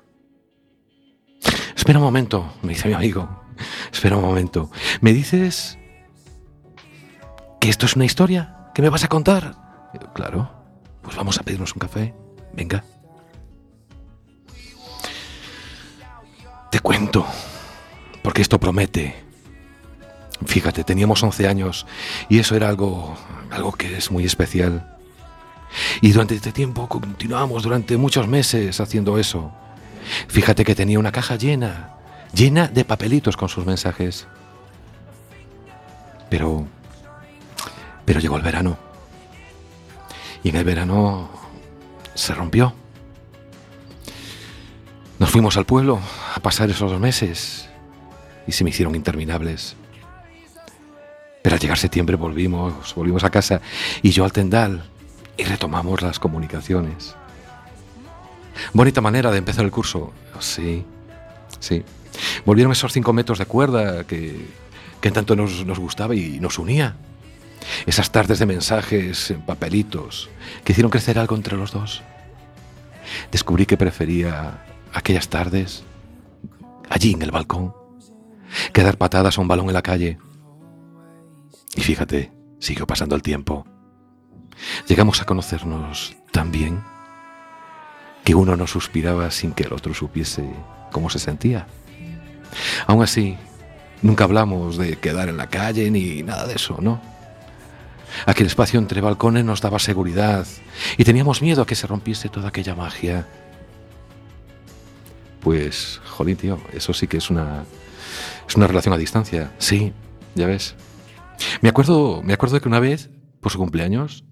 Espera 1.74 1.99
un 1.99 2.05
momento, 2.05 2.55
me 2.62 2.70
dice 2.70 2.88
mi 2.88 2.94
amigo. 2.94 3.44
Espera 3.92 4.16
un 4.16 4.22
momento. 4.22 4.70
¿Me 5.01 5.12
dices 5.12 5.78
¿Que 7.61 7.70
esto 7.70 7.86
es 7.86 7.97
una 7.97 8.05
historia? 8.05 8.70
¿Que 8.74 8.82
me 8.82 8.90
vas 8.90 9.05
a 9.05 9.09
contar? 9.09 9.55
Claro, 10.14 10.51
pues 11.03 11.16
vamos 11.16 11.38
a 11.38 11.42
pedirnos 11.42 11.72
un 11.72 11.80
café. 11.80 12.14
Venga. 12.53 12.84
Te 16.70 16.80
cuento, 16.80 17.26
porque 18.22 18.42
esto 18.42 18.61
promete. 18.61 19.25
Fíjate, 20.47 20.84
teníamos 20.84 21.22
11 21.22 21.49
años 21.49 21.86
y 22.28 22.38
eso 22.38 22.55
era 22.57 22.68
algo, 22.68 23.16
algo 23.51 23.72
que 23.72 23.97
es 23.97 24.11
muy 24.11 24.24
especial. 24.24 24.97
Y 26.01 26.12
durante 26.12 26.34
este 26.34 26.53
tiempo 26.53 26.88
continuamos 26.88 27.64
durante 27.64 27.97
muchos 27.97 28.28
meses 28.28 28.80
haciendo 28.80 29.18
eso. 29.18 29.53
Fíjate 30.28 30.64
que 30.64 30.74
tenía 30.74 30.99
una 30.99 31.12
caja 31.12 31.36
llena, 31.36 31.97
llena 32.32 32.68
de 32.68 32.84
papelitos 32.84 33.36
con 33.36 33.49
sus 33.49 33.66
mensajes. 33.66 34.26
Pero, 36.30 36.66
pero 38.05 38.20
llegó 38.20 38.36
el 38.36 38.42
verano. 38.42 38.78
Y 40.42 40.51
en 40.51 40.57
el 40.57 40.64
verano 40.64 41.28
se 42.14 42.34
rompió. 42.34 42.72
Nos 45.18 45.30
fuimos 45.30 45.57
al 45.57 45.66
pueblo 45.66 46.01
a 46.34 46.40
pasar 46.40 46.70
esos 46.70 46.90
dos 46.90 47.01
meses 47.01 47.68
y 48.47 48.53
se 48.53 48.62
me 48.64 48.70
hicieron 48.70 48.94
interminables. 48.94 49.76
Pero 51.47 51.55
al 51.55 51.61
llegar 51.61 51.78
septiembre 51.78 52.16
volvimos, 52.16 52.92
volvimos 52.97 53.22
a 53.22 53.30
casa 53.30 53.61
y 54.03 54.11
yo 54.11 54.24
al 54.24 54.32
tendal 54.32 54.82
y 55.36 55.44
retomamos 55.44 56.03
las 56.03 56.18
comunicaciones. 56.18 57.14
Bonita 58.72 59.01
manera 59.01 59.30
de 59.30 59.38
empezar 59.38 59.64
el 59.64 59.70
curso. 59.70 60.12
Sí, 60.40 60.84
sí. 61.61 61.84
Volvieron 62.44 62.72
esos 62.72 62.92
cinco 62.92 63.12
metros 63.12 63.38
de 63.38 63.47
cuerda 63.47 64.03
que, 64.09 64.44
que 65.01 65.12
tanto 65.12 65.36
nos, 65.36 65.64
nos 65.64 65.78
gustaba 65.78 66.16
y 66.16 66.40
nos 66.40 66.59
unía. 66.59 66.97
Esas 67.86 68.11
tardes 68.11 68.40
de 68.40 68.47
mensajes 68.47 69.30
en 69.30 69.40
papelitos 69.42 70.28
que 70.64 70.72
hicieron 70.72 70.90
crecer 70.90 71.16
algo 71.16 71.36
entre 71.36 71.57
los 71.57 71.70
dos. 71.70 72.03
Descubrí 73.30 73.66
que 73.66 73.76
prefería 73.76 74.64
aquellas 74.92 75.28
tardes, 75.28 75.84
allí 76.90 77.12
en 77.12 77.22
el 77.22 77.30
balcón, 77.30 77.72
que 78.72 78.82
dar 78.82 78.99
patadas 78.99 79.38
a 79.38 79.40
un 79.40 79.47
balón 79.47 79.68
en 79.68 79.74
la 79.74 79.82
calle. 79.82 80.18
Y 81.76 81.82
fíjate, 81.82 82.32
siguió 82.58 82.86
pasando 82.86 83.14
el 83.14 83.22
tiempo. 83.22 83.66
Llegamos 84.88 85.20
a 85.20 85.26
conocernos 85.26 86.16
tan 86.32 86.50
bien 86.50 86.82
que 88.24 88.34
uno 88.34 88.56
no 88.56 88.66
suspiraba 88.66 89.30
sin 89.30 89.52
que 89.52 89.64
el 89.64 89.72
otro 89.72 89.94
supiese 89.94 90.44
cómo 90.90 91.10
se 91.10 91.18
sentía. 91.18 91.66
Aún 92.86 93.02
así, 93.02 93.36
nunca 94.02 94.24
hablamos 94.24 94.78
de 94.78 94.96
quedar 94.96 95.28
en 95.28 95.36
la 95.36 95.48
calle 95.48 95.90
ni 95.90 96.22
nada 96.22 96.46
de 96.46 96.54
eso, 96.54 96.78
¿no? 96.80 97.00
Aquel 98.24 98.46
espacio 98.46 98.78
entre 98.78 99.02
balcones 99.02 99.44
nos 99.44 99.60
daba 99.60 99.78
seguridad 99.78 100.46
y 100.96 101.04
teníamos 101.04 101.42
miedo 101.42 101.62
a 101.62 101.66
que 101.66 101.74
se 101.74 101.86
rompiese 101.86 102.30
toda 102.30 102.48
aquella 102.48 102.74
magia. 102.74 103.26
Pues, 105.40 106.00
jolín, 106.06 106.36
tío, 106.36 106.58
eso 106.72 106.94
sí 106.94 107.06
que 107.06 107.18
es 107.18 107.30
una, 107.30 107.64
es 108.48 108.56
una 108.56 108.66
relación 108.66 108.94
a 108.94 108.96
distancia. 108.96 109.52
Sí, 109.58 109.92
ya 110.34 110.46
ves. 110.46 110.74
Me 111.61 111.68
acuerdo, 111.68 112.22
me 112.22 112.32
acuerdo 112.32 112.61
que 112.61 112.68
una 112.68 112.80
vez, 112.80 113.11
por 113.41 113.53
su 113.53 113.59
cumpleaños, 113.59 114.24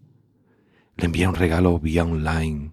le 0.96 1.06
envié 1.06 1.26
un 1.26 1.34
regalo 1.34 1.78
vía 1.78 2.04
online. 2.04 2.72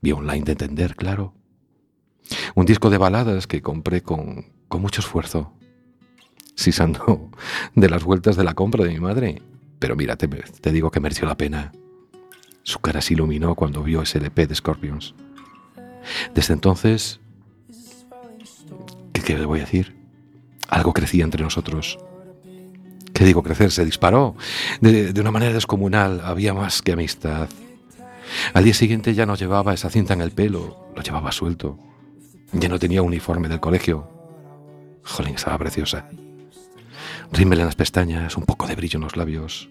Vía 0.00 0.14
online 0.14 0.44
de 0.44 0.52
entender, 0.52 0.94
claro. 0.96 1.34
Un 2.54 2.66
disco 2.66 2.90
de 2.90 2.98
baladas 2.98 3.46
que 3.46 3.62
compré 3.62 4.02
con, 4.02 4.52
con 4.68 4.82
mucho 4.82 5.00
esfuerzo. 5.00 5.52
Sisando 6.54 7.30
de 7.74 7.88
las 7.88 8.04
vueltas 8.04 8.36
de 8.36 8.44
la 8.44 8.54
compra 8.54 8.84
de 8.84 8.90
mi 8.90 9.00
madre. 9.00 9.42
Pero 9.78 9.96
mira, 9.96 10.16
te, 10.16 10.28
digo 10.72 10.90
que 10.90 11.00
mereció 11.00 11.26
la 11.26 11.36
pena. 11.36 11.72
Su 12.62 12.80
cara 12.80 13.00
se 13.00 13.14
iluminó 13.14 13.54
cuando 13.54 13.82
vio 13.82 14.02
ese 14.02 14.18
LP 14.18 14.46
de 14.46 14.54
Scorpions. 14.54 15.14
Desde 16.34 16.54
entonces, 16.54 17.20
¿qué, 19.12 19.22
qué 19.22 19.38
le 19.38 19.46
voy 19.46 19.60
a 19.60 19.64
decir? 19.64 19.96
Algo 20.68 20.92
crecía 20.92 21.24
entre 21.24 21.42
nosotros. 21.42 21.98
¿Qué 23.18 23.24
digo 23.24 23.42
crecer? 23.42 23.72
Se 23.72 23.84
disparó 23.84 24.36
de, 24.80 25.12
una 25.20 25.32
manera 25.32 25.52
descomunal. 25.52 26.20
Había 26.22 26.54
más 26.54 26.82
que 26.82 26.92
amistad. 26.92 27.48
Al 28.54 28.62
día 28.62 28.74
siguiente 28.74 29.12
ya 29.12 29.26
no 29.26 29.34
llevaba 29.34 29.74
esa 29.74 29.90
cinta 29.90 30.14
en 30.14 30.20
el 30.20 30.30
pelo, 30.30 30.86
lo 30.94 31.02
llevaba 31.02 31.32
suelto. 31.32 31.76
Ya 32.52 32.68
no 32.68 32.78
tenía 32.78 33.02
uniforme 33.02 33.48
del 33.48 33.58
colegio. 33.58 34.08
Jolín, 35.02 35.34
estaba 35.34 35.58
preciosa. 35.58 36.08
Rímel 37.32 37.58
en 37.58 37.66
las 37.66 37.74
pestañas, 37.74 38.36
un 38.36 38.44
poco 38.44 38.68
de 38.68 38.76
brillo 38.76 38.98
en 38.98 39.02
los 39.02 39.16
labios. 39.16 39.68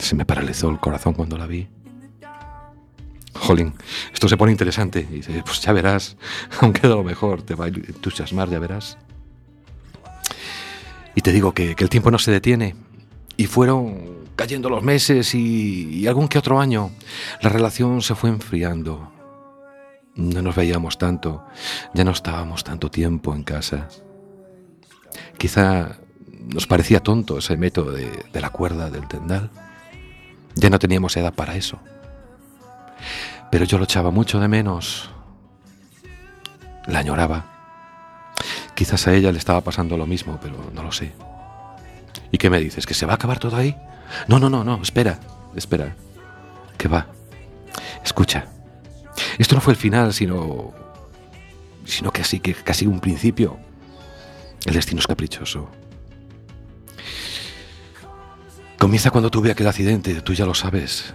Se 0.00 0.16
me 0.16 0.24
paralizó 0.24 0.70
el 0.70 0.80
corazón 0.80 1.14
cuando 1.14 1.38
la 1.38 1.46
vi. 1.46 1.68
Jolín, 3.32 3.74
esto 4.12 4.28
se 4.28 4.36
pone 4.36 4.50
interesante. 4.50 5.06
Y 5.08 5.14
dice, 5.18 5.40
pues 5.46 5.60
ya 5.60 5.72
verás, 5.72 6.16
aunque 6.60 6.80
de 6.80 6.88
lo 6.88 7.04
mejor, 7.04 7.42
te 7.42 7.54
va 7.54 7.66
a 7.66 7.68
entusiasmar, 7.68 8.50
ya 8.50 8.58
verás. 8.58 8.98
Y 11.14 11.20
te 11.20 11.32
digo 11.32 11.52
que, 11.52 11.74
el 11.78 11.88
tiempo 11.88 12.10
no 12.10 12.18
se 12.18 12.30
detiene. 12.30 12.74
Y 13.36 13.46
fueron 13.46 14.24
cayendo 14.36 14.68
los 14.68 14.82
meses 14.82 15.34
y, 15.34 15.88
y 15.90 16.06
algún 16.06 16.28
que 16.28 16.38
otro 16.38 16.60
año. 16.60 16.90
La 17.40 17.48
relación 17.48 18.02
se 18.02 18.14
fue 18.14 18.30
enfriando. 18.30 19.12
No 20.16 20.42
nos 20.42 20.54
veíamos 20.54 20.96
tanto, 20.96 21.44
ya 21.92 22.04
no 22.04 22.12
estábamos 22.12 22.62
tanto 22.62 22.90
tiempo 22.90 23.34
en 23.34 23.42
casa. 23.42 23.88
Quizá 25.38 25.98
nos 26.46 26.66
parecía 26.66 27.00
tonto 27.00 27.38
ese 27.38 27.56
método 27.56 27.92
de, 27.92 28.10
de 28.32 28.40
la 28.40 28.50
cuerda 28.50 28.90
del 28.90 29.08
tendal. 29.08 29.50
Ya 30.54 30.70
no 30.70 30.78
teníamos 30.78 31.16
edad 31.16 31.34
para 31.34 31.56
eso. 31.56 31.80
Pero 33.50 33.64
yo 33.64 33.78
lo 33.78 33.84
echaba 33.84 34.10
mucho 34.10 34.38
de 34.38 34.48
menos. 34.48 35.10
La 36.86 37.00
añoraba. 37.00 37.53
Quizás 38.74 39.06
a 39.06 39.14
ella 39.14 39.30
le 39.32 39.38
estaba 39.38 39.60
pasando 39.60 39.96
lo 39.96 40.06
mismo, 40.06 40.38
pero 40.42 40.70
no 40.72 40.82
lo 40.82 40.92
sé. 40.92 41.12
¿Y 42.30 42.38
qué 42.38 42.50
me 42.50 42.58
dices? 42.58 42.86
¿Que 42.86 42.94
se 42.94 43.06
va 43.06 43.12
a 43.12 43.16
acabar 43.16 43.38
todo 43.38 43.56
ahí? 43.56 43.76
No, 44.26 44.38
no, 44.38 44.50
no, 44.50 44.64
no, 44.64 44.82
espera, 44.82 45.20
espera. 45.54 45.94
¿Qué 46.76 46.88
va? 46.88 47.06
Escucha. 48.04 48.46
Esto 49.38 49.54
no 49.54 49.60
fue 49.60 49.72
el 49.72 49.78
final, 49.78 50.12
sino. 50.12 50.72
sino 51.84 52.10
que 52.12 52.22
así, 52.22 52.40
que 52.40 52.54
casi 52.54 52.86
un 52.86 53.00
principio. 53.00 53.58
El 54.64 54.74
destino 54.74 55.00
es 55.00 55.06
caprichoso. 55.06 55.68
Comienza 58.78 59.10
cuando 59.10 59.30
tuve 59.30 59.50
aquel 59.50 59.68
accidente, 59.68 60.20
tú 60.20 60.34
ya 60.34 60.46
lo 60.46 60.54
sabes. 60.54 61.14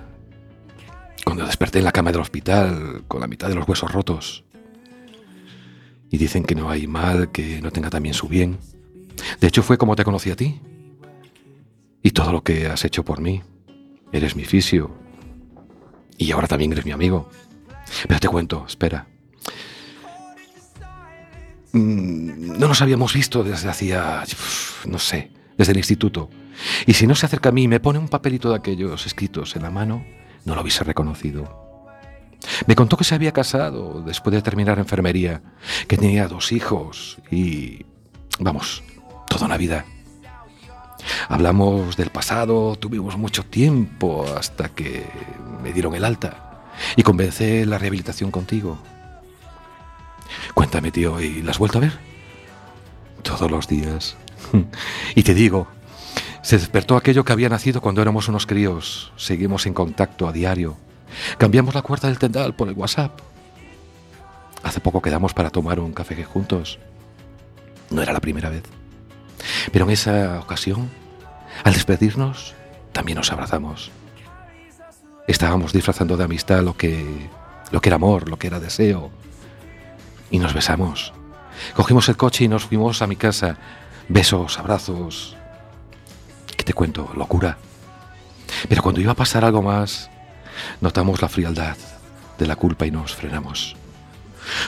Cuando 1.25 1.45
desperté 1.45 1.79
en 1.79 1.85
la 1.85 1.91
cama 1.91 2.11
del 2.11 2.21
hospital, 2.21 3.03
con 3.07 3.21
la 3.21 3.27
mitad 3.27 3.49
de 3.49 3.55
los 3.55 3.67
huesos 3.67 3.91
rotos. 3.91 4.43
Y 6.11 6.17
dicen 6.17 6.43
que 6.43 6.55
no 6.55 6.69
hay 6.69 6.87
mal 6.87 7.31
que 7.31 7.61
no 7.61 7.71
tenga 7.71 7.89
también 7.89 8.13
su 8.15 8.27
bien. 8.27 8.57
De 9.39 9.47
hecho, 9.47 9.63
fue 9.63 9.77
como 9.77 9.95
te 9.95 10.03
conocí 10.03 10.31
a 10.31 10.35
ti. 10.35 10.59
Y 12.01 12.11
todo 12.11 12.31
lo 12.31 12.43
que 12.43 12.67
has 12.67 12.83
hecho 12.85 13.03
por 13.03 13.21
mí. 13.21 13.41
Eres 14.11 14.35
mi 14.35 14.45
fisio. 14.45 14.91
Y 16.17 16.31
ahora 16.31 16.47
también 16.47 16.71
eres 16.71 16.85
mi 16.85 16.91
amigo. 16.91 17.29
Pero 18.07 18.19
te 18.19 18.27
cuento, 18.27 18.65
espera. 18.67 19.07
Mm, 21.73 22.57
No 22.59 22.67
nos 22.67 22.81
habíamos 22.81 23.13
visto 23.13 23.43
desde 23.43 23.69
hacía, 23.69 24.23
no 24.87 24.99
sé, 24.99 25.31
desde 25.57 25.71
el 25.73 25.77
instituto. 25.77 26.29
Y 26.85 26.93
si 26.93 27.07
no 27.07 27.15
se 27.15 27.25
acerca 27.25 27.49
a 27.49 27.51
mí 27.51 27.63
y 27.63 27.67
me 27.67 27.79
pone 27.79 27.99
un 27.99 28.09
papelito 28.09 28.49
de 28.49 28.55
aquellos 28.57 29.05
escritos 29.05 29.55
en 29.55 29.61
la 29.63 29.69
mano, 29.71 30.03
no 30.45 30.55
lo 30.55 30.61
hubiese 30.61 30.83
reconocido. 30.83 31.58
Me 32.65 32.75
contó 32.75 32.97
que 32.97 33.03
se 33.03 33.15
había 33.15 33.31
casado 33.31 34.01
después 34.01 34.33
de 34.33 34.41
terminar 34.41 34.79
enfermería, 34.79 35.41
que 35.87 35.97
tenía 35.97 36.27
dos 36.27 36.51
hijos 36.51 37.17
y, 37.31 37.85
vamos, 38.39 38.83
toda 39.27 39.45
una 39.45 39.57
vida. 39.57 39.85
Hablamos 41.27 41.97
del 41.97 42.09
pasado, 42.09 42.75
tuvimos 42.75 43.17
mucho 43.17 43.45
tiempo 43.45 44.25
hasta 44.37 44.69
que 44.69 45.05
me 45.61 45.73
dieron 45.73 45.95
el 45.95 46.05
alta 46.05 46.63
y 46.95 47.03
comencé 47.03 47.65
la 47.65 47.77
rehabilitación 47.77 48.31
contigo. 48.31 48.77
Cuéntame, 50.53 50.91
tío, 50.91 51.19
¿y 51.19 51.41
la 51.41 51.51
has 51.51 51.59
vuelto 51.59 51.77
a 51.77 51.81
ver? 51.81 51.99
Todos 53.23 53.49
los 53.49 53.67
días. 53.67 54.15
Y 55.15 55.23
te 55.23 55.33
digo, 55.33 55.67
se 56.41 56.57
despertó 56.57 56.95
aquello 56.95 57.23
que 57.23 57.33
había 57.33 57.49
nacido 57.49 57.81
cuando 57.81 58.01
éramos 58.01 58.27
unos 58.27 58.45
críos. 58.45 59.11
Seguimos 59.17 59.65
en 59.65 59.73
contacto 59.73 60.27
a 60.27 60.31
diario. 60.31 60.77
Cambiamos 61.37 61.75
la 61.75 61.81
cuerda 61.81 62.07
del 62.07 62.19
tendal 62.19 62.55
por 62.55 62.67
el 62.67 62.75
WhatsApp. 62.75 63.19
Hace 64.63 64.79
poco 64.79 65.01
quedamos 65.01 65.33
para 65.33 65.49
tomar 65.49 65.79
un 65.79 65.93
café 65.93 66.23
juntos. 66.23 66.79
No 67.89 68.01
era 68.01 68.13
la 68.13 68.19
primera 68.19 68.49
vez. 68.49 68.63
Pero 69.71 69.85
en 69.85 69.91
esa 69.91 70.39
ocasión, 70.39 70.89
al 71.63 71.73
despedirnos, 71.73 72.53
también 72.91 73.17
nos 73.17 73.31
abrazamos. 73.31 73.91
Estábamos 75.27 75.73
disfrazando 75.73 76.17
de 76.17 76.23
amistad 76.23 76.61
lo 76.61 76.75
que, 76.75 77.29
lo 77.71 77.81
que 77.81 77.89
era 77.89 77.95
amor, 77.95 78.29
lo 78.29 78.37
que 78.37 78.47
era 78.47 78.59
deseo. 78.59 79.11
Y 80.31 80.39
nos 80.39 80.53
besamos. 80.53 81.13
Cogimos 81.75 82.09
el 82.09 82.17
coche 82.17 82.45
y 82.45 82.47
nos 82.47 82.65
fuimos 82.65 83.01
a 83.01 83.07
mi 83.07 83.15
casa. 83.15 83.57
Besos, 84.07 84.59
abrazos. 84.59 85.35
¿Qué 86.57 86.63
te 86.63 86.73
cuento, 86.73 87.11
locura. 87.15 87.57
Pero 88.67 88.81
cuando 88.81 89.01
iba 89.01 89.11
a 89.11 89.15
pasar 89.15 89.45
algo 89.45 89.61
más, 89.61 90.09
notamos 90.81 91.21
la 91.21 91.29
frialdad 91.29 91.77
de 92.37 92.47
la 92.47 92.55
culpa 92.55 92.85
y 92.85 92.91
nos 92.91 93.15
frenamos. 93.15 93.75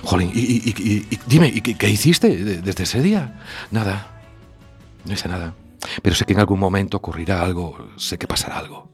Jolín, 0.04 0.32
y, 0.34 1.18
dime, 1.26 1.48
¿y 1.48 1.62
qué, 1.62 1.90
hiciste 1.90 2.36
de- 2.36 2.62
desde 2.62 2.84
ese 2.84 3.02
día? 3.02 3.40
Nada, 3.72 4.08
no 5.06 5.14
hice 5.14 5.28
nada. 5.28 5.54
Pero 6.04 6.16
sé 6.16 6.26
que 6.26 6.34
en 6.34 6.40
algún 6.40 6.60
momento 6.60 6.98
ocurrirá 6.98 7.42
algo, 7.42 7.90
sé 7.98 8.18
que 8.18 8.28
pasará 8.28 8.58
algo. 8.60 8.90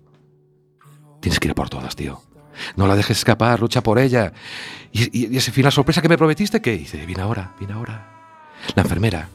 Tienes 1.19 1.39
que 1.39 1.49
ir 1.49 1.55
por 1.55 1.69
todas, 1.69 1.95
tío. 1.95 2.21
No 2.75 2.87
la 2.87 2.95
dejes 2.95 3.17
escapar, 3.17 3.59
lucha 3.59 3.81
por 3.81 3.99
ella. 3.99 4.31
Y 4.91 5.35
ese 5.35 5.51
final 5.51 5.71
sorpresa 5.71 6.01
que 6.01 6.09
me 6.09 6.17
prometiste, 6.17 6.61
¿qué 6.61 6.73
hice? 6.73 7.05
Viene 7.05 7.21
ahora, 7.23 7.53
viene 7.59 7.73
ahora. 7.73 8.13
La 8.75 8.83
enfermera, 8.83 9.27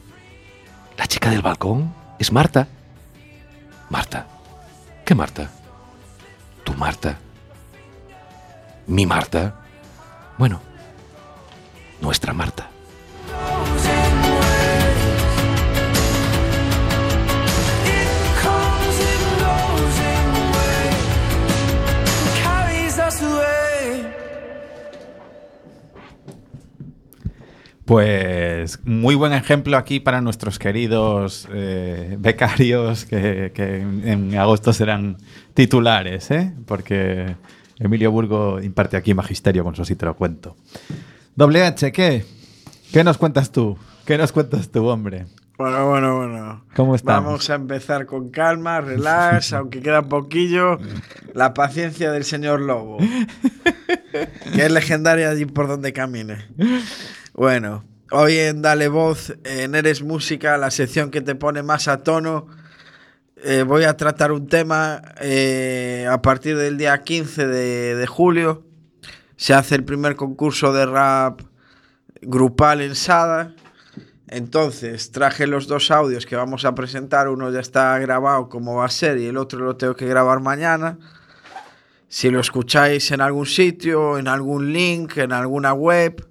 la 0.97 1.07
chica 1.07 1.29
del 1.29 1.41
balcón, 1.41 1.93
es 2.19 2.31
Marta. 2.31 2.67
Marta. 3.89 4.27
¿Qué 5.05 5.13
Marta? 5.15 5.51
¿Tu 6.63 6.73
Marta? 6.73 7.19
¿Mi 8.87 9.05
Marta? 9.05 9.55
Bueno, 10.37 10.61
nuestra 12.01 12.33
Marta. 12.33 12.69
Pues 27.85 28.79
muy 28.85 29.13
buen 29.15 29.33
ejemplo 29.33 29.75
aquí 29.75 29.99
para 29.99 30.21
nuestros 30.21 30.57
queridos 30.57 31.49
eh, 31.53 32.15
becarios 32.17 33.03
que, 33.05 33.51
que 33.53 33.81
en 33.81 34.35
agosto 34.37 34.71
serán 34.71 35.17
titulares, 35.53 36.31
¿eh? 36.31 36.53
porque 36.65 37.35
Emilio 37.79 38.11
Burgo 38.11 38.61
imparte 38.61 38.97
aquí 38.97 39.13
magisterio 39.13 39.63
con 39.63 39.75
su 39.75 39.85
sí 39.85 39.95
te 39.95 40.05
lo 40.05 40.15
cuento. 40.15 40.55
Doble 41.35 41.63
H, 41.63 41.91
¿qué? 41.91 42.25
¿Qué 42.91 43.03
nos 43.03 43.17
cuentas 43.17 43.51
tú? 43.51 43.77
¿Qué 44.05 44.17
nos 44.17 44.31
cuentas 44.31 44.69
tú, 44.69 44.85
hombre? 44.85 45.25
Bueno, 45.57 45.87
bueno, 45.87 46.17
bueno. 46.17 46.65
¿Cómo 46.75 46.95
estamos? 46.95 47.25
Vamos 47.25 47.49
a 47.49 47.55
empezar 47.55 48.05
con 48.05 48.29
calma, 48.29 48.81
relax, 48.81 49.53
aunque 49.53 49.81
queda 49.81 50.01
poquillo. 50.03 50.77
La 51.33 51.53
paciencia 51.53 52.11
del 52.11 52.23
señor 52.23 52.59
Lobo. 52.61 52.97
que 52.97 54.65
es 54.65 54.71
legendaria 54.71 55.29
allí 55.29 55.45
por 55.45 55.67
donde 55.67 55.93
camine. 55.93 56.45
Bueno, 57.33 57.83
hoy 58.11 58.37
en 58.37 58.61
Dale 58.61 58.87
Voz, 58.87 59.35
en 59.43 59.75
Eres 59.75 60.01
Música, 60.03 60.57
la 60.57 60.69
sección 60.69 61.11
que 61.11 61.21
te 61.21 61.35
pone 61.35 61.63
más 61.63 61.87
a 61.87 62.03
tono, 62.03 62.47
eh, 63.37 63.63
voy 63.63 63.83
a 63.83 63.97
tratar 63.97 64.31
un 64.31 64.47
tema 64.47 65.01
eh, 65.19 66.07
a 66.09 66.21
partir 66.21 66.57
del 66.57 66.77
día 66.77 67.01
15 67.01 67.47
de, 67.47 67.95
de 67.95 68.07
julio. 68.07 68.63
Se 69.35 69.53
hace 69.53 69.75
el 69.75 69.83
primer 69.83 70.15
concurso 70.15 70.71
de 70.71 70.85
rap 70.85 71.41
grupal 72.21 72.81
en 72.81 72.95
Sada. 72.95 73.53
Entonces 74.27 75.11
traje 75.11 75.45
los 75.45 75.67
dos 75.67 75.91
audios 75.91 76.25
que 76.25 76.35
vamos 76.35 76.65
a 76.65 76.73
presentar. 76.73 77.27
Uno 77.27 77.51
ya 77.51 77.59
está 77.59 77.97
grabado 77.99 78.49
como 78.49 78.75
va 78.75 78.85
a 78.85 78.89
ser 78.89 79.17
y 79.17 79.25
el 79.25 79.37
otro 79.37 79.59
lo 79.59 79.75
tengo 79.75 79.95
que 79.95 80.07
grabar 80.07 80.39
mañana. 80.39 80.97
Si 82.07 82.29
lo 82.29 82.39
escucháis 82.39 83.11
en 83.11 83.21
algún 83.21 83.45
sitio, 83.45 84.17
en 84.17 84.27
algún 84.27 84.71
link, 84.71 85.17
en 85.17 85.33
alguna 85.33 85.73
web, 85.73 86.25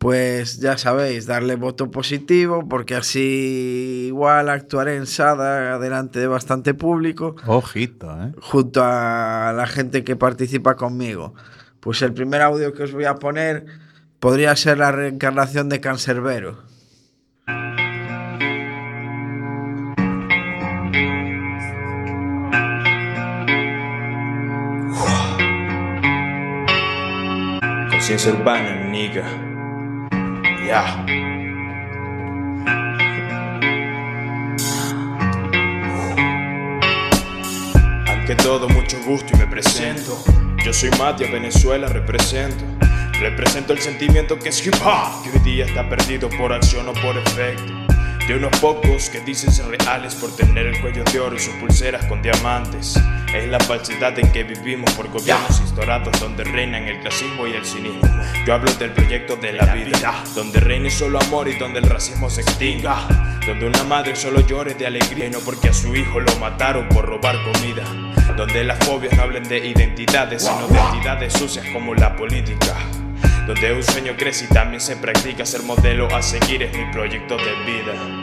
pues 0.00 0.60
ya 0.60 0.78
sabéis, 0.78 1.26
darle 1.26 1.56
voto 1.56 1.90
positivo 1.90 2.66
porque 2.66 2.94
así 2.94 4.06
igual 4.06 4.48
actuaré 4.48 4.96
en 4.96 5.06
Sada 5.06 5.78
delante 5.78 6.18
de 6.18 6.26
bastante 6.26 6.72
público 6.72 7.36
Ojito, 7.46 8.10
¿eh? 8.10 8.32
junto 8.40 8.80
a 8.82 9.52
la 9.54 9.66
gente 9.66 10.02
que 10.02 10.16
participa 10.16 10.74
conmigo. 10.74 11.34
Pues 11.80 12.00
el 12.00 12.14
primer 12.14 12.40
audio 12.40 12.72
que 12.72 12.84
os 12.84 12.92
voy 12.92 13.04
a 13.04 13.16
poner 13.16 13.66
podría 14.20 14.56
ser 14.56 14.78
la 14.78 14.90
reencarnación 14.90 15.68
de 15.68 15.80
Cancerbero. 15.80 16.62
Conciencia 27.90 28.32
urbana, 28.32 28.88
nigga. 28.88 29.49
Ya. 30.70 31.04
Ante 38.06 38.36
todo, 38.36 38.68
mucho 38.68 38.96
gusto 39.04 39.32
y 39.34 39.38
me 39.38 39.48
presento. 39.48 40.16
Yo 40.64 40.72
soy 40.72 40.90
Matia, 40.90 41.28
Venezuela 41.28 41.88
represento. 41.88 42.64
Represento 43.18 43.72
el 43.72 43.80
sentimiento 43.80 44.38
que 44.38 44.50
es 44.50 44.64
hip 44.64 44.74
hop, 44.84 45.24
que 45.24 45.30
hoy 45.30 45.44
día 45.44 45.64
está 45.64 45.88
perdido 45.88 46.28
por 46.30 46.52
acción 46.52 46.88
o 46.88 46.92
por 46.92 47.18
efecto. 47.18 47.79
De 48.30 48.36
unos 48.36 48.56
pocos 48.60 49.10
que 49.10 49.18
dicen 49.18 49.50
ser 49.50 49.66
reales 49.66 50.14
por 50.14 50.30
tener 50.36 50.64
el 50.64 50.80
cuello 50.80 51.02
de 51.02 51.18
oro 51.18 51.34
y 51.34 51.40
sus 51.40 51.52
pulseras 51.54 52.04
con 52.04 52.22
diamantes. 52.22 52.96
Es 53.34 53.48
la 53.48 53.58
falsedad 53.58 54.16
en 54.20 54.30
que 54.30 54.44
vivimos 54.44 54.88
por 54.92 55.08
gobiernos 55.08 55.58
instaurados 55.60 56.20
donde 56.20 56.44
reinan 56.44 56.84
el 56.84 57.00
clasismo 57.00 57.48
y 57.48 57.54
el 57.54 57.66
cinismo. 57.66 58.08
Yo 58.46 58.54
hablo 58.54 58.72
del 58.74 58.92
proyecto 58.92 59.34
de 59.34 59.54
la 59.54 59.74
vida, 59.74 60.14
donde 60.36 60.60
reine 60.60 60.90
solo 60.90 61.18
amor 61.20 61.48
y 61.48 61.58
donde 61.58 61.80
el 61.80 61.90
racismo 61.90 62.30
se 62.30 62.42
extinga. 62.42 63.40
Donde 63.44 63.66
una 63.66 63.82
madre 63.82 64.14
solo 64.14 64.46
llore 64.46 64.74
de 64.74 64.86
alegría 64.86 65.26
y 65.26 65.30
no 65.30 65.40
porque 65.40 65.70
a 65.70 65.74
su 65.74 65.96
hijo 65.96 66.20
lo 66.20 66.36
mataron 66.36 66.88
por 66.88 67.06
robar 67.06 67.34
comida. 67.52 67.82
Donde 68.36 68.62
las 68.62 68.78
fobias 68.84 69.12
no 69.16 69.24
hablen 69.24 69.42
de 69.42 69.58
identidades, 69.58 70.44
sino 70.44 70.68
de 70.68 70.78
entidades 70.78 71.32
sucias 71.32 71.66
como 71.72 71.96
la 71.96 72.14
política. 72.14 72.76
Donde 73.48 73.72
un 73.72 73.82
sueño 73.82 74.14
crece 74.16 74.44
y 74.44 74.54
también 74.54 74.80
se 74.80 74.94
practica 74.94 75.44
ser 75.44 75.64
modelo 75.64 76.06
a 76.14 76.22
seguir 76.22 76.62
es 76.62 76.76
mi 76.76 76.84
proyecto 76.92 77.36
de 77.36 77.54
vida. 77.64 78.19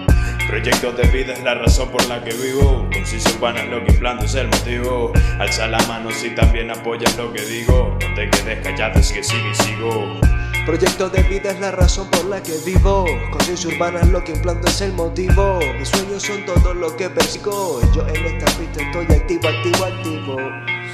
Proyecto 0.47 0.93
de 0.93 1.03
vida 1.09 1.33
es 1.33 1.43
la 1.43 1.55
razón 1.55 1.89
por 1.89 2.07
la 2.07 2.23
que 2.23 2.33
vivo. 2.33 2.87
Conciencia 2.93 3.31
urbana 3.35 3.63
es 3.63 3.69
lo 3.69 3.83
que 3.83 3.91
implanto, 3.91 4.23
es 4.23 4.35
el 4.35 4.47
motivo. 4.47 5.11
Alza 5.39 5.67
la 5.67 5.77
mano 5.87 6.09
si 6.09 6.29
también 6.29 6.71
apoyas 6.71 7.17
lo 7.17 7.33
que 7.33 7.41
digo. 7.45 7.97
No 8.01 8.15
te 8.15 8.29
quedes 8.29 8.63
callado, 8.63 8.97
es 8.97 9.11
que 9.11 9.21
sigue 9.21 9.51
y 9.51 9.55
sigo. 9.55 10.19
Proyecto 10.65 11.09
de 11.09 11.23
vida 11.23 11.51
es 11.51 11.59
la 11.59 11.71
razón 11.71 12.09
por 12.09 12.25
la 12.25 12.41
que 12.41 12.53
vivo. 12.65 13.05
Conciencia 13.31 13.69
urbana 13.75 13.99
es 13.99 14.07
lo 14.07 14.23
que 14.23 14.31
implanto, 14.31 14.69
es 14.69 14.79
el 14.79 14.93
motivo. 14.93 15.59
Mis 15.77 15.89
sueños 15.89 16.23
son 16.23 16.45
todo 16.45 16.73
lo 16.73 16.95
que 16.95 17.09
persigo. 17.09 17.81
Y 17.83 17.95
yo 17.95 18.07
en 18.07 18.25
esta 18.25 18.45
pista 18.57 18.81
estoy 18.83 19.05
activo, 19.05 19.49
activo, 19.49 19.85
activo. 19.85 20.37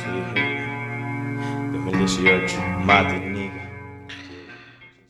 Sí. 0.01 0.41
2018, 1.73 2.59
Mati. 2.85 3.32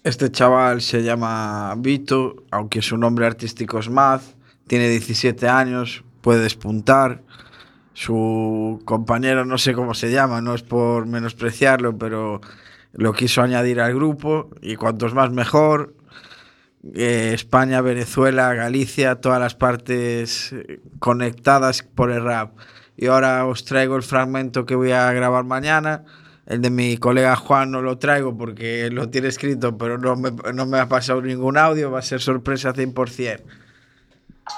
Este 0.04 0.30
chaval 0.30 0.82
se 0.82 1.02
llama 1.02 1.74
Vito, 1.78 2.44
aunque 2.52 2.82
su 2.82 2.98
nombre 2.98 3.26
artístico 3.26 3.80
es 3.80 3.90
Maz, 3.90 4.36
tiene 4.68 4.90
17 4.90 5.48
años, 5.48 6.04
puede 6.20 6.42
despuntar. 6.42 7.22
Su 7.94 8.82
compañero 8.84 9.46
no 9.46 9.58
sé 9.58 9.74
cómo 9.74 9.94
se 9.94 10.12
llama, 10.12 10.42
no 10.42 10.56
es 10.56 10.62
por 10.62 11.06
menospreciarlo, 11.06 11.98
pero 11.98 12.42
lo 12.92 13.14
quiso 13.14 13.42
añadir 13.42 13.80
al 13.80 13.96
grupo 13.96 14.50
y 14.62 14.76
cuantos 14.76 15.14
más 15.14 15.32
mejor. 15.32 15.96
Eh, 16.94 17.32
España, 17.34 17.80
Venezuela, 17.80 18.54
Galicia, 18.54 19.22
todas 19.22 19.40
las 19.40 19.56
partes 19.56 20.52
eh, 20.52 20.82
conectadas 21.00 21.82
por 21.82 22.12
el 22.12 22.26
rap. 22.26 22.58
Y 22.98 23.06
ahora 23.06 23.46
os 23.46 23.64
traigo 23.64 23.96
el 23.96 24.04
fragmento 24.04 24.66
que 24.66 24.76
voy 24.76 24.92
a 24.92 25.14
grabar 25.14 25.46
mañana. 25.46 26.04
El 26.46 26.62
de 26.62 26.70
mi 26.70 26.98
colega 26.98 27.36
Juan 27.38 27.72
no 27.72 27.82
lo 27.82 27.98
traigo 27.98 28.38
porque 28.38 28.90
lo 28.92 29.10
tiene 29.10 29.30
escrito, 29.30 29.78
pero 29.78 29.98
no 29.98 30.16
me, 30.18 30.32
no 30.54 30.66
me 30.66 30.80
ha 30.80 30.90
pasado 30.90 31.22
ningún 31.22 31.58
audio, 31.58 31.90
va 31.90 32.00
a 32.00 32.02
ser 32.02 32.20
sorpresa 32.20 32.74
100%. 32.74 33.42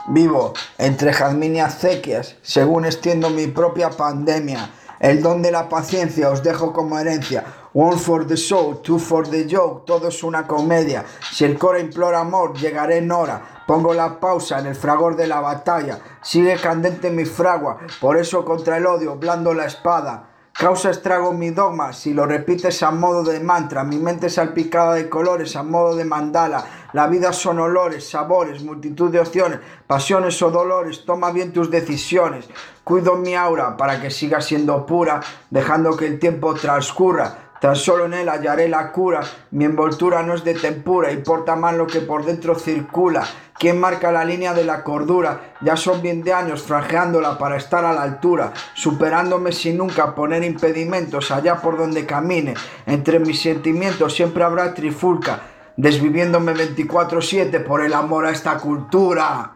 Vivo 0.07 0.53
entre 0.79 1.13
jazmín 1.13 1.55
y 1.55 1.59
acequias, 1.59 2.37
según 2.41 2.85
extiendo 2.85 3.29
mi 3.29 3.47
propia 3.47 3.91
pandemia. 3.91 4.71
El 4.99 5.21
don 5.21 5.43
de 5.43 5.51
la 5.51 5.69
paciencia 5.69 6.31
os 6.31 6.41
dejo 6.41 6.73
como 6.73 6.97
herencia. 6.97 7.43
One 7.73 7.97
for 7.97 8.25
the 8.25 8.37
show, 8.37 8.81
two 8.81 8.97
for 8.97 9.27
the 9.27 9.45
joke, 9.47 9.85
todo 9.85 10.07
es 10.07 10.23
una 10.23 10.47
comedia. 10.47 11.05
Si 11.31 11.43
el 11.43 11.57
coro 11.59 11.77
implora 11.77 12.21
amor, 12.21 12.57
llegaré 12.57 12.97
en 12.97 13.11
hora. 13.11 13.63
Pongo 13.67 13.93
la 13.93 14.19
pausa 14.19 14.57
en 14.59 14.67
el 14.67 14.75
fragor 14.75 15.15
de 15.15 15.27
la 15.27 15.41
batalla. 15.41 15.99
Sigue 16.23 16.55
candente 16.55 17.11
mi 17.11 17.25
fragua, 17.25 17.77
por 17.99 18.17
eso 18.17 18.43
contra 18.43 18.77
el 18.77 18.87
odio 18.87 19.17
blando 19.17 19.53
la 19.53 19.65
espada. 19.65 20.34
Causa 20.57 20.89
estrago 20.89 21.33
mi 21.33 21.49
dogma, 21.49 21.91
si 21.91 22.13
lo 22.13 22.25
repites 22.25 22.81
a 22.81 22.89
modo 22.89 23.23
de 23.29 23.41
mantra, 23.41 23.83
mi 23.83 23.97
mente 23.97 24.29
salpicada 24.29 24.93
de 24.93 25.09
colores 25.09 25.57
a 25.57 25.63
modo 25.63 25.97
de 25.97 26.05
mandala. 26.05 26.63
La 26.93 27.07
vida 27.07 27.33
son 27.33 27.59
olores, 27.59 28.09
sabores, 28.09 28.63
multitud 28.63 29.11
de 29.11 29.19
opciones, 29.19 29.59
pasiones 29.85 30.41
o 30.41 30.49
dolores, 30.51 31.03
toma 31.03 31.31
bien 31.31 31.51
tus 31.51 31.69
decisiones. 31.69 32.47
Cuido 32.85 33.17
mi 33.17 33.35
aura 33.35 33.75
para 33.75 34.01
que 34.01 34.09
siga 34.09 34.39
siendo 34.39 34.85
pura, 34.85 35.19
dejando 35.49 35.97
que 35.97 36.07
el 36.07 36.19
tiempo 36.19 36.53
transcurra. 36.53 37.44
Tan 37.59 37.75
solo 37.75 38.05
en 38.05 38.13
él 38.13 38.29
hallaré 38.29 38.67
la 38.67 38.91
cura. 38.91 39.21
Mi 39.51 39.65
envoltura 39.65 40.23
no 40.23 40.33
es 40.33 40.43
de 40.43 40.53
tempura 40.53 41.11
y 41.11 41.17
porta 41.17 41.55
más 41.55 41.75
lo 41.75 41.87
que 41.87 42.01
por 42.01 42.25
dentro 42.25 42.55
circula. 42.55 43.25
¿Quién 43.57 43.79
marca 43.79 44.11
la 44.11 44.25
línea 44.25 44.53
de 44.53 44.65
la 44.65 44.83
cordura? 44.83 45.55
Ya 45.61 45.77
son 45.77 46.01
20 46.01 46.33
años 46.33 46.61
franjeándola 46.61 47.37
para 47.37 47.55
estar 47.55 47.85
a 47.85 47.93
la 47.93 48.03
altura, 48.03 48.51
superándome 48.73 49.53
sin 49.53 49.77
nunca 49.77 50.13
poner 50.13 50.43
impedimentos 50.43 51.31
allá 51.31 51.61
por 51.61 51.77
donde 51.77 52.05
camine. 52.05 52.53
Entre 52.85 53.19
mis 53.19 53.41
sentimientos 53.41 54.13
siempre 54.13 54.43
habrá 54.43 54.73
trifulca, 54.73 55.39
desviviéndome 55.77 56.53
24-7 56.53 57.63
por 57.63 57.81
el 57.81 57.93
amor 57.93 58.25
a 58.25 58.31
esta 58.31 58.57
cultura. 58.57 59.53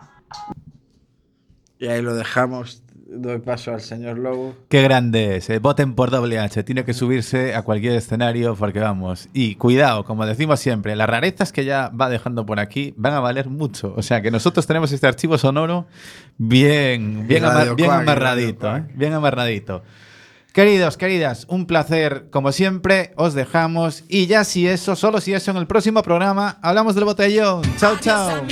Y 1.78 1.88
ahí 1.88 2.02
lo 2.02 2.16
dejamos. 2.16 2.84
Doy 3.12 3.40
paso 3.40 3.72
al 3.74 3.82
señor 3.82 4.20
Lobo. 4.20 4.54
Qué 4.70 4.84
grande 4.84 5.38
es. 5.38 5.50
eh. 5.50 5.58
Voten 5.60 5.96
por 5.96 6.12
WH. 6.12 6.64
Tiene 6.64 6.86
que 6.86 6.94
subirse 6.94 7.56
a 7.56 7.64
cualquier 7.64 7.94
escenario 7.96 8.56
porque 8.56 8.80
vamos. 8.80 9.30
Y 9.34 9.56
cuidado, 9.56 10.06
como 10.06 10.26
decimos 10.28 10.60
siempre, 10.60 10.96
las 10.96 11.10
rarezas 11.10 11.52
que 11.52 11.66
ya 11.66 11.90
va 11.90 12.08
dejando 12.10 12.46
por 12.46 12.60
aquí 12.60 12.94
van 12.98 13.14
a 13.14 13.20
valer 13.20 13.50
mucho. 13.50 13.94
O 13.98 14.04
sea 14.04 14.22
que 14.22 14.30
nosotros 14.30 14.68
tenemos 14.68 14.92
este 14.92 15.08
archivo 15.08 15.38
sonoro 15.40 15.88
bien, 16.38 17.28
bien, 17.28 17.46
ama- 17.46 17.62
amarradito. 18.02 18.76
¿eh? 18.78 18.84
Bien 18.96 19.14
amarradito. 19.14 19.84
Queridos, 20.54 20.98
queridas, 20.98 21.46
un 21.50 21.66
placer 21.66 22.28
como 22.32 22.52
siempre. 22.52 23.14
Os 23.16 23.34
dejamos. 23.34 24.04
Y 24.08 24.28
ya 24.28 24.44
si 24.44 24.68
eso, 24.68 24.96
solo 24.96 25.20
si 25.22 25.34
eso 25.34 25.50
en 25.52 25.58
el 25.58 25.68
próximo 25.68 26.04
programa, 26.04 26.60
hablamos 26.62 26.96
del 26.96 27.06
botellón. 27.06 27.62
Chao, 27.78 27.98
chao. 28.00 28.44